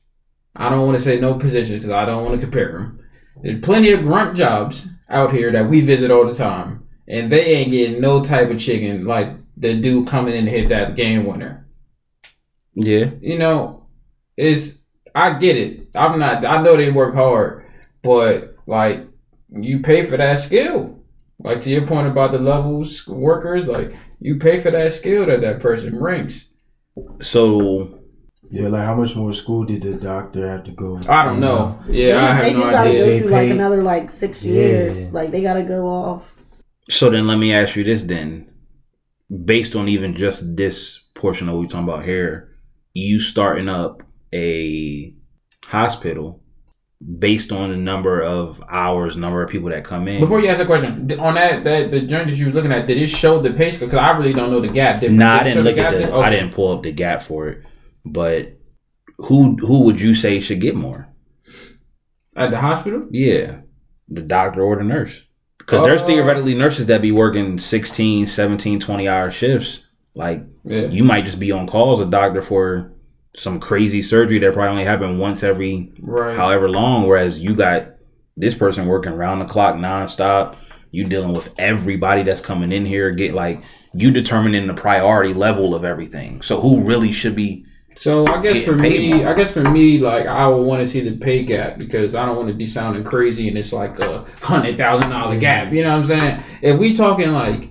I 0.55 0.69
don't 0.69 0.85
want 0.85 0.97
to 0.97 1.03
say 1.03 1.19
no 1.19 1.35
position 1.35 1.77
because 1.77 1.91
I 1.91 2.05
don't 2.05 2.25
want 2.25 2.35
to 2.35 2.45
compare 2.45 2.73
them. 2.73 2.99
There's 3.41 3.61
plenty 3.61 3.91
of 3.91 4.03
grunt 4.03 4.37
jobs 4.37 4.87
out 5.09 5.31
here 5.31 5.51
that 5.51 5.69
we 5.69 5.81
visit 5.81 6.11
all 6.11 6.27
the 6.27 6.35
time, 6.35 6.87
and 7.07 7.31
they 7.31 7.45
ain't 7.45 7.71
getting 7.71 8.01
no 8.01 8.23
type 8.23 8.49
of 8.49 8.59
chicken 8.59 9.05
like 9.05 9.29
the 9.57 9.79
dude 9.79 10.07
coming 10.07 10.35
in 10.35 10.45
to 10.45 10.51
hit 10.51 10.69
that 10.69 10.95
game 10.95 11.25
winner. 11.25 11.67
yeah 12.75 13.11
You 13.21 13.37
know, 13.37 13.87
it's 14.35 14.79
I 15.13 15.37
get 15.37 15.57
it. 15.57 15.89
I'm 15.95 16.19
not. 16.19 16.45
I 16.45 16.61
know 16.61 16.77
they 16.77 16.91
work 16.91 17.13
hard, 17.13 17.65
but 18.01 18.55
like 18.65 19.07
you 19.51 19.79
pay 19.81 20.03
for 20.03 20.17
that 20.17 20.39
skill. 20.39 20.99
Like 21.39 21.61
to 21.61 21.69
your 21.69 21.87
point 21.87 22.07
about 22.07 22.31
the 22.31 22.39
levels 22.39 23.07
workers, 23.07 23.67
like 23.67 23.95
you 24.19 24.37
pay 24.39 24.59
for 24.61 24.71
that 24.71 24.93
skill 24.93 25.25
that 25.25 25.41
that 25.41 25.59
person 25.59 25.97
brings. 25.97 26.49
So 27.21 27.99
Yeah, 28.49 28.67
like 28.67 28.85
how 28.85 28.95
much 28.95 29.15
more 29.15 29.33
school 29.33 29.63
did 29.65 29.81
the 29.83 29.95
doctor 29.95 30.47
have 30.47 30.63
to 30.65 30.71
go? 30.71 30.99
I 31.07 31.25
don't 31.25 31.39
know. 31.39 31.79
Yeah, 31.89 32.17
I 32.29 32.33
have 32.33 32.43
they, 32.43 32.53
they 32.53 32.53
no 32.53 32.65
do 32.65 32.71
gotta 32.71 32.89
idea. 32.89 33.05
go 33.05 33.05
They 33.05 33.19
through 33.19 33.29
like 33.29 33.49
another 33.49 33.83
like 33.83 34.09
six 34.09 34.43
Yeah. 34.45 34.53
years. 34.53 35.13
Like 35.13 35.31
they 35.31 35.41
gotta 35.41 35.63
go 35.63 35.87
off. 35.87 36.35
so 36.89 37.09
then 37.09 37.27
let 37.27 37.37
me 37.37 37.53
ask 37.53 37.75
you 37.75 37.83
this 37.83 38.03
then. 38.03 38.49
Based 39.45 39.75
on 39.75 39.87
even 39.87 40.15
just 40.17 40.57
this 40.57 40.99
portion 41.15 41.47
of 41.47 41.55
what 41.55 41.61
we're 41.61 41.67
talking 41.67 41.87
about 41.87 42.03
here, 42.05 42.55
you 42.93 43.19
starting 43.21 43.69
up 43.69 44.03
a 44.33 45.13
hospital 45.65 46.40
based 47.19 47.51
on 47.51 47.71
the 47.71 47.77
number 47.77 48.21
of 48.21 48.61
hours, 48.69 49.17
number 49.17 49.41
of 49.43 49.49
people 49.49 49.69
that 49.69 49.83
come 49.83 50.07
in. 50.07 50.19
Before 50.19 50.39
you 50.39 50.49
ask 50.49 50.61
a 50.61 50.65
question, 50.65 51.11
on 51.19 51.33
that 51.35 51.63
that 51.63 51.91
the 51.91 52.01
joint 52.01 52.29
that 52.29 52.35
you 52.35 52.45
was 52.45 52.53
looking 52.55 52.71
at, 52.71 52.87
did 52.87 52.97
it 52.97 53.07
show 53.07 53.39
the 53.41 53.51
pay 53.53 53.71
scale? 53.71 53.87
Because 53.87 53.99
I 53.99 54.11
really 54.17 54.33
don't 54.33 54.51
know 54.51 54.61
the 54.61 54.67
gap 54.67 55.01
difference. 55.01 55.19
Nah, 55.19 55.39
I 55.39 55.43
didn't 55.43 55.63
look 55.63 55.75
gap 55.75 55.93
at 55.93 55.99
the. 55.99 56.05
di- 56.07 56.13
I 56.19 56.29
didn't 56.29 56.53
pull 56.53 56.71
up 56.77 56.83
the 56.83 56.91
gap 56.91 57.23
for 57.23 57.47
it, 57.49 57.63
but 58.05 58.53
who 59.17 59.55
who 59.57 59.83
would 59.85 59.99
you 59.99 60.13
say 60.15 60.39
should 60.39 60.61
get 60.61 60.75
more? 60.75 61.07
at 62.35 62.49
the 62.49 62.57
hospital. 62.57 63.07
Yeah, 63.11 63.57
the 64.07 64.21
doctor 64.21 64.61
or 64.63 64.77
the 64.77 64.83
nurse. 64.85 65.21
Because 65.57 65.85
there's 65.85 66.01
Uh, 66.01 66.05
theoretically 66.07 66.55
nurses 66.55 66.85
that 66.87 67.01
be 67.01 67.11
working 67.11 67.59
16, 67.59 68.27
17, 68.27 68.79
20 68.79 69.07
hour 69.07 69.29
shifts. 69.31 69.85
Like 70.15 70.43
Yeah. 70.65 70.87
you 70.87 71.03
might 71.03 71.25
just 71.25 71.39
be 71.39 71.51
on 71.51 71.67
call 71.67 71.91
as 71.93 71.99
a 71.99 72.09
doctor 72.09 72.41
for 72.41 72.93
some 73.35 73.59
crazy 73.59 74.01
surgery 74.01 74.39
that 74.39 74.53
probably 74.53 74.71
only 74.71 74.83
happen 74.83 75.17
once 75.17 75.43
every 75.43 75.91
Right. 76.01 76.35
however 76.35 76.69
long. 76.69 77.07
Whereas 77.07 77.39
you 77.39 77.55
got 77.55 77.87
this 78.35 78.55
person 78.55 78.87
working 78.87 79.13
round 79.13 79.39
the 79.39 79.45
clock 79.45 79.75
nonstop. 79.75 80.55
You 80.91 81.05
dealing 81.05 81.33
with 81.33 81.53
everybody 81.57 82.23
that's 82.23 82.41
coming 82.41 82.71
in 82.71 82.85
here. 82.85 83.11
Get 83.11 83.33
like 83.33 83.61
you 83.93 84.11
determining 84.11 84.67
the 84.67 84.73
priority 84.73 85.33
level 85.33 85.73
of 85.73 85.85
everything. 85.85 86.41
So 86.41 86.59
who 86.59 86.83
really 86.83 87.11
should 87.13 87.35
be? 87.35 87.65
So 87.97 88.25
I 88.27 88.41
guess 88.41 88.63
for 88.63 88.75
me, 88.75 89.13
more. 89.13 89.27
I 89.27 89.33
guess 89.33 89.51
for 89.51 89.63
me, 89.69 89.99
like 89.99 90.25
I 90.25 90.47
would 90.47 90.63
want 90.63 90.83
to 90.83 90.89
see 90.89 91.07
the 91.07 91.17
pay 91.17 91.43
gap 91.43 91.77
because 91.77 92.15
I 92.15 92.25
don't 92.25 92.35
want 92.37 92.47
to 92.49 92.53
be 92.53 92.65
sounding 92.65 93.03
crazy 93.03 93.47
and 93.47 93.57
it's 93.57 93.73
like 93.73 93.99
a 93.99 94.25
hundred 94.41 94.77
thousand 94.77 95.09
dollar 95.09 95.37
gap. 95.37 95.71
You 95.71 95.83
know 95.83 95.91
what 95.91 95.97
I'm 95.99 96.05
saying? 96.05 96.43
If 96.61 96.79
we 96.79 96.95
talking 96.95 97.31
like, 97.31 97.69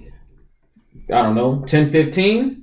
I 1.13 1.23
don't 1.23 1.35
know, 1.35 1.65
10, 1.67 1.91
15 1.91 2.63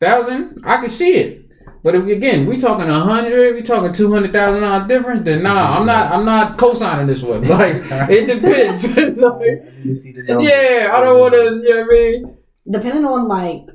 thousand, 0.00 0.60
I 0.64 0.78
can 0.80 0.90
see 0.90 1.14
it. 1.14 1.41
But 1.82 1.96
if 1.96 2.06
again 2.06 2.46
we 2.46 2.58
talking 2.58 2.88
a 2.88 3.00
hundred, 3.00 3.56
we 3.56 3.62
talking 3.62 3.92
two 3.92 4.12
hundred 4.12 4.32
thousand 4.32 4.62
dollar 4.62 4.86
difference, 4.86 5.22
then 5.22 5.42
nah, 5.42 5.76
I'm 5.76 5.84
not, 5.84 6.12
I'm 6.12 6.24
not 6.24 6.56
co-signing 6.56 7.08
this 7.08 7.22
one. 7.22 7.42
Like 7.48 7.82
it 8.10 8.26
depends. 8.26 8.86
Like, 8.96 9.84
You 9.84 9.94
see 9.94 10.12
the 10.12 10.38
yeah, 10.40 10.90
I 10.92 11.00
don't 11.00 11.18
want 11.18 11.34
to. 11.34 11.44
You 11.62 11.74
know 11.74 11.80
what 11.80 11.90
I 11.90 11.92
mean? 11.92 12.38
Depending 12.70 13.04
on 13.04 13.26
like 13.26 13.66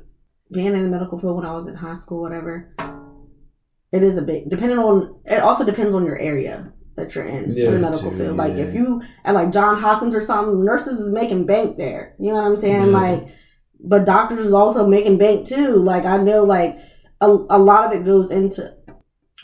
being 0.50 0.66
in 0.66 0.82
the 0.82 0.88
medical 0.88 1.18
field 1.18 1.36
when 1.36 1.44
I 1.44 1.52
was 1.52 1.66
in 1.66 1.74
high 1.74 1.96
school, 1.96 2.22
whatever. 2.22 2.74
It 3.92 4.02
is 4.02 4.16
a 4.16 4.22
big 4.22 4.48
depending 4.48 4.78
on. 4.78 5.20
It 5.26 5.40
also 5.40 5.64
depends 5.64 5.94
on 5.94 6.06
your 6.06 6.18
area 6.18 6.72
that 6.96 7.14
you're 7.14 7.26
in 7.26 7.56
in 7.56 7.72
the 7.72 7.78
medical 7.78 8.10
too, 8.10 8.16
field. 8.16 8.36
Like 8.36 8.54
if 8.54 8.74
you 8.74 9.02
at 9.24 9.34
like 9.34 9.52
John 9.52 9.80
Hopkins 9.80 10.14
or 10.14 10.20
something, 10.20 10.64
nurses 10.64 10.98
is 10.98 11.12
making 11.12 11.46
bank 11.46 11.76
there. 11.76 12.14
You 12.18 12.32
know 12.32 12.42
what 12.42 12.44
I'm 12.44 12.58
saying? 12.58 12.86
Yeah. 12.86 12.98
Like, 12.98 13.28
but 13.80 14.04
doctors 14.04 14.40
is 14.40 14.52
also 14.52 14.86
making 14.86 15.18
bank 15.18 15.46
too. 15.46 15.76
Like 15.76 16.04
I 16.04 16.16
know 16.16 16.44
like 16.44 16.78
a, 17.20 17.26
a 17.26 17.58
lot 17.58 17.84
of 17.86 17.92
it 17.92 18.04
goes 18.04 18.30
into 18.30 18.74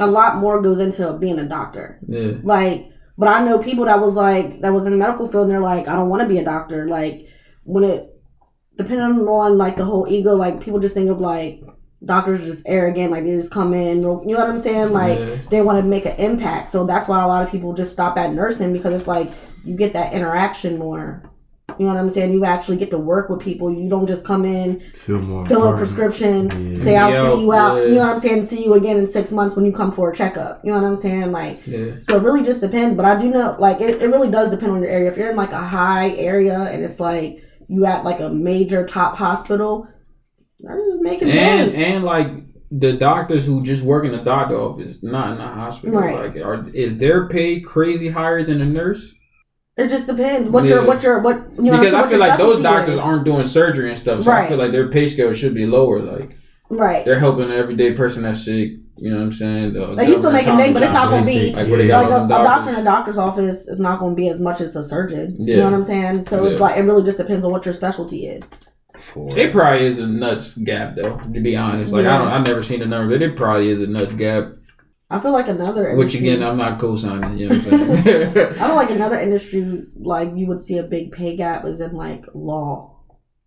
a 0.00 0.06
lot 0.06 0.38
more 0.38 0.60
goes 0.60 0.80
into 0.80 1.12
being 1.14 1.38
a 1.38 1.48
doctor. 1.48 2.00
Yeah. 2.08 2.32
Like, 2.42 2.90
but 3.16 3.28
I 3.28 3.44
know 3.44 3.58
people 3.58 3.84
that 3.84 4.00
was 4.00 4.14
like 4.14 4.60
that 4.60 4.72
was 4.72 4.86
in 4.86 4.92
the 4.92 4.98
medical 4.98 5.28
field 5.28 5.44
and 5.44 5.50
they're 5.52 5.60
like, 5.60 5.86
I 5.88 5.94
don't 5.94 6.08
want 6.08 6.22
to 6.22 6.28
be 6.28 6.38
a 6.38 6.44
doctor. 6.44 6.88
Like 6.88 7.26
when 7.62 7.84
it 7.84 8.10
depending 8.76 9.28
on 9.28 9.56
like 9.58 9.76
the 9.76 9.84
whole 9.84 10.06
ego, 10.08 10.34
like 10.34 10.60
people 10.60 10.80
just 10.80 10.94
think 10.94 11.10
of 11.10 11.20
like 11.20 11.62
doctors 12.04 12.40
are 12.40 12.46
just 12.46 12.64
arrogant, 12.66 13.12
like 13.12 13.24
they 13.24 13.36
just 13.36 13.52
come 13.52 13.72
in, 13.72 13.98
you 14.02 14.02
know 14.02 14.38
what 14.38 14.48
I'm 14.48 14.58
saying? 14.58 14.92
Like 14.92 15.18
Yeah. 15.18 15.36
they 15.50 15.62
want 15.62 15.78
to 15.80 15.88
make 15.88 16.06
an 16.06 16.16
impact. 16.16 16.70
So 16.70 16.84
that's 16.84 17.08
why 17.08 17.22
a 17.22 17.26
lot 17.28 17.44
of 17.44 17.50
people 17.50 17.72
just 17.72 17.92
stop 17.92 18.18
at 18.18 18.32
nursing 18.32 18.72
because 18.72 18.92
it's 18.92 19.06
like 19.08 19.30
you 19.64 19.76
get 19.76 19.92
that 19.92 20.12
interaction 20.12 20.78
more. 20.78 21.22
You 21.78 21.86
know 21.86 21.94
what 21.94 22.00
I'm 22.00 22.10
saying? 22.10 22.32
You 22.32 22.44
actually 22.44 22.76
get 22.76 22.90
to 22.90 22.98
work 22.98 23.28
with 23.28 23.40
people. 23.40 23.72
You 23.72 23.88
don't 23.88 24.06
just 24.06 24.24
come 24.24 24.44
in, 24.44 24.80
Feel 24.94 25.20
more. 25.20 25.46
fill 25.46 25.68
a 25.72 25.76
prescription, 25.76 26.76
Yeah. 26.76 26.82
say 26.84 26.96
I'll 26.96 27.10
Yeah, 27.10 27.34
see 27.34 27.40
you 27.42 27.52
out. 27.52 27.76
yeah. 27.76 27.82
You 27.84 27.94
know 27.94 28.00
what 28.06 28.10
I'm 28.10 28.18
saying? 28.18 28.46
See 28.46 28.64
you 28.64 28.74
again 28.74 28.96
in 28.96 29.06
six 29.06 29.30
months 29.32 29.56
when 29.56 29.64
you 29.64 29.72
come 29.72 29.90
for 29.92 30.10
a 30.10 30.14
checkup. 30.14 30.60
You 30.64 30.72
know 30.72 30.80
what 30.80 30.86
I'm 30.86 30.96
saying? 30.96 31.32
Like 31.32 31.60
Yeah. 31.66 31.92
so 32.00 32.16
it 32.16 32.22
really 32.22 32.42
just 32.42 32.60
depends. 32.60 32.94
But 32.94 33.04
I 33.04 33.20
do 33.20 33.28
know, 33.28 33.56
like, 33.58 33.80
it, 33.80 34.02
it 34.02 34.06
really 34.08 34.30
does 34.30 34.50
depend 34.50 34.72
on 34.72 34.80
your 34.80 34.90
area. 34.90 35.08
If 35.10 35.16
you're 35.16 35.30
in 35.30 35.36
like 35.36 35.52
a 35.52 35.66
high 35.66 36.10
area 36.16 36.58
and 36.60 36.82
it's 36.84 37.00
like 37.00 37.42
you 37.68 37.84
at 37.86 38.04
like 38.04 38.20
a 38.20 38.28
major 38.28 38.84
top 38.86 39.16
hospital, 39.16 39.86
they're 40.60 40.78
just 40.86 41.00
making 41.02 41.30
and 41.30 41.72
bank. 41.72 41.74
and 41.76 42.04
like 42.04 42.28
the 42.70 42.94
doctors 42.94 43.46
who 43.46 43.62
just 43.62 43.82
work 43.82 44.04
in 44.04 44.12
the 44.12 44.22
doctor 44.24 44.56
office, 44.56 45.02
not 45.02 45.32
in 45.32 45.38
the 45.38 45.46
hospital, 45.46 46.00
Right. 46.00 46.34
like 46.34 46.36
are 46.44 46.66
is 46.74 46.98
their 46.98 47.28
pay 47.28 47.60
crazy 47.60 48.08
higher 48.08 48.44
than 48.44 48.60
a 48.60 48.64
nurse? 48.66 49.12
It 49.76 49.88
just 49.88 50.06
depends. 50.06 50.48
What 50.50 50.66
your 50.66 50.80
Yeah. 50.82 50.86
what 50.86 51.02
your 51.02 51.18
what 51.20 51.36
you 51.56 51.64
know 51.64 51.72
what 51.72 51.74
I'm 51.74 51.80
because 51.80 51.92
saying, 51.92 52.04
I 52.04 52.08
feel 52.08 52.18
like 52.20 52.38
those 52.38 52.62
doctors 52.62 52.94
is. 52.94 53.00
aren't 53.00 53.24
doing 53.24 53.44
surgery 53.44 53.90
and 53.90 53.98
stuff, 53.98 54.22
so 54.22 54.30
I 54.32 54.46
feel 54.46 54.56
like 54.58 54.70
their 54.72 54.88
pay 54.88 55.08
scale 55.08 55.32
should 55.32 55.54
be 55.54 55.66
lower. 55.66 56.00
Like 56.00 56.36
right. 56.68 57.04
they're 57.04 57.18
helping 57.18 57.46
an 57.46 57.52
everyday 57.52 57.92
person 57.94 58.22
that's 58.22 58.44
sick. 58.44 58.72
You 58.96 59.10
know 59.10 59.16
what 59.16 59.24
I'm 59.24 59.32
saying? 59.32 59.72
The 59.72 59.80
Like, 59.80 60.06
you 60.06 60.18
still 60.18 60.30
government 60.30 60.44
making 60.44 60.56
bank, 60.56 60.74
but 60.74 60.82
it's 60.84 60.92
not 60.92 61.10
gonna 61.10 61.26
be 61.26 61.52
like 61.52 61.68
what 61.68 61.80
Like 61.80 61.90
a, 61.90 62.24
a 62.24 62.28
doctor 62.28 62.70
in 62.70 62.76
a 62.76 62.84
doctor's 62.84 63.18
office 63.18 63.66
is 63.66 63.80
not 63.80 63.98
going 63.98 64.12
to 64.12 64.16
be 64.16 64.28
as 64.28 64.40
much 64.40 64.60
as 64.60 64.76
a 64.76 64.84
surgeon. 64.84 65.36
Yeah. 65.40 65.56
You 65.56 65.60
know 65.62 65.64
what 65.64 65.74
I'm 65.74 65.84
saying? 65.84 66.22
So 66.22 66.46
it's 66.46 66.60
like 66.60 66.78
it 66.78 66.82
really 66.82 67.02
just 67.02 67.18
depends 67.18 67.44
on 67.44 67.50
what 67.50 67.64
your 67.64 67.74
specialty 67.74 68.26
is. 68.26 68.48
For 69.12 69.36
It 69.36 69.50
probably 69.52 69.86
is 69.86 69.98
a 69.98 70.06
nuts 70.06 70.56
gap 70.56 70.94
though. 70.94 71.16
To 71.18 71.40
be 71.40 71.56
honest, 71.56 71.92
like 71.92 72.06
I 72.06 72.16
don't, 72.18 72.28
I've 72.28 72.46
never 72.46 72.62
seen 72.62 72.78
the 72.78 72.86
number, 72.86 73.18
but 73.18 73.22
it 73.22 73.36
probably 73.36 73.70
is 73.70 73.80
a 73.82 73.88
nuts 73.88 74.14
gap. 74.14 74.52
I 75.14 75.20
feel 75.20 75.32
like 75.32 75.48
another 75.48 75.94
Which 75.96 76.14
again, 76.14 76.42
I'm 76.42 76.56
not 76.56 76.78
co-signing. 76.80 77.38
You 77.38 77.48
know 77.48 77.54
I'm 77.62 77.62
saying? 78.02 78.32
Feel 78.54 78.74
like 78.74 78.90
another 78.90 79.20
industry 79.20 79.84
like 79.96 80.30
you 80.34 80.46
would 80.46 80.60
see 80.60 80.78
a 80.78 80.82
big 80.82 81.12
pay 81.12 81.36
gap 81.36 81.64
is 81.64 81.80
in 81.80 81.92
like 81.94 82.24
law. 82.34 82.96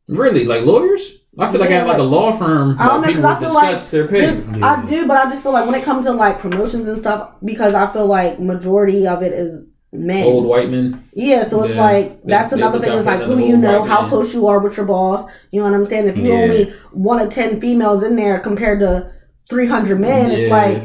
Really, 0.07 0.45
like 0.45 0.63
lawyers? 0.63 1.17
I 1.39 1.51
feel 1.51 1.59
like 1.59 1.69
I 1.69 1.73
at 1.73 1.87
like, 1.87 1.97
like- 1.97 1.99
a 1.99 2.03
law 2.03 2.35
firm, 2.35 2.77
I 2.79 2.87
don't 2.87 3.01
like, 3.01 3.15
know, 3.15 3.21
'cause 3.21 3.21
people 3.21 3.29
I 3.29 3.39
feel 3.39 3.53
like 3.53 3.89
their 3.91 4.07
pay. 4.07 4.21
Just, 4.21 4.43
Yeah. 4.57 4.65
I 4.65 4.85
do, 4.85 5.07
but 5.07 5.17
I 5.17 5.29
just 5.29 5.43
feel 5.43 5.51
like 5.51 5.65
when 5.65 5.75
it 5.75 5.83
comes 5.83 6.05
to 6.05 6.13
like 6.13 6.39
promotions 6.39 6.87
and 6.87 6.97
stuff, 6.97 7.31
because 7.43 7.75
I 7.75 7.85
feel 7.87 8.07
like 8.07 8.39
majority 8.39 9.05
of 9.07 9.21
it 9.21 9.33
is 9.33 9.67
men. 9.91 10.23
Old 10.23 10.45
white 10.45 10.69
men. 10.69 11.03
Yeah, 11.13 11.43
so 11.43 11.61
it's 11.63 11.73
Yeah. 11.75 11.81
like 11.83 12.23
that's 12.23 12.51
they 12.51 12.57
another 12.57 12.77
look 12.77 12.83
thing. 12.85 12.93
out 12.93 12.99
Is 12.99 13.05
like 13.05 13.21
who 13.21 13.37
you 13.39 13.55
know, 13.57 13.83
how 13.83 14.01
man. 14.01 14.09
close 14.09 14.33
you 14.33 14.47
are 14.47 14.59
with 14.59 14.77
your 14.77 14.85
boss. 14.85 15.25
You 15.51 15.59
know 15.61 15.65
what 15.69 15.75
I'm 15.75 15.85
saying? 15.85 16.07
If 16.07 16.17
you 16.17 16.29
Yeah. 16.29 16.41
only 16.41 16.73
one 16.93 17.19
of 17.19 17.29
ten 17.29 17.59
females 17.59 18.01
in 18.03 18.15
there 18.15 18.39
compared 18.39 18.79
to 18.79 19.11
three 19.49 19.67
hundred 19.67 19.99
men, 19.99 20.31
it's 20.31 20.49
like 20.49 20.83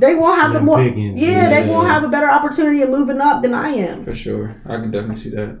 they 0.00 0.14
won't 0.14 0.40
have 0.40 0.52
the 0.52 0.58
Slim 0.58 0.64
more. 0.64 0.78
pickings, 0.78 1.20
yeah, 1.20 1.48
they 1.48 1.68
won't 1.68 1.88
have 1.88 2.04
a 2.04 2.08
better 2.08 2.30
opportunity 2.30 2.82
of 2.82 2.90
moving 2.90 3.20
up 3.20 3.42
than 3.42 3.54
I 3.54 3.70
am. 3.70 4.02
For 4.02 4.14
sure. 4.14 4.60
I 4.66 4.76
can 4.76 4.90
definitely 4.90 5.16
see 5.16 5.30
that. 5.30 5.58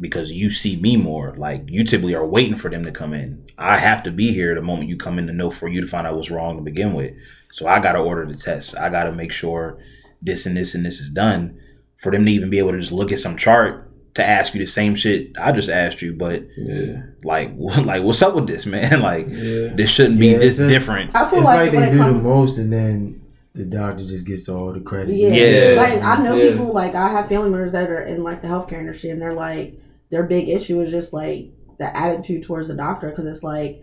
because 0.00 0.32
you 0.32 0.50
see 0.50 0.74
me 0.76 0.96
more. 0.96 1.34
Like 1.36 1.62
you 1.68 1.84
typically 1.84 2.14
are 2.16 2.26
waiting 2.26 2.56
for 2.56 2.68
them 2.70 2.84
to 2.84 2.90
come 2.90 3.14
in. 3.14 3.44
I 3.56 3.76
have 3.78 4.02
to 4.04 4.10
be 4.10 4.32
here 4.32 4.54
the 4.54 4.60
moment 4.62 4.88
you 4.88 4.96
come 4.96 5.18
in 5.18 5.26
to 5.28 5.32
know 5.32 5.50
for 5.50 5.68
you 5.68 5.80
to 5.80 5.86
find 5.86 6.06
out 6.06 6.16
what's 6.16 6.30
wrong 6.30 6.56
to 6.56 6.62
begin 6.62 6.92
with. 6.94 7.12
So 7.52 7.66
I 7.68 7.78
gotta 7.78 8.00
order 8.00 8.26
the 8.26 8.34
test. 8.34 8.76
I 8.76 8.88
gotta 8.90 9.12
make 9.12 9.32
sure 9.32 9.78
this 10.20 10.44
and 10.46 10.56
this 10.56 10.74
and 10.74 10.84
this 10.84 10.98
is 10.98 11.08
done 11.10 11.60
for 11.96 12.10
them 12.10 12.24
to 12.24 12.30
even 12.32 12.50
be 12.50 12.58
able 12.58 12.72
to 12.72 12.80
just 12.80 12.90
look 12.90 13.12
at 13.12 13.20
some 13.20 13.36
chart 13.36 13.88
to 14.14 14.24
ask 14.26 14.54
you 14.54 14.60
the 14.60 14.66
same 14.66 14.94
shit 14.96 15.30
I 15.40 15.52
just 15.52 15.68
asked 15.68 16.02
you. 16.02 16.14
But 16.14 16.46
Yeah, 16.56 17.02
like, 17.22 17.52
like 17.56 18.02
what's 18.02 18.22
up 18.22 18.34
with 18.34 18.46
this, 18.48 18.66
man? 18.66 19.00
Like 19.10 19.28
yeah. 19.28 19.68
this 19.74 19.88
shouldn't 19.90 20.18
be 20.18 20.28
Yeah, 20.28 20.38
this 20.38 20.58
a- 20.58 20.66
different. 20.66 21.14
I 21.14 21.28
feel 21.30 21.38
It's 21.40 21.46
like, 21.46 21.72
like, 21.72 21.80
they 21.84 21.90
do 21.92 21.98
comes, 21.98 22.22
the 22.24 22.28
most, 22.28 22.58
and 22.58 22.72
then 22.72 23.21
the 23.54 23.64
doctor 23.64 24.04
just 24.06 24.26
gets 24.26 24.48
all 24.48 24.72
the 24.72 24.80
credit. 24.80 25.14
Yeah. 25.14 25.28
Yeah. 25.28 25.74
Like 25.80 26.02
I 26.02 26.22
know 26.22 26.36
Yeah. 26.36 26.52
people 26.52 26.72
like 26.72 26.94
I 26.94 27.08
have 27.10 27.28
family 27.28 27.50
members 27.50 27.72
that 27.72 27.90
are 27.90 28.02
in 28.02 28.22
like 28.24 28.40
the 28.42 28.48
healthcare 28.48 28.78
industry 28.80 29.10
and 29.10 29.20
they're 29.20 29.34
like 29.34 29.78
their 30.10 30.22
big 30.22 30.48
issue 30.48 30.80
is 30.80 30.90
just 30.90 31.12
like 31.12 31.50
the 31.78 31.94
attitude 31.96 32.42
towards 32.44 32.68
the 32.68 32.74
doctor 32.74 33.10
because 33.10 33.26
it's 33.26 33.42
like 33.42 33.82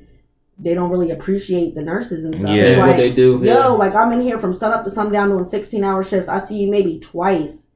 they 0.58 0.74
don't 0.74 0.90
really 0.90 1.12
appreciate 1.12 1.74
the 1.76 1.82
nurses 1.82 2.26
and 2.26 2.36
stuff. 2.36 2.50
Yeah. 2.50 2.64
It's 2.64 2.78
Yeah, 2.78 2.88
what 2.88 2.98
they 2.98 3.12
do. 3.12 3.42
yo, 3.44 3.76
like 3.76 3.96
I'm 3.96 4.12
in 4.12 4.22
here 4.22 4.40
from 4.40 4.54
sun 4.54 4.74
up 4.74 4.84
to 4.84 4.90
sundown 4.90 5.30
doing 5.30 5.46
16 5.46 5.84
hour 5.84 6.04
shifts. 6.04 6.28
I 6.30 6.40
see 6.40 6.58
you 6.58 6.70
maybe 6.72 7.00
twice 7.00 7.68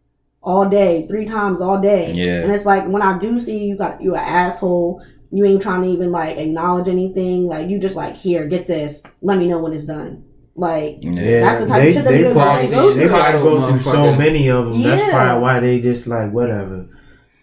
all 0.41 0.67
day, 0.67 1.07
three 1.07 1.25
times 1.25 1.61
all 1.61 1.79
day. 1.79 2.11
Yeah. 2.13 2.41
And 2.41 2.51
it's 2.51 2.65
like 2.65 2.87
when 2.87 3.01
I 3.01 3.17
do 3.19 3.39
see 3.39 3.59
you, 3.63 3.69
you 3.69 3.77
got 3.77 4.01
you 4.01 4.15
an 4.15 4.21
asshole. 4.21 5.01
You 5.31 5.45
ain't 5.45 5.61
trying 5.61 5.83
to 5.83 5.87
even 5.89 6.11
like 6.11 6.37
acknowledge 6.37 6.87
anything. 6.87 7.47
Like 7.47 7.69
you 7.69 7.79
just 7.79 7.95
like 7.95 8.15
here, 8.15 8.45
get 8.47 8.67
this. 8.67 9.01
Let 9.21 9.37
me 9.39 9.47
know 9.47 9.59
when 9.59 9.73
it's 9.73 9.85
done. 9.85 10.25
Like 10.55 10.99
Yeah. 11.01 11.39
That's 11.41 11.61
the 11.61 11.67
type 11.67 11.87
of 11.87 11.93
shit 11.93 12.03
that 12.03 12.09
they 12.11 12.23
niggas 12.23 12.33
probably, 12.33 12.67
gotta 12.67 12.75
go 12.75 12.93
they 12.93 12.99
through. 13.07 13.09
probably 13.09 13.41
go 13.41 13.67
through 13.69 13.79
so 13.79 14.15
many 14.15 14.47
of 14.49 14.71
them. 14.71 14.81
That's 14.83 15.03
probably 15.11 15.41
why 15.41 15.59
they 15.59 15.81
just 15.81 16.07
like 16.07 16.31
whatever. 16.31 16.87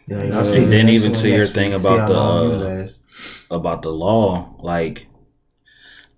Yeah, 0.06 0.18
And 0.18 0.34
I'll 0.34 0.44
see 0.44 0.60
the 0.60 0.66
then 0.66 0.86
next 0.86 1.00
even 1.00 1.12
one 1.12 1.20
to 1.22 1.28
your 1.28 1.46
thing 1.46 1.70
week, 1.72 1.80
about 1.80 2.08
the, 2.08 2.14
uh, 3.50 3.56
about 3.56 3.82
the 3.82 3.90
law, 3.90 4.54
like 4.60 5.06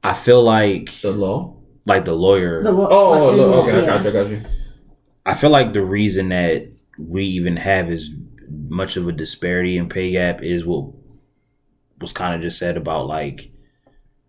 I 0.05 0.15
feel 0.15 0.43
like 0.43 0.91
The 1.01 1.13
law. 1.13 1.57
like 1.87 2.05
the 2.05 2.13
lawyer 2.15 2.63
the 2.63 2.73
lo- 2.73 2.89
Oh, 2.91 3.11
like, 3.11 3.21
oh, 3.21 3.31
in- 3.31 3.37
look, 3.37 3.65
okay, 3.69 3.77
I 3.77 3.81
yeah. 3.81 3.87
got 3.87 4.03
you, 4.05 4.09
I 4.11 4.13
got 4.13 4.31
you. 4.31 4.43
I 5.25 5.35
feel 5.35 5.51
like 5.51 5.73
the 5.73 5.83
reason 5.85 6.29
that 6.31 6.69
we 6.99 7.25
even 7.25 7.57
have 7.57 7.89
as 7.91 8.09
much 8.69 8.97
of 8.97 9.09
a 9.09 9.13
disparity 9.13 9.79
in 9.79 9.89
pay 9.89 10.11
gap 10.11 10.43
is 10.43 10.65
what 10.67 10.91
was 12.01 12.13
kind 12.13 12.35
of 12.35 12.43
just 12.43 12.59
said 12.59 12.77
about 12.77 13.07
like 13.07 13.51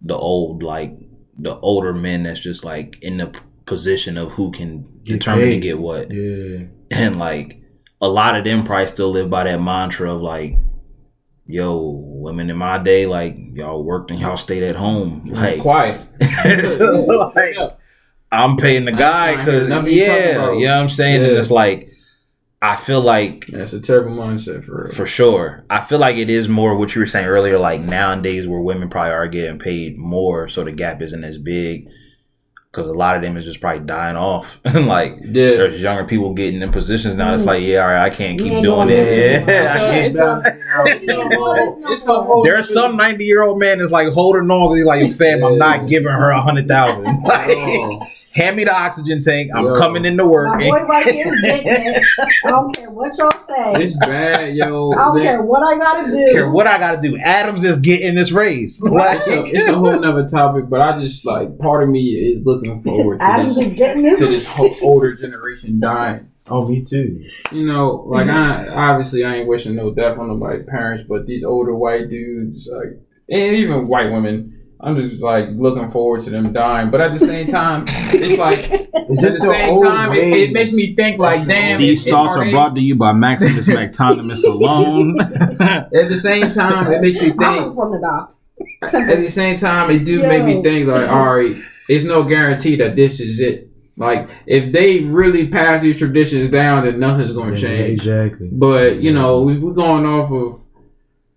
the 0.01 0.15
old 0.15 0.61
like 0.63 0.93
the 1.37 1.57
older 1.59 1.93
men 1.93 2.23
that's 2.23 2.39
just 2.39 2.63
like 2.63 2.97
in 3.01 3.17
the 3.17 3.33
position 3.65 4.17
of 4.17 4.31
who 4.31 4.51
can 4.51 4.83
Get 5.03 5.13
determine 5.13 5.49
to 5.49 5.59
get 5.59 5.79
what. 5.79 6.11
Yeah, 6.11 6.65
and 6.91 7.17
like 7.17 7.61
a 8.01 8.07
lot 8.07 8.35
of 8.35 8.43
them 8.43 8.63
probably 8.63 8.87
still 8.87 9.11
live 9.11 9.29
by 9.29 9.45
that 9.45 9.61
mantra 9.61 10.13
of 10.13 10.21
like 10.21 10.57
yo 11.45 11.99
women 11.99 12.49
in 12.49 12.55
my 12.55 12.77
day 12.77 13.05
like 13.05 13.37
y'all 13.37 13.83
worked 13.83 14.11
and 14.11 14.19
y'all 14.19 14.37
stayed 14.37 14.63
at 14.63 14.75
home. 14.75 15.23
It's 15.25 15.33
like 15.33 15.59
quiet. 15.59 16.07
like, 17.35 17.55
I'm 18.31 18.57
paying 18.57 18.85
the 18.85 18.91
guy 18.91 19.33
trying 19.33 19.45
to 19.45 19.51
hear 19.51 19.59
because 19.59 19.69
nothing 19.69 19.93
yeah, 19.93 20.51
you 20.53 20.67
know 20.67 20.75
what 20.75 20.83
I'm 20.83 20.89
saying. 20.89 21.23
And 21.23 21.37
it's 21.37 21.51
like 21.51 21.92
I 22.63 22.77
feel 22.77 23.01
like 23.01 23.45
That's 23.47 23.73
a 23.73 23.81
terrible 23.81 24.15
mindset 24.15 24.63
for 24.63 24.85
real. 24.85 24.93
for 24.93 25.05
sure. 25.05 25.65
I 25.69 25.81
feel 25.81 25.99
like 25.99 26.15
it 26.15 26.29
is 26.29 26.47
more 26.47 26.75
what 26.77 26.95
you 26.95 27.01
were 27.01 27.05
saying 27.05 27.27
earlier. 27.27 27.59
Like 27.59 27.81
nowadays, 27.81 28.47
where 28.47 28.61
women 28.61 28.89
probably 28.89 29.11
are 29.11 29.27
getting 29.27 29.59
paid 29.59 29.97
more, 29.97 30.47
so 30.47 30.63
the 30.63 30.71
gap 30.71 31.01
isn't 31.01 31.23
as 31.25 31.37
big 31.37 31.89
because 32.71 32.87
a 32.87 32.93
lot 32.93 33.15
of 33.17 33.21
them 33.21 33.35
is 33.37 33.43
just 33.45 33.59
probably 33.61 33.85
dying 33.85 34.15
off. 34.15 34.59
And 34.63 34.87
like 34.97 35.17
yeah. 35.23 35.31
there's 35.33 35.81
younger 35.81 36.05
people 36.05 36.33
getting 36.33 36.61
in 36.61 36.71
positions 36.71 37.17
now. 37.17 37.35
It's 37.35 37.43
like 37.45 37.63
yeah, 37.63 37.79
all 37.81 37.87
right, 37.89 38.05
I 38.05 38.09
can't 38.09 38.39
keep 38.39 38.53
ain't 38.53 38.63
doing 38.63 38.87
doing 38.87 38.99
it. 38.99 39.45
this 39.45 39.47
Yeah. 39.47 39.73
I 39.73 39.77
can't. 39.77 40.07
It's 40.07 40.17
a- 40.17 40.41
it's 40.85 41.07
a 41.09 41.15
whole- 41.37 41.93
it's 41.93 42.07
a 42.07 42.13
whole- 42.23 42.43
There's 42.43 42.73
some 42.73 42.95
90 42.95 43.25
year 43.25 43.43
old 43.43 43.59
man 43.59 43.79
that's 43.79 43.91
like 43.91 44.07
holding 44.13 44.49
on 44.49 44.69
because 44.69 44.77
he's 44.77 44.85
like, 44.85 45.13
fam, 45.17 45.43
I'm 45.43 45.57
not 45.57 45.87
giving 45.89 46.11
her 46.11 46.29
a 46.31 46.41
hundred 46.41 46.67
thousand. 46.69 47.23
Like, 47.23 47.99
hand 48.33 48.55
me 48.57 48.63
the 48.63 48.73
oxygen 48.73 49.21
tank. 49.21 49.51
I'm 49.55 49.65
Yo. 49.65 49.73
coming 49.73 50.05
into 50.05 50.25
work. 50.27 50.49
My 50.55 50.63
boy 50.69 50.85
right 50.85 51.09
here 51.09 51.27
is 51.27 51.41
getting 51.41 51.93
it. 51.93 52.03
I 52.45 52.49
don't 52.49 52.75
care 52.75 52.89
what 52.89 53.17
y'all 53.17 53.31
say. 53.31 53.73
It's 53.83 53.95
bad, 53.97 54.55
yo. 54.55 54.91
I 54.91 54.95
don't 54.95 55.17
That- 55.17 55.23
care 55.23 55.41
what 55.43 55.63
I 55.63 55.77
gotta 55.77 56.11
do. 56.11 56.29
care 56.33 56.49
what 56.51 56.67
I 56.67 56.77
gotta 56.79 57.01
do. 57.01 57.17
Adams 57.17 57.63
is 57.63 57.79
getting 57.79 58.15
this 58.15 58.31
raise. 58.31 58.81
Like, 58.81 59.19
It's 59.19 59.27
a, 59.27 59.43
it's 59.45 59.67
a 59.69 59.75
whole 59.75 59.99
nother 59.99 60.27
topic, 60.27 60.69
but 60.69 60.81
I 60.81 60.99
just 60.99 61.25
like 61.25 61.57
part 61.59 61.83
of 61.83 61.89
me 61.89 62.09
is 62.09 62.45
looking 62.45 62.79
forward 62.79 63.19
to 63.19 63.25
Adams 63.25 63.55
this 63.55 63.67
is 63.67 63.73
getting 63.75 64.03
to 64.03 64.09
this. 64.09 64.45
this 64.45 64.47
whole 64.47 64.73
older 64.81 65.15
generation 65.15 65.79
dying. 65.79 66.29
oh 66.49 66.67
me 66.67 66.83
too. 66.83 67.25
You 67.53 67.65
know, 67.67 68.03
like 68.07 68.27
I 68.27 68.67
obviously 68.75 69.23
I 69.23 69.35
ain't 69.35 69.47
wishing 69.47 69.75
no 69.75 69.93
death 69.93 70.17
on 70.17 70.27
nobody's 70.27 70.65
parents, 70.65 71.03
but 71.07 71.25
these 71.27 71.43
older 71.43 71.73
white 71.75 72.09
dudes, 72.09 72.67
like 72.71 72.99
and 73.29 73.55
even 73.55 73.87
white 73.87 74.11
women, 74.11 74.52
I'm 74.83 74.97
just 75.09 75.21
like 75.21 75.45
looking 75.53 75.89
forward 75.89 76.21
to 76.25 76.29
them 76.29 76.51
dying. 76.53 76.91
But 76.91 76.99
at 77.01 77.13
the 77.17 77.25
same 77.25 77.47
time, 77.47 77.85
it's 77.87 78.37
like 78.37 78.89
It's 79.09 79.23
at 79.23 79.27
just 79.29 79.41
the 79.41 79.49
same 79.49 79.77
time, 79.81 80.11
it, 80.13 80.23
it 80.33 80.51
makes 80.53 80.71
me 80.73 80.93
think 80.95 81.19
like, 81.19 81.37
That's 81.39 81.47
damn. 81.47 81.79
These 81.79 82.05
it- 82.07 82.11
thoughts 82.11 82.37
are 82.37 82.43
are 82.43 82.51
brought 82.51 82.75
to 82.75 82.81
you 82.81 82.95
by 82.95 83.11
Maximus 83.13 83.67
McTonomus 83.67 84.43
alone. 84.43 85.19
At 85.61 86.09
the 86.09 86.17
same 86.19 86.51
time, 86.51 86.91
it 86.91 87.01
makes 87.01 87.21
me 87.21 87.29
think. 87.31 87.75
from 87.75 87.91
the 87.91 87.99
doc. 87.99 88.33
At 88.81 89.19
the 89.19 89.29
same 89.29 89.57
time, 89.57 89.89
it 89.91 90.05
do 90.05 90.21
make 90.21 90.45
me 90.45 90.61
think 90.63 90.87
like, 90.87 91.09
all 91.09 91.35
right, 91.35 91.55
it's 91.89 92.05
no 92.05 92.23
guarantee 92.23 92.75
that 92.77 92.95
this 92.95 93.19
is 93.19 93.39
it. 93.39 93.69
Like, 93.97 94.29
if 94.47 94.71
they 94.73 95.01
really 95.01 95.47
pass 95.49 95.81
these 95.81 95.97
traditions 95.99 96.51
down, 96.51 96.85
then 96.85 96.99
nothing's 96.99 97.31
going 97.31 97.55
to 97.55 97.61
Yeah, 97.61 97.67
change. 97.67 97.99
Exactly. 98.01 98.49
But 98.51 99.01
you 99.01 99.11
know, 99.13 99.41
we 99.41 99.57
we're 99.59 99.73
going 99.73 100.05
off 100.05 100.31
of 100.31 100.62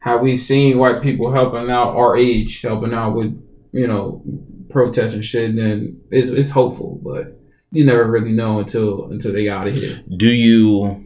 how 0.07 0.19
we've 0.19 0.41
seen 0.41 0.79
white 0.79 1.03
people 1.03 1.33
helping 1.33 1.69
out 1.69 1.97
our 1.97 2.17
age, 2.17 2.63
helping 2.63 2.95
out 2.95 3.17
with 3.17 3.43
you 3.73 3.89
know 3.89 4.23
protests 4.71 5.15
and 5.15 5.25
shit. 5.25 5.51
And 5.51 6.01
it's 6.13 6.31
it's 6.31 6.51
hopeful, 6.51 7.01
but 7.03 7.39
you 7.73 7.85
never 7.85 8.09
really 8.09 8.33
know 8.33 8.61
until 8.61 9.11
until 9.11 9.33
they 9.33 9.49
out 9.49 9.67
of 9.67 9.75
here. 9.75 10.03
do 10.17 10.29
you, 10.29 11.05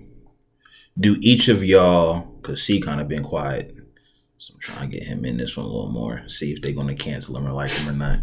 do 0.99 1.17
each 1.23 1.49
of 1.49 1.65
y'all, 1.65 2.21
because 2.21 2.63
C 2.63 2.79
kind 2.79 3.01
of 3.01 3.09
been 3.09 3.25
quiet, 3.25 3.75
so 4.37 4.53
I'm 4.53 4.61
trying 4.61 4.91
to 4.91 4.99
get 4.99 5.07
him 5.07 5.25
in 5.25 5.39
this 5.39 5.57
one 5.57 5.65
a 5.65 5.69
little 5.71 5.91
more, 5.91 6.23
see 6.29 6.53
if 6.53 6.61
they're 6.61 6.73
going 6.73 6.95
to 6.95 6.95
cancel 6.95 7.39
him 7.39 7.47
or 7.47 7.53
like 7.53 7.71
him 7.71 7.89
or 7.89 7.93
not. 7.93 8.19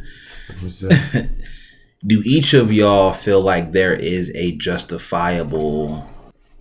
What's 0.61 0.83
up? 0.83 0.91
do 2.05 2.21
each 2.23 2.53
of 2.53 2.71
y'all 2.71 3.13
feel 3.13 3.41
like 3.41 3.71
there 3.71 3.95
is 3.95 4.31
a 4.35 4.51
justifiable 4.57 6.07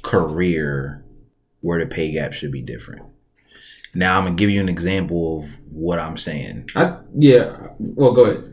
career 0.00 1.04
where 1.60 1.84
the 1.84 1.94
pay 1.94 2.12
gap 2.12 2.32
should 2.32 2.50
be 2.50 2.62
different? 2.62 3.02
Now 3.97 4.18
I'm 4.18 4.24
gonna 4.24 4.36
give 4.36 4.51
you 4.51 4.61
an 4.61 4.68
example 4.68 5.42
of 5.44 5.51
what 5.72 5.99
I'm 5.99 6.16
saying. 6.18 6.68
I 6.76 6.99
yeah. 7.16 7.57
Well, 7.78 8.12
go 8.12 8.24
ahead. 8.26 8.53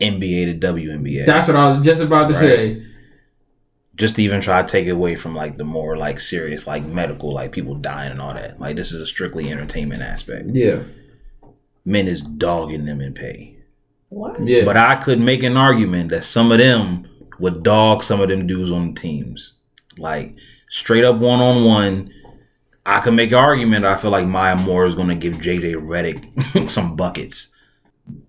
NBA 0.00 0.60
to 0.60 0.66
WNBA. 0.72 1.26
That's 1.26 1.48
what 1.48 1.56
I 1.56 1.72
was 1.76 1.84
just 1.84 2.00
about 2.00 2.28
to 2.28 2.34
Right. 2.34 2.40
say. 2.40 2.82
just 3.96 4.16
to 4.16 4.22
even 4.22 4.40
try 4.40 4.62
to 4.62 4.68
take 4.68 4.86
it 4.86 4.90
away 4.92 5.14
from 5.14 5.34
like 5.34 5.58
the 5.58 5.64
more 5.64 5.94
like 5.96 6.18
serious 6.18 6.66
like 6.66 6.86
medical 6.86 7.34
like 7.34 7.52
people 7.52 7.74
dying 7.74 8.10
and 8.12 8.20
all 8.20 8.32
that. 8.32 8.58
Like 8.58 8.76
this 8.76 8.92
is 8.92 9.00
a 9.00 9.06
strictly 9.06 9.50
entertainment 9.50 10.02
aspect. 10.02 10.48
Yeah, 10.54 10.84
Men 11.84 12.08
is 12.08 12.22
dogging 12.22 12.86
them 12.86 13.00
in 13.02 13.12
pay. 13.12 13.56
What? 14.08 14.40
yeah. 14.40 14.64
But 14.64 14.76
I 14.78 14.96
could 14.96 15.20
make 15.20 15.42
an 15.42 15.56
argument 15.56 16.10
that 16.10 16.24
some 16.24 16.50
of 16.50 16.58
them 16.58 17.06
would 17.38 17.62
dog 17.62 18.02
some 18.02 18.20
of 18.20 18.28
them 18.28 18.46
dudes 18.46 18.72
on 18.72 18.94
the 18.94 19.00
teams. 19.00 19.54
Like 19.98 20.34
straight 20.70 21.04
up 21.04 21.18
one 21.18 21.40
on 21.40 21.64
one. 21.64 22.10
I 22.96 23.00
could 23.00 23.14
make 23.14 23.30
an 23.30 23.38
argument 23.38 23.84
I 23.84 23.96
feel 23.96 24.10
like 24.10 24.26
Maya 24.26 24.56
Moore 24.56 24.86
is 24.86 24.94
gonna 24.94 25.14
give 25.14 25.34
JJ 25.34 25.74
Redick 25.76 26.70
some 26.70 26.96
buckets. 26.96 27.48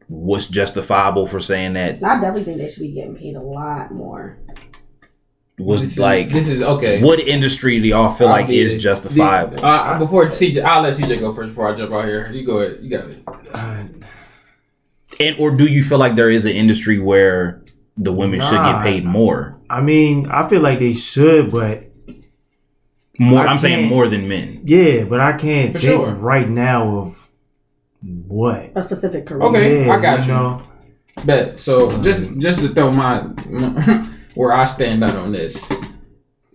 What's 0.07 0.47
justifiable 0.47 1.27
for 1.27 1.39
saying 1.39 1.73
that 1.73 1.95
I 2.03 2.15
definitely 2.19 2.43
think 2.43 2.57
they 2.59 2.67
should 2.67 2.81
be 2.81 2.91
getting 2.91 3.15
paid 3.15 3.35
a 3.35 3.41
lot 3.41 3.91
more. 3.93 4.37
was 5.57 5.81
this 5.81 5.97
like 5.97 6.27
is, 6.27 6.33
this 6.33 6.49
is 6.49 6.63
okay. 6.63 7.01
what 7.01 7.19
industry 7.19 7.79
do 7.79 7.87
y'all 7.87 8.13
feel 8.13 8.27
I'll 8.27 8.33
like 8.33 8.47
be 8.47 8.59
is 8.59 8.73
the- 8.73 8.79
justifiable? 8.79 9.57
the- 9.57 9.65
uh, 9.65 9.97
before 9.99 10.25
CJ, 10.27 10.63
I'll 10.63 10.81
let 10.81 10.95
CJ 10.95 11.19
go 11.19 11.33
first 11.33 11.49
before 11.49 11.73
I 11.73 11.77
jump 11.77 11.91
out 11.93 12.05
here. 12.05 12.29
You 12.31 12.45
go 12.45 12.57
ahead. 12.59 12.79
You 12.81 12.89
got 12.89 13.09
it. 13.09 13.23
Uh, 13.53 13.83
And 15.19 15.35
or 15.39 15.51
do 15.51 15.65
you 15.65 15.83
feel 15.83 15.97
like 15.97 16.15
there 16.15 16.29
is 16.29 16.45
an 16.45 16.51
industry 16.51 16.97
where 16.99 17.63
the 17.97 18.11
women 18.11 18.41
should 18.41 18.63
get 18.63 18.81
paid 18.81 19.05
more? 19.05 19.57
I 19.69 19.81
mean, 19.81 20.27
I 20.29 20.47
feel 20.49 20.61
like 20.61 20.79
they 20.79 20.93
should, 20.93 21.51
but 21.51 21.90
More, 23.21 23.39
I 23.39 23.45
I'm 23.47 23.59
saying 23.59 23.87
more 23.87 24.07
than 24.07 24.27
men. 24.27 24.61
yeah, 24.63 25.03
but 25.03 25.19
I 25.19 25.33
can't 25.33 25.71
For 25.73 25.79
think 25.79 25.91
sure. 25.91 26.13
right 26.15 26.49
now 26.49 26.97
of 26.97 27.29
what. 28.27 28.71
A 28.75 28.81
specific 28.81 29.25
career. 29.27 29.41
Okay, 29.43 29.85
Yeah, 29.85 29.93
I 29.93 29.99
got 30.01 30.21
you. 30.21 30.33
know? 30.33 30.63
Bet. 31.25 31.59
So 31.59 32.01
just 32.01 32.23
just 32.39 32.61
to 32.61 32.69
throw 32.73 32.91
my 32.91 33.19
where 34.35 34.53
I 34.53 34.63
stand 34.65 35.03
out 35.03 35.15
on 35.15 35.31
this, 35.33 35.53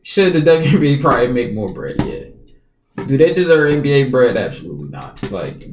should 0.02 0.32
the 0.32 0.40
WNBA 0.50 1.00
probably 1.00 1.28
make 1.28 1.52
more 1.54 1.72
bread? 1.72 1.96
Yeah. 2.04 3.04
Do 3.04 3.16
they 3.18 3.32
deserve 3.34 3.70
NBA 3.70 4.10
bread? 4.10 4.36
Absolutely 4.36 4.88
not. 4.88 5.22
Like 5.30 5.68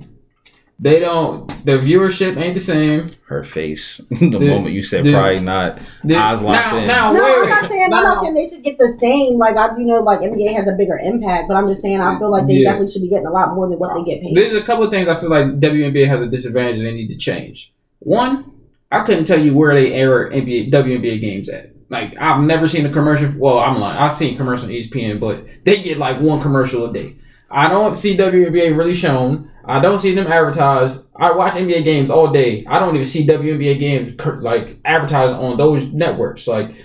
They 0.83 0.99
don't. 0.99 1.47
The 1.65 1.77
viewership 1.79 2.35
ain't 2.35 2.55
the 2.55 2.59
same. 2.59 3.11
Her 3.27 3.45
face. 3.45 4.01
the 4.09 4.37
moment 4.39 4.73
you 4.73 4.83
said 4.83 5.05
the- 5.05 5.13
probably 5.13 5.39
not. 5.41 5.79
The- 6.03 6.17
Eyes 6.17 6.41
locked 6.41 6.65
now, 6.65 6.77
in. 6.79 6.87
now, 6.87 7.13
No, 7.13 7.23
wait, 7.23 7.43
I'm 7.43 7.49
not 7.49 7.69
saying 7.69 7.83
I'm 7.85 7.89
not 8.03 8.21
saying 8.21 8.33
they 8.33 8.47
should 8.49 8.63
get 8.63 8.77
the 8.77 8.97
same. 8.99 9.37
Like 9.37 9.55
I 9.55 9.73
do 9.73 9.79
know, 9.83 10.01
like 10.01 10.19
NBA 10.19 10.53
has 10.53 10.67
a 10.67 10.73
bigger 10.73 10.97
impact, 11.01 11.47
but 11.47 11.55
I'm 11.55 11.67
just 11.67 11.81
saying 11.81 12.01
I 12.01 12.19
feel 12.19 12.29
like 12.29 12.47
they 12.47 12.55
Yeah. 12.55 12.71
definitely 12.71 12.91
should 12.91 13.01
be 13.01 13.07
getting 13.09 13.27
a 13.27 13.31
lot 13.31 13.55
more 13.55 13.69
than 13.69 13.79
what 13.79 13.95
they 13.95 14.03
get 14.03 14.21
paid. 14.21 14.35
There's 14.35 14.53
a 14.53 14.61
couple 14.63 14.83
of 14.83 14.91
things 14.91 15.07
I 15.07 15.15
feel 15.15 15.29
like 15.29 15.57
WNBA 15.61 16.05
has 16.07 16.19
a 16.19 16.27
disadvantage 16.27 16.77
and 16.79 16.85
they 16.85 16.91
need 16.93 17.07
to 17.07 17.17
change. 17.17 17.73
One, 17.99 18.51
I 18.91 19.05
couldn't 19.05 19.23
tell 19.25 19.39
you 19.41 19.53
where 19.55 19.73
they 19.73 19.93
air 19.93 20.29
NBA 20.31 20.69
WNBA 20.71 21.21
games 21.21 21.47
at. 21.47 21.71
Like 21.89 22.13
I've 22.19 22.43
never 22.43 22.67
seen 22.67 22.85
a 22.85 22.89
commercial. 22.91 23.31
Well, 23.37 23.59
I'm 23.59 23.79
lying. 23.79 23.97
I've 23.97 24.17
seen 24.17 24.35
commercial 24.35 24.65
on 24.65 24.71
ESPN, 24.73 25.19
but 25.21 25.45
they 25.63 25.81
get 25.81 25.97
like 25.97 26.19
one 26.19 26.41
commercial 26.41 26.89
a 26.89 26.93
day. 26.93 27.15
I 27.49 27.69
don't 27.69 27.97
see 27.97 28.17
WNBA 28.17 28.75
really 28.77 28.93
shown. 28.95 29.49
I 29.65 29.79
don't 29.79 29.99
see 29.99 30.13
them 30.13 30.27
advertised. 30.27 31.05
I 31.15 31.31
watch 31.31 31.53
NBA 31.53 31.83
games 31.83 32.09
all 32.09 32.31
day. 32.31 32.63
I 32.67 32.79
don't 32.79 32.95
even 32.95 33.07
see 33.07 33.25
WNBA 33.25 33.79
games 33.79 34.43
like 34.43 34.79
advertised 34.83 35.33
on 35.33 35.57
those 35.57 35.85
networks. 35.87 36.47
Like, 36.47 36.75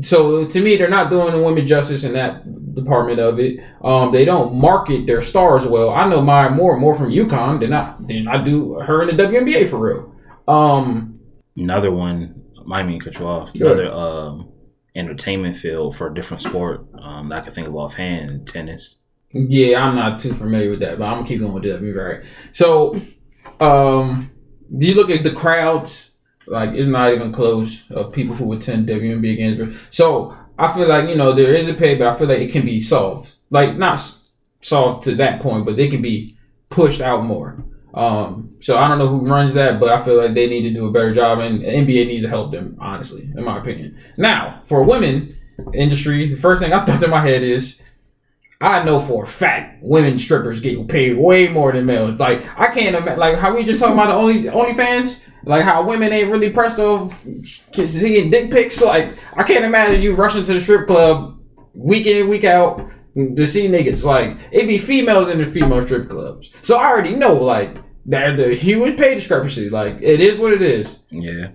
so 0.00 0.44
to 0.44 0.60
me, 0.60 0.76
they're 0.76 0.88
not 0.88 1.10
doing 1.10 1.32
the 1.32 1.42
women 1.42 1.66
justice 1.66 2.04
in 2.04 2.12
that 2.12 2.74
department 2.74 3.18
of 3.18 3.40
it. 3.40 3.58
Um, 3.82 4.12
they 4.12 4.24
don't 4.24 4.54
market 4.54 5.06
their 5.06 5.22
stars 5.22 5.66
well. 5.66 5.90
I 5.90 6.08
know 6.08 6.22
Maya 6.22 6.50
Moore 6.50 6.78
more 6.78 6.94
from 6.94 7.10
UConn 7.10 7.60
than 7.60 7.72
I 7.72 7.96
than 8.00 8.28
I 8.28 8.42
do 8.44 8.74
her 8.74 9.02
in 9.02 9.16
the 9.16 9.22
WNBA 9.22 9.68
for 9.68 9.78
real. 9.78 10.14
Um, 10.46 11.20
Another 11.56 11.90
one, 11.90 12.42
I 12.70 12.84
mean, 12.84 13.00
cut 13.00 13.18
you 13.18 13.26
off. 13.26 13.54
Another 13.54 13.90
um, 13.92 14.52
entertainment 14.94 15.56
field 15.56 15.96
for 15.96 16.06
a 16.06 16.14
different 16.14 16.42
sport 16.42 16.86
um, 17.02 17.28
that 17.28 17.38
I 17.38 17.40
can 17.42 17.52
think 17.52 17.68
of 17.68 17.74
offhand 17.74 18.48
tennis. 18.48 18.96
Yeah, 19.32 19.80
I'm 19.80 19.94
not 19.94 20.20
too 20.20 20.34
familiar 20.34 20.70
with 20.70 20.80
that, 20.80 20.98
but 20.98 21.04
I'm 21.04 21.18
gonna 21.18 21.28
keep 21.28 21.40
going 21.40 21.52
with 21.52 21.62
that. 21.62 21.80
Right. 21.80 22.22
So, 22.52 23.00
um, 23.60 24.30
do 24.76 24.86
you 24.86 24.94
look 24.94 25.10
at 25.10 25.22
the 25.22 25.30
crowds? 25.30 26.12
Like, 26.46 26.70
it's 26.70 26.88
not 26.88 27.12
even 27.12 27.32
close 27.32 27.88
of 27.92 28.12
people 28.12 28.34
who 28.34 28.52
attend 28.52 28.88
WNBA 28.88 29.36
games. 29.36 29.76
So, 29.90 30.36
I 30.58 30.72
feel 30.72 30.88
like 30.88 31.08
you 31.08 31.14
know 31.14 31.32
there 31.32 31.54
is 31.54 31.68
a 31.68 31.74
pay, 31.74 31.94
but 31.94 32.08
I 32.08 32.16
feel 32.16 32.26
like 32.26 32.40
it 32.40 32.50
can 32.50 32.64
be 32.64 32.80
solved. 32.80 33.36
Like, 33.50 33.76
not 33.76 34.00
solved 34.60 35.04
to 35.04 35.14
that 35.16 35.40
point, 35.40 35.64
but 35.64 35.76
they 35.76 35.88
can 35.88 36.02
be 36.02 36.36
pushed 36.68 37.00
out 37.00 37.24
more. 37.24 37.64
Um, 37.94 38.54
so 38.60 38.78
I 38.78 38.88
don't 38.88 38.98
know 38.98 39.08
who 39.08 39.26
runs 39.26 39.54
that, 39.54 39.80
but 39.80 39.90
I 39.90 40.00
feel 40.02 40.16
like 40.16 40.34
they 40.34 40.48
need 40.48 40.62
to 40.62 40.74
do 40.74 40.86
a 40.86 40.92
better 40.92 41.14
job, 41.14 41.38
and 41.38 41.62
NBA 41.62 42.06
needs 42.06 42.24
to 42.24 42.28
help 42.28 42.50
them. 42.50 42.76
Honestly, 42.80 43.30
in 43.36 43.44
my 43.44 43.60
opinion. 43.60 43.96
Now, 44.16 44.62
for 44.64 44.82
women 44.82 45.36
industry, 45.72 46.28
the 46.28 46.40
first 46.40 46.60
thing 46.60 46.72
I 46.72 46.84
thought 46.84 47.02
in 47.02 47.10
my 47.10 47.20
head 47.20 47.44
is. 47.44 47.80
I 48.60 48.82
know 48.82 49.00
for 49.00 49.24
a 49.24 49.26
fact 49.26 49.82
women 49.82 50.18
strippers 50.18 50.60
get 50.60 50.86
paid 50.86 51.16
way 51.16 51.48
more 51.48 51.72
than 51.72 51.86
males. 51.86 52.18
Like 52.18 52.44
I 52.58 52.66
can't 52.68 52.94
imagine, 52.94 53.18
like 53.18 53.38
how 53.38 53.54
we 53.54 53.64
just 53.64 53.80
talking 53.80 53.94
about 53.94 54.08
the 54.08 54.14
only 54.14 54.42
OnlyFans, 54.42 55.20
like 55.44 55.62
how 55.62 55.82
women 55.82 56.12
ain't 56.12 56.30
really 56.30 56.50
pressed 56.50 56.78
of 56.78 57.18
seeing 57.74 58.30
dick 58.30 58.50
pics. 58.50 58.82
Like 58.82 59.16
I 59.34 59.44
can't 59.44 59.64
imagine 59.64 60.02
you 60.02 60.14
rushing 60.14 60.44
to 60.44 60.54
the 60.54 60.60
strip 60.60 60.86
club 60.86 61.40
week 61.72 62.06
in 62.06 62.28
week 62.28 62.44
out 62.44 62.86
to 63.16 63.46
see 63.46 63.66
niggas. 63.66 64.04
Like 64.04 64.36
it'd 64.52 64.68
be 64.68 64.76
females 64.76 65.30
in 65.30 65.38
the 65.38 65.46
female 65.46 65.80
strip 65.80 66.10
clubs. 66.10 66.50
So 66.60 66.76
I 66.76 66.90
already 66.90 67.14
know 67.14 67.32
like 67.32 67.78
there's 68.04 68.40
a 68.40 68.54
huge 68.54 68.98
pay 68.98 69.14
discrepancy. 69.14 69.70
Like 69.70 69.96
it 70.02 70.20
is 70.20 70.38
what 70.38 70.52
it 70.52 70.60
is. 70.60 71.02
Yeah. 71.08 71.52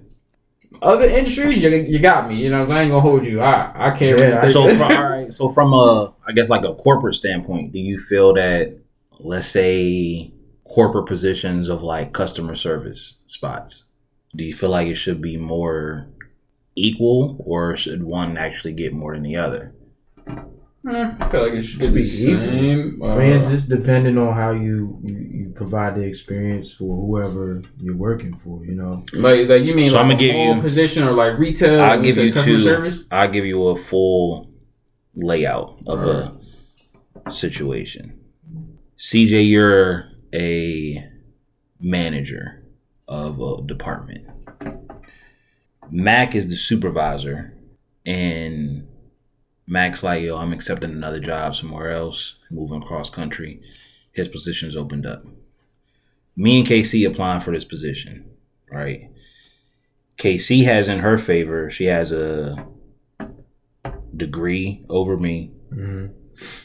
Other 0.81 1.09
industries, 1.09 1.57
you, 1.61 1.69
you 1.69 1.99
got 1.99 2.29
me. 2.29 2.35
You 2.35 2.49
know 2.49 2.65
I 2.69 2.81
ain't 2.81 2.91
gonna 2.91 3.01
hold 3.01 3.25
you. 3.25 3.41
I 3.41 3.71
I 3.75 3.97
can't. 3.97 4.19
Yeah, 4.19 4.35
really 4.41 4.53
So 4.53 4.69
from, 4.69 4.81
all 4.97 5.09
right, 5.09 5.33
so 5.33 5.49
from 5.49 5.73
a, 5.73 6.13
I 6.27 6.31
guess 6.33 6.49
like 6.49 6.63
a 6.63 6.73
corporate 6.75 7.15
standpoint, 7.15 7.71
do 7.71 7.79
you 7.79 7.99
feel 7.99 8.33
that, 8.33 8.77
let's 9.19 9.47
say, 9.47 10.31
corporate 10.63 11.07
positions 11.07 11.69
of 11.69 11.81
like 11.81 12.13
customer 12.13 12.55
service 12.55 13.13
spots, 13.25 13.85
do 14.35 14.43
you 14.43 14.53
feel 14.53 14.69
like 14.69 14.87
it 14.87 14.95
should 14.95 15.21
be 15.21 15.37
more 15.37 16.07
equal, 16.75 17.37
or 17.39 17.75
should 17.75 18.03
one 18.03 18.37
actually 18.37 18.73
get 18.73 18.93
more 18.93 19.13
than 19.13 19.23
the 19.23 19.37
other? 19.37 19.73
Eh, 20.87 21.13
I 21.19 21.29
feel 21.29 21.43
like 21.43 21.53
it 21.53 21.63
should 21.63 21.79
be 21.79 21.87
the 21.87 21.99
Equal. 22.01 22.45
same. 22.45 23.01
I 23.03 23.17
mean, 23.17 23.31
it's 23.33 23.45
Uh, 23.47 23.49
just 23.51 23.69
depending 23.69 24.17
on 24.19 24.33
how 24.35 24.51
you, 24.51 24.99
you, 25.03 25.17
you 25.33 25.49
provide 25.55 25.95
the 25.95 26.01
experience 26.03 26.71
for 26.71 26.95
whoever 26.95 27.63
you're 27.79 27.97
working 27.97 28.33
for. 28.35 28.63
You 28.65 28.75
know, 28.75 29.03
Like, 29.13 29.47
like 29.49 29.63
you 29.63 29.73
mean 29.73 29.89
So 29.89 29.95
like 29.95 30.05
I'ma 30.05 30.15
a 30.15 30.17
give 30.19 30.35
whole 30.35 30.55
you- 30.57 30.61
position 30.61 31.03
or 31.03 31.13
like 31.13 31.39
retail? 31.39 31.81
I'll 31.81 31.95
when 31.97 32.03
give 32.03 32.15
say 32.15 32.25
you 32.27 32.33
customer 32.33 32.57
two. 32.57 32.61
service. 32.63 33.03
I'll 33.11 33.29
give 33.31 33.45
you 33.45 33.67
a 33.69 33.75
full 33.75 34.51
layout 35.15 35.79
of 35.87 35.99
a 36.03 37.31
situation. 37.31 38.19
CJ, 38.99 39.49
you're 39.49 40.05
a 40.33 41.03
manager 41.79 42.63
of 43.07 43.39
a 43.41 43.61
department. 43.65 44.25
Mac 45.91 46.35
is 46.35 46.47
the 46.47 46.55
supervisor, 46.57 47.53
and 48.05 48.87
Mac's 49.67 50.03
like, 50.03 50.23
yo, 50.23 50.37
I'm 50.37 50.53
accepting 50.53 50.91
another 50.91 51.19
job 51.19 51.55
somewhere 51.55 51.91
else, 51.91 52.35
moving 52.51 52.81
cross 52.81 53.09
country. 53.09 53.61
His 54.11 54.27
position's 54.27 54.75
opened 54.75 55.05
up. 55.05 55.25
Me 56.35 56.59
and 56.59 56.67
KC 56.67 57.07
applying 57.07 57.41
for 57.41 57.51
this 57.51 57.65
position, 57.65 58.29
right? 58.71 59.09
KC 60.17 60.65
has 60.65 60.87
in 60.87 60.99
her 60.99 61.17
favor, 61.17 61.69
she 61.69 61.85
has 61.85 62.11
a 62.11 62.67
degree 64.15 64.85
over 64.89 65.17
me, 65.17 65.51
mm-hmm. 65.73 66.07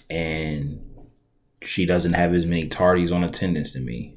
and 0.09 0.81
she 1.63 1.87
doesn't 1.87 2.15
have 2.15 2.35
as 2.35 2.47
many 2.47 2.69
tardies 2.69 3.13
on 3.13 3.25
attendance 3.25 3.73
than 3.73 3.85
me. 3.85 4.17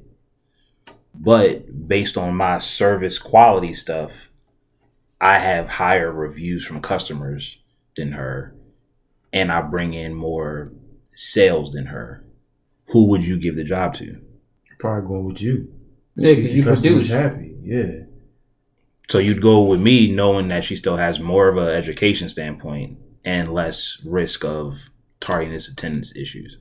But 1.15 1.87
based 1.87 2.17
on 2.17 2.35
my 2.35 2.59
service 2.59 3.19
quality 3.19 3.73
stuff, 3.73 4.29
I 5.21 5.39
have 5.39 5.67
higher 5.67 6.11
reviews 6.11 6.65
from 6.65 6.81
customers 6.81 7.59
than 7.95 8.13
her, 8.13 8.55
and 9.33 9.51
I 9.51 9.61
bring 9.61 9.93
in 9.93 10.13
more 10.13 10.71
sales 11.15 11.73
than 11.73 11.87
her. 11.87 12.23
Who 12.87 13.07
would 13.07 13.25
you 13.25 13.37
give 13.39 13.55
the 13.55 13.63
job 13.63 13.95
to? 13.95 14.19
probably 14.79 15.07
going 15.07 15.23
with 15.25 15.41
you. 15.41 15.73
Yeah, 16.17 16.35
because 16.35 16.51
the 16.81 16.89
you 16.89 16.95
produce. 16.95 17.09
happy. 17.09 17.55
Yeah, 17.63 18.03
So 19.09 19.17
you'd 19.19 19.41
go 19.41 19.63
with 19.63 19.79
me 19.79 20.11
knowing 20.11 20.49
that 20.49 20.65
she 20.65 20.75
still 20.75 20.97
has 20.97 21.21
more 21.21 21.47
of 21.47 21.55
an 21.55 21.69
education 21.69 22.27
standpoint 22.27 22.97
and 23.23 23.53
less 23.53 24.01
risk 24.05 24.43
of 24.43 24.89
tardiness 25.21 25.69
attendance 25.69 26.13
issues. 26.17 26.57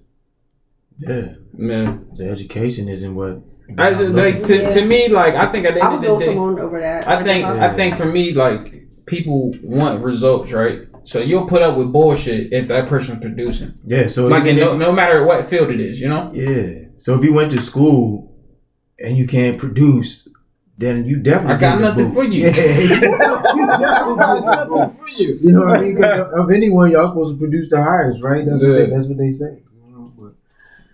yeah. 0.98 1.34
man. 1.52 2.06
The 2.14 2.28
education 2.30 2.88
isn't 2.88 3.12
what. 3.14 3.40
I 3.76 3.90
just, 3.94 4.12
like 4.12 4.44
to, 4.44 4.72
to 4.72 4.84
me, 4.86 5.08
like 5.08 5.34
I 5.34 5.50
think 5.50 5.66
at 5.66 5.74
the 5.74 5.80
I 5.80 5.86
end 5.86 6.00
would 6.00 6.04
of 6.04 6.06
go 6.06 6.18
the 6.20 6.24
day, 6.24 6.26
someone 6.26 6.60
over 6.60 6.80
that. 6.80 7.08
I 7.08 7.22
think 7.24 7.44
if 7.44 7.60
I 7.60 7.74
think 7.74 7.96
for 7.96 8.06
me, 8.06 8.32
like 8.32 8.86
people 9.06 9.52
want 9.64 10.04
results, 10.04 10.52
right? 10.52 10.86
So 11.04 11.20
you'll 11.20 11.46
put 11.46 11.62
up 11.62 11.76
with 11.76 11.92
bullshit 11.92 12.52
if 12.52 12.68
that 12.68 12.88
person's 12.88 13.20
producing. 13.20 13.78
Yeah, 13.84 14.06
so 14.06 14.26
like 14.28 14.44
in 14.44 14.56
no, 14.56 14.76
no 14.76 14.92
matter 14.92 15.24
what 15.24 15.44
field 15.46 15.70
it 15.70 15.80
is, 15.80 16.00
you 16.00 16.08
know. 16.08 16.30
yeah. 16.32 16.88
So 16.96 17.14
if 17.16 17.24
you 17.24 17.32
went 17.32 17.50
to 17.52 17.60
school 17.60 18.34
and 18.98 19.16
you 19.16 19.26
can't 19.26 19.58
produce, 19.58 20.28
then 20.78 21.04
you 21.04 21.16
definitely 21.16 21.54
I 21.54 21.58
got 21.58 21.80
nothing 21.80 22.06
boot. 22.08 22.14
for 22.14 22.24
you. 22.24 22.40
Yeah, 22.42 22.78
you 22.78 22.88
definitely 22.88 23.66
got 23.66 24.68
nothing 24.70 24.96
for 24.98 25.08
you. 25.08 25.38
You 25.42 25.52
know 25.52 25.66
what 25.66 25.76
I 25.78 25.80
mean? 25.82 26.02
of 26.04 26.50
anyone, 26.50 26.90
y'all 26.90 27.08
supposed 27.08 27.34
to 27.34 27.38
produce 27.38 27.70
the 27.70 27.82
highest, 27.82 28.22
right? 28.22 28.46
That's 28.46 28.62
what 28.62 28.72
they, 28.72 28.90
that's 28.90 29.06
what 29.06 29.18
they 29.18 29.32
say. 29.32 29.62
You 29.88 30.34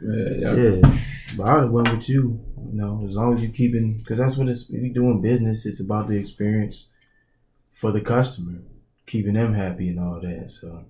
Yeah, 0.00 0.54
yeah. 0.54 0.80
yeah, 0.80 0.98
but 1.36 1.44
I 1.44 1.64
went 1.64 1.92
with 1.92 2.08
you. 2.08 2.40
You 2.70 2.74
know, 2.74 3.02
as 3.08 3.14
long 3.14 3.34
as 3.34 3.42
you 3.42 3.48
keeping, 3.48 3.98
because 3.98 4.18
that's 4.18 4.36
what 4.36 4.48
it's. 4.48 4.68
If 4.68 4.82
you 4.82 4.92
doing 4.92 5.20
business, 5.22 5.64
it's 5.64 5.80
about 5.80 6.08
the 6.08 6.16
experience 6.16 6.88
for 7.72 7.92
the 7.92 8.00
customer, 8.00 8.58
keeping 9.08 9.34
them 9.34 9.54
happy 9.54 9.88
and 9.88 9.98
all 9.98 10.20
that. 10.20 10.50
So 10.50 10.84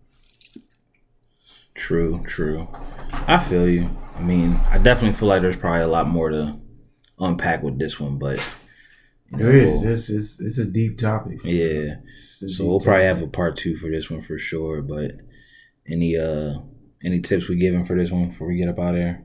True, 1.78 2.24
true. 2.26 2.66
I 3.12 3.38
feel 3.38 3.68
you. 3.68 3.88
I 4.16 4.20
mean, 4.20 4.60
I 4.68 4.78
definitely 4.78 5.16
feel 5.16 5.28
like 5.28 5.42
there's 5.42 5.56
probably 5.56 5.82
a 5.82 5.86
lot 5.86 6.08
more 6.08 6.28
to 6.28 6.56
unpack 7.20 7.62
with 7.62 7.78
this 7.78 8.00
one, 8.00 8.18
but 8.18 8.38
you 9.30 9.38
there 9.38 9.52
know, 9.52 9.74
is. 9.74 9.84
It's, 9.84 10.10
it's 10.10 10.40
it's 10.40 10.58
a 10.58 10.64
deep 10.66 10.98
topic. 10.98 11.38
yeah. 11.44 11.94
So 12.32 12.66
we'll 12.66 12.80
probably 12.80 13.04
have 13.04 13.22
a 13.22 13.28
part 13.28 13.56
two 13.56 13.76
for 13.76 13.88
this 13.90 14.10
one 14.10 14.20
for 14.20 14.38
sure. 14.38 14.82
But 14.82 15.12
any 15.88 16.16
uh 16.16 16.58
any 17.04 17.20
tips 17.20 17.48
we 17.48 17.56
giving 17.56 17.86
for 17.86 17.96
this 17.96 18.10
one 18.10 18.30
before 18.30 18.48
we 18.48 18.56
get 18.56 18.68
up 18.68 18.80
out 18.80 18.90
of 18.90 18.96
there? 18.96 19.22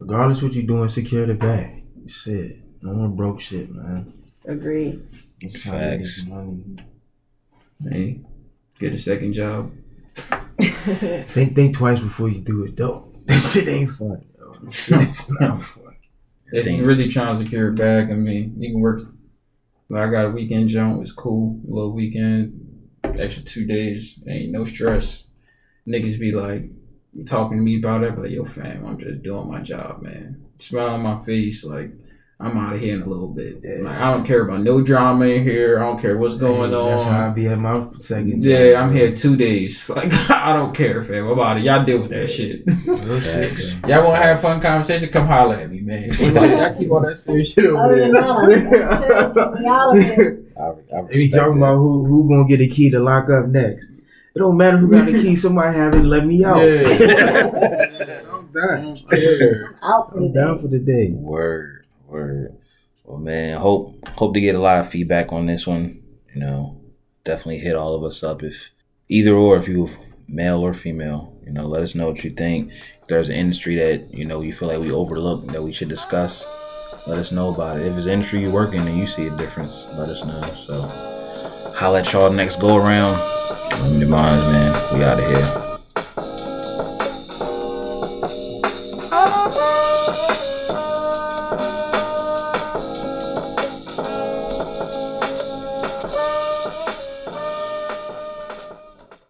Regardless 0.00 0.42
what 0.42 0.54
you're 0.54 0.64
doing, 0.64 0.88
secure 0.88 1.26
the 1.26 1.34
bag. 1.34 1.84
Shit, 2.08 2.58
no 2.82 2.92
one 2.92 3.14
broke 3.14 3.40
shit, 3.40 3.70
man. 3.70 4.12
Agree. 4.46 5.00
It's 5.40 5.62
trying 5.62 5.98
to 6.00 6.04
get 6.04 6.08
Facts. 6.08 6.26
Some 7.80 7.90
money. 7.90 8.04
Hey, 8.04 8.20
get 8.78 8.92
a 8.92 8.98
second 8.98 9.32
job. 9.32 9.72
Think 10.58 11.54
think 11.54 11.76
twice 11.76 12.00
before 12.00 12.28
you 12.28 12.40
do 12.40 12.64
it, 12.64 12.76
though. 12.76 13.12
This 13.26 13.52
shit 13.52 13.68
ain't 13.68 13.90
fun. 13.90 14.24
Yo. 14.38 14.56
This 14.62 14.74
shit 14.74 15.02
is 15.02 15.40
not 15.40 15.60
fun. 15.60 15.96
If 16.50 16.66
you're 16.66 16.86
really 16.86 17.08
trying 17.08 17.36
to 17.36 17.44
secure 17.44 17.68
it 17.68 17.76
back, 17.76 18.08
I 18.10 18.14
mean, 18.14 18.54
you 18.58 18.72
can 18.72 18.80
work. 18.80 19.02
Like 19.90 20.08
I 20.08 20.10
got 20.10 20.24
a 20.24 20.30
weekend 20.30 20.70
jump. 20.70 21.02
It's 21.02 21.12
cool. 21.12 21.60
A 21.68 21.70
little 21.70 21.94
weekend, 21.94 22.88
extra 23.04 23.42
two 23.42 23.66
days. 23.66 24.18
Ain't 24.26 24.50
no 24.52 24.64
stress. 24.64 25.24
Niggas 25.86 26.18
be 26.18 26.32
like 26.32 26.70
talking 27.26 27.58
to 27.58 27.62
me 27.62 27.78
about 27.78 28.02
it, 28.02 28.16
but 28.16 28.30
yo, 28.30 28.44
fam, 28.44 28.86
I'm 28.86 28.98
just 28.98 29.22
doing 29.22 29.48
my 29.48 29.60
job, 29.60 30.02
man. 30.02 30.44
Smile 30.58 30.88
on 30.88 31.02
my 31.02 31.22
face, 31.24 31.64
like 31.64 31.92
I'm 32.40 32.56
out 32.56 32.74
of 32.74 32.80
here 32.80 32.94
in 32.94 33.02
a 33.02 33.06
little 33.06 33.26
bit. 33.26 33.58
Yeah. 33.64 33.78
Like, 33.82 33.96
I 33.98 34.12
don't 34.14 34.24
care 34.24 34.42
about 34.42 34.60
no 34.60 34.80
drama 34.80 35.24
in 35.24 35.42
here. 35.42 35.82
I 35.82 35.86
don't 35.86 36.00
care 36.00 36.16
what's 36.16 36.36
going 36.36 36.70
Hey, 36.70 36.76
That's 36.88 37.04
how 37.04 37.10
I 37.10 37.26
on. 37.26 37.34
be 37.34 37.46
at 37.48 37.58
my 37.58 37.88
second. 37.98 38.44
Yeah, 38.44 38.74
job, 38.74 38.82
I'm 38.84 38.88
bro. 38.90 38.96
here 38.98 39.16
two 39.16 39.36
days. 39.36 39.90
Like 39.98 40.12
I 40.30 40.52
don't 40.52 40.72
care, 40.72 41.02
fam. 41.02 41.26
What 41.26 41.32
about 41.32 41.56
it? 41.58 41.64
Y'all 41.64 41.84
deal 41.84 42.00
with 42.00 42.10
that 42.12 42.28
shit. 42.30 42.62
Shit, 42.64 43.84
Y'all 43.88 44.04
want 44.06 44.20
to 44.20 44.22
have 44.22 44.40
fun 44.40 44.60
conversation? 44.60 45.08
Come 45.08 45.26
holler 45.26 45.56
at 45.56 45.68
me, 45.70 45.80
man. 45.80 46.10
Like, 46.10 46.50
y'all 46.52 46.78
keep 46.78 46.90
all 46.92 47.00
that 47.00 47.18
serious 47.18 47.52
shit 47.54 47.66
over 47.66 47.82
oh, 47.82 47.88
there. 47.88 48.04
than 48.04 48.12
that, 48.12 49.00
shit, 49.00 49.34
get 49.34 49.60
me 49.60 49.66
out 49.66 49.96
of 49.96 50.02
here. 50.04 50.44
I, 50.56 50.62
I 50.96 51.02
They 51.08 51.12
be 51.14 51.30
talking 51.30 51.54
it. 51.54 51.56
about 51.56 51.76
who 51.78 52.04
who 52.04 52.28
gonna 52.28 52.46
get 52.46 52.60
a 52.60 52.68
key 52.68 52.88
to 52.90 53.00
lock 53.00 53.28
up 53.30 53.46
next. 53.46 53.90
It 53.90 54.38
don't 54.38 54.56
matter 54.56 54.76
who 54.76 54.88
got 54.88 55.06
the 55.06 55.12
key. 55.12 55.34
Somebody 55.34 55.76
have 55.76 55.94
it. 55.94 56.04
Let 56.04 56.24
me 56.24 56.44
out. 56.44 56.58
Yeah. 56.58 58.22
I'm 58.32 58.46
done. 58.52 58.96
Yeah. 59.10 59.72
Out 59.82 60.12
for 60.12 60.20
the 60.20 60.26
I'm 60.26 60.32
down 60.32 60.56
day. 60.56 60.62
for 60.62 60.68
the 60.68 60.78
day. 60.78 61.10
Word, 61.10 61.77
word. 62.08 62.56
Well, 63.04 63.18
man, 63.18 63.58
hope 63.58 64.06
hope 64.08 64.34
to 64.34 64.40
get 64.40 64.54
a 64.54 64.60
lot 64.60 64.80
of 64.80 64.90
feedback 64.90 65.32
on 65.32 65.46
this 65.46 65.66
one. 65.66 66.02
You 66.34 66.40
know, 66.40 66.80
definitely 67.24 67.58
hit 67.58 67.76
all 67.76 67.94
of 67.94 68.04
us 68.04 68.22
up 68.22 68.42
if 68.42 68.70
either 69.08 69.34
or 69.34 69.56
if 69.56 69.68
you 69.68 69.88
male 70.26 70.60
or 70.60 70.74
female. 70.74 71.34
You 71.44 71.52
know, 71.52 71.66
let 71.66 71.82
us 71.82 71.94
know 71.94 72.10
what 72.10 72.24
you 72.24 72.30
think. 72.30 72.72
If 73.02 73.08
there's 73.08 73.28
an 73.30 73.36
industry 73.36 73.76
that 73.76 74.14
you 74.14 74.24
know 74.24 74.42
you 74.42 74.52
feel 74.52 74.68
like 74.68 74.80
we 74.80 74.92
overlook 74.92 75.46
that 75.48 75.62
we 75.62 75.72
should 75.72 75.88
discuss, 75.88 76.44
let 77.06 77.18
us 77.18 77.32
know 77.32 77.52
about 77.52 77.78
it. 77.78 77.86
If 77.86 77.96
it's 77.96 78.06
an 78.06 78.12
industry 78.12 78.42
you 78.42 78.52
work 78.52 78.74
in 78.74 78.80
and 78.86 78.98
you 78.98 79.06
see 79.06 79.26
a 79.26 79.30
difference, 79.36 79.88
let 79.98 80.08
us 80.08 80.26
know. 80.26 80.40
So, 80.42 81.72
holla 81.74 82.00
at 82.00 82.12
y'all 82.12 82.32
next 82.32 82.60
go 82.60 82.76
around. 82.76 83.12
Let 83.12 83.82
Limited 83.82 84.10
minds, 84.10 84.44
man. 84.52 84.98
We 84.98 85.04
out 85.04 85.18
of 85.18 85.24
here. 85.24 85.77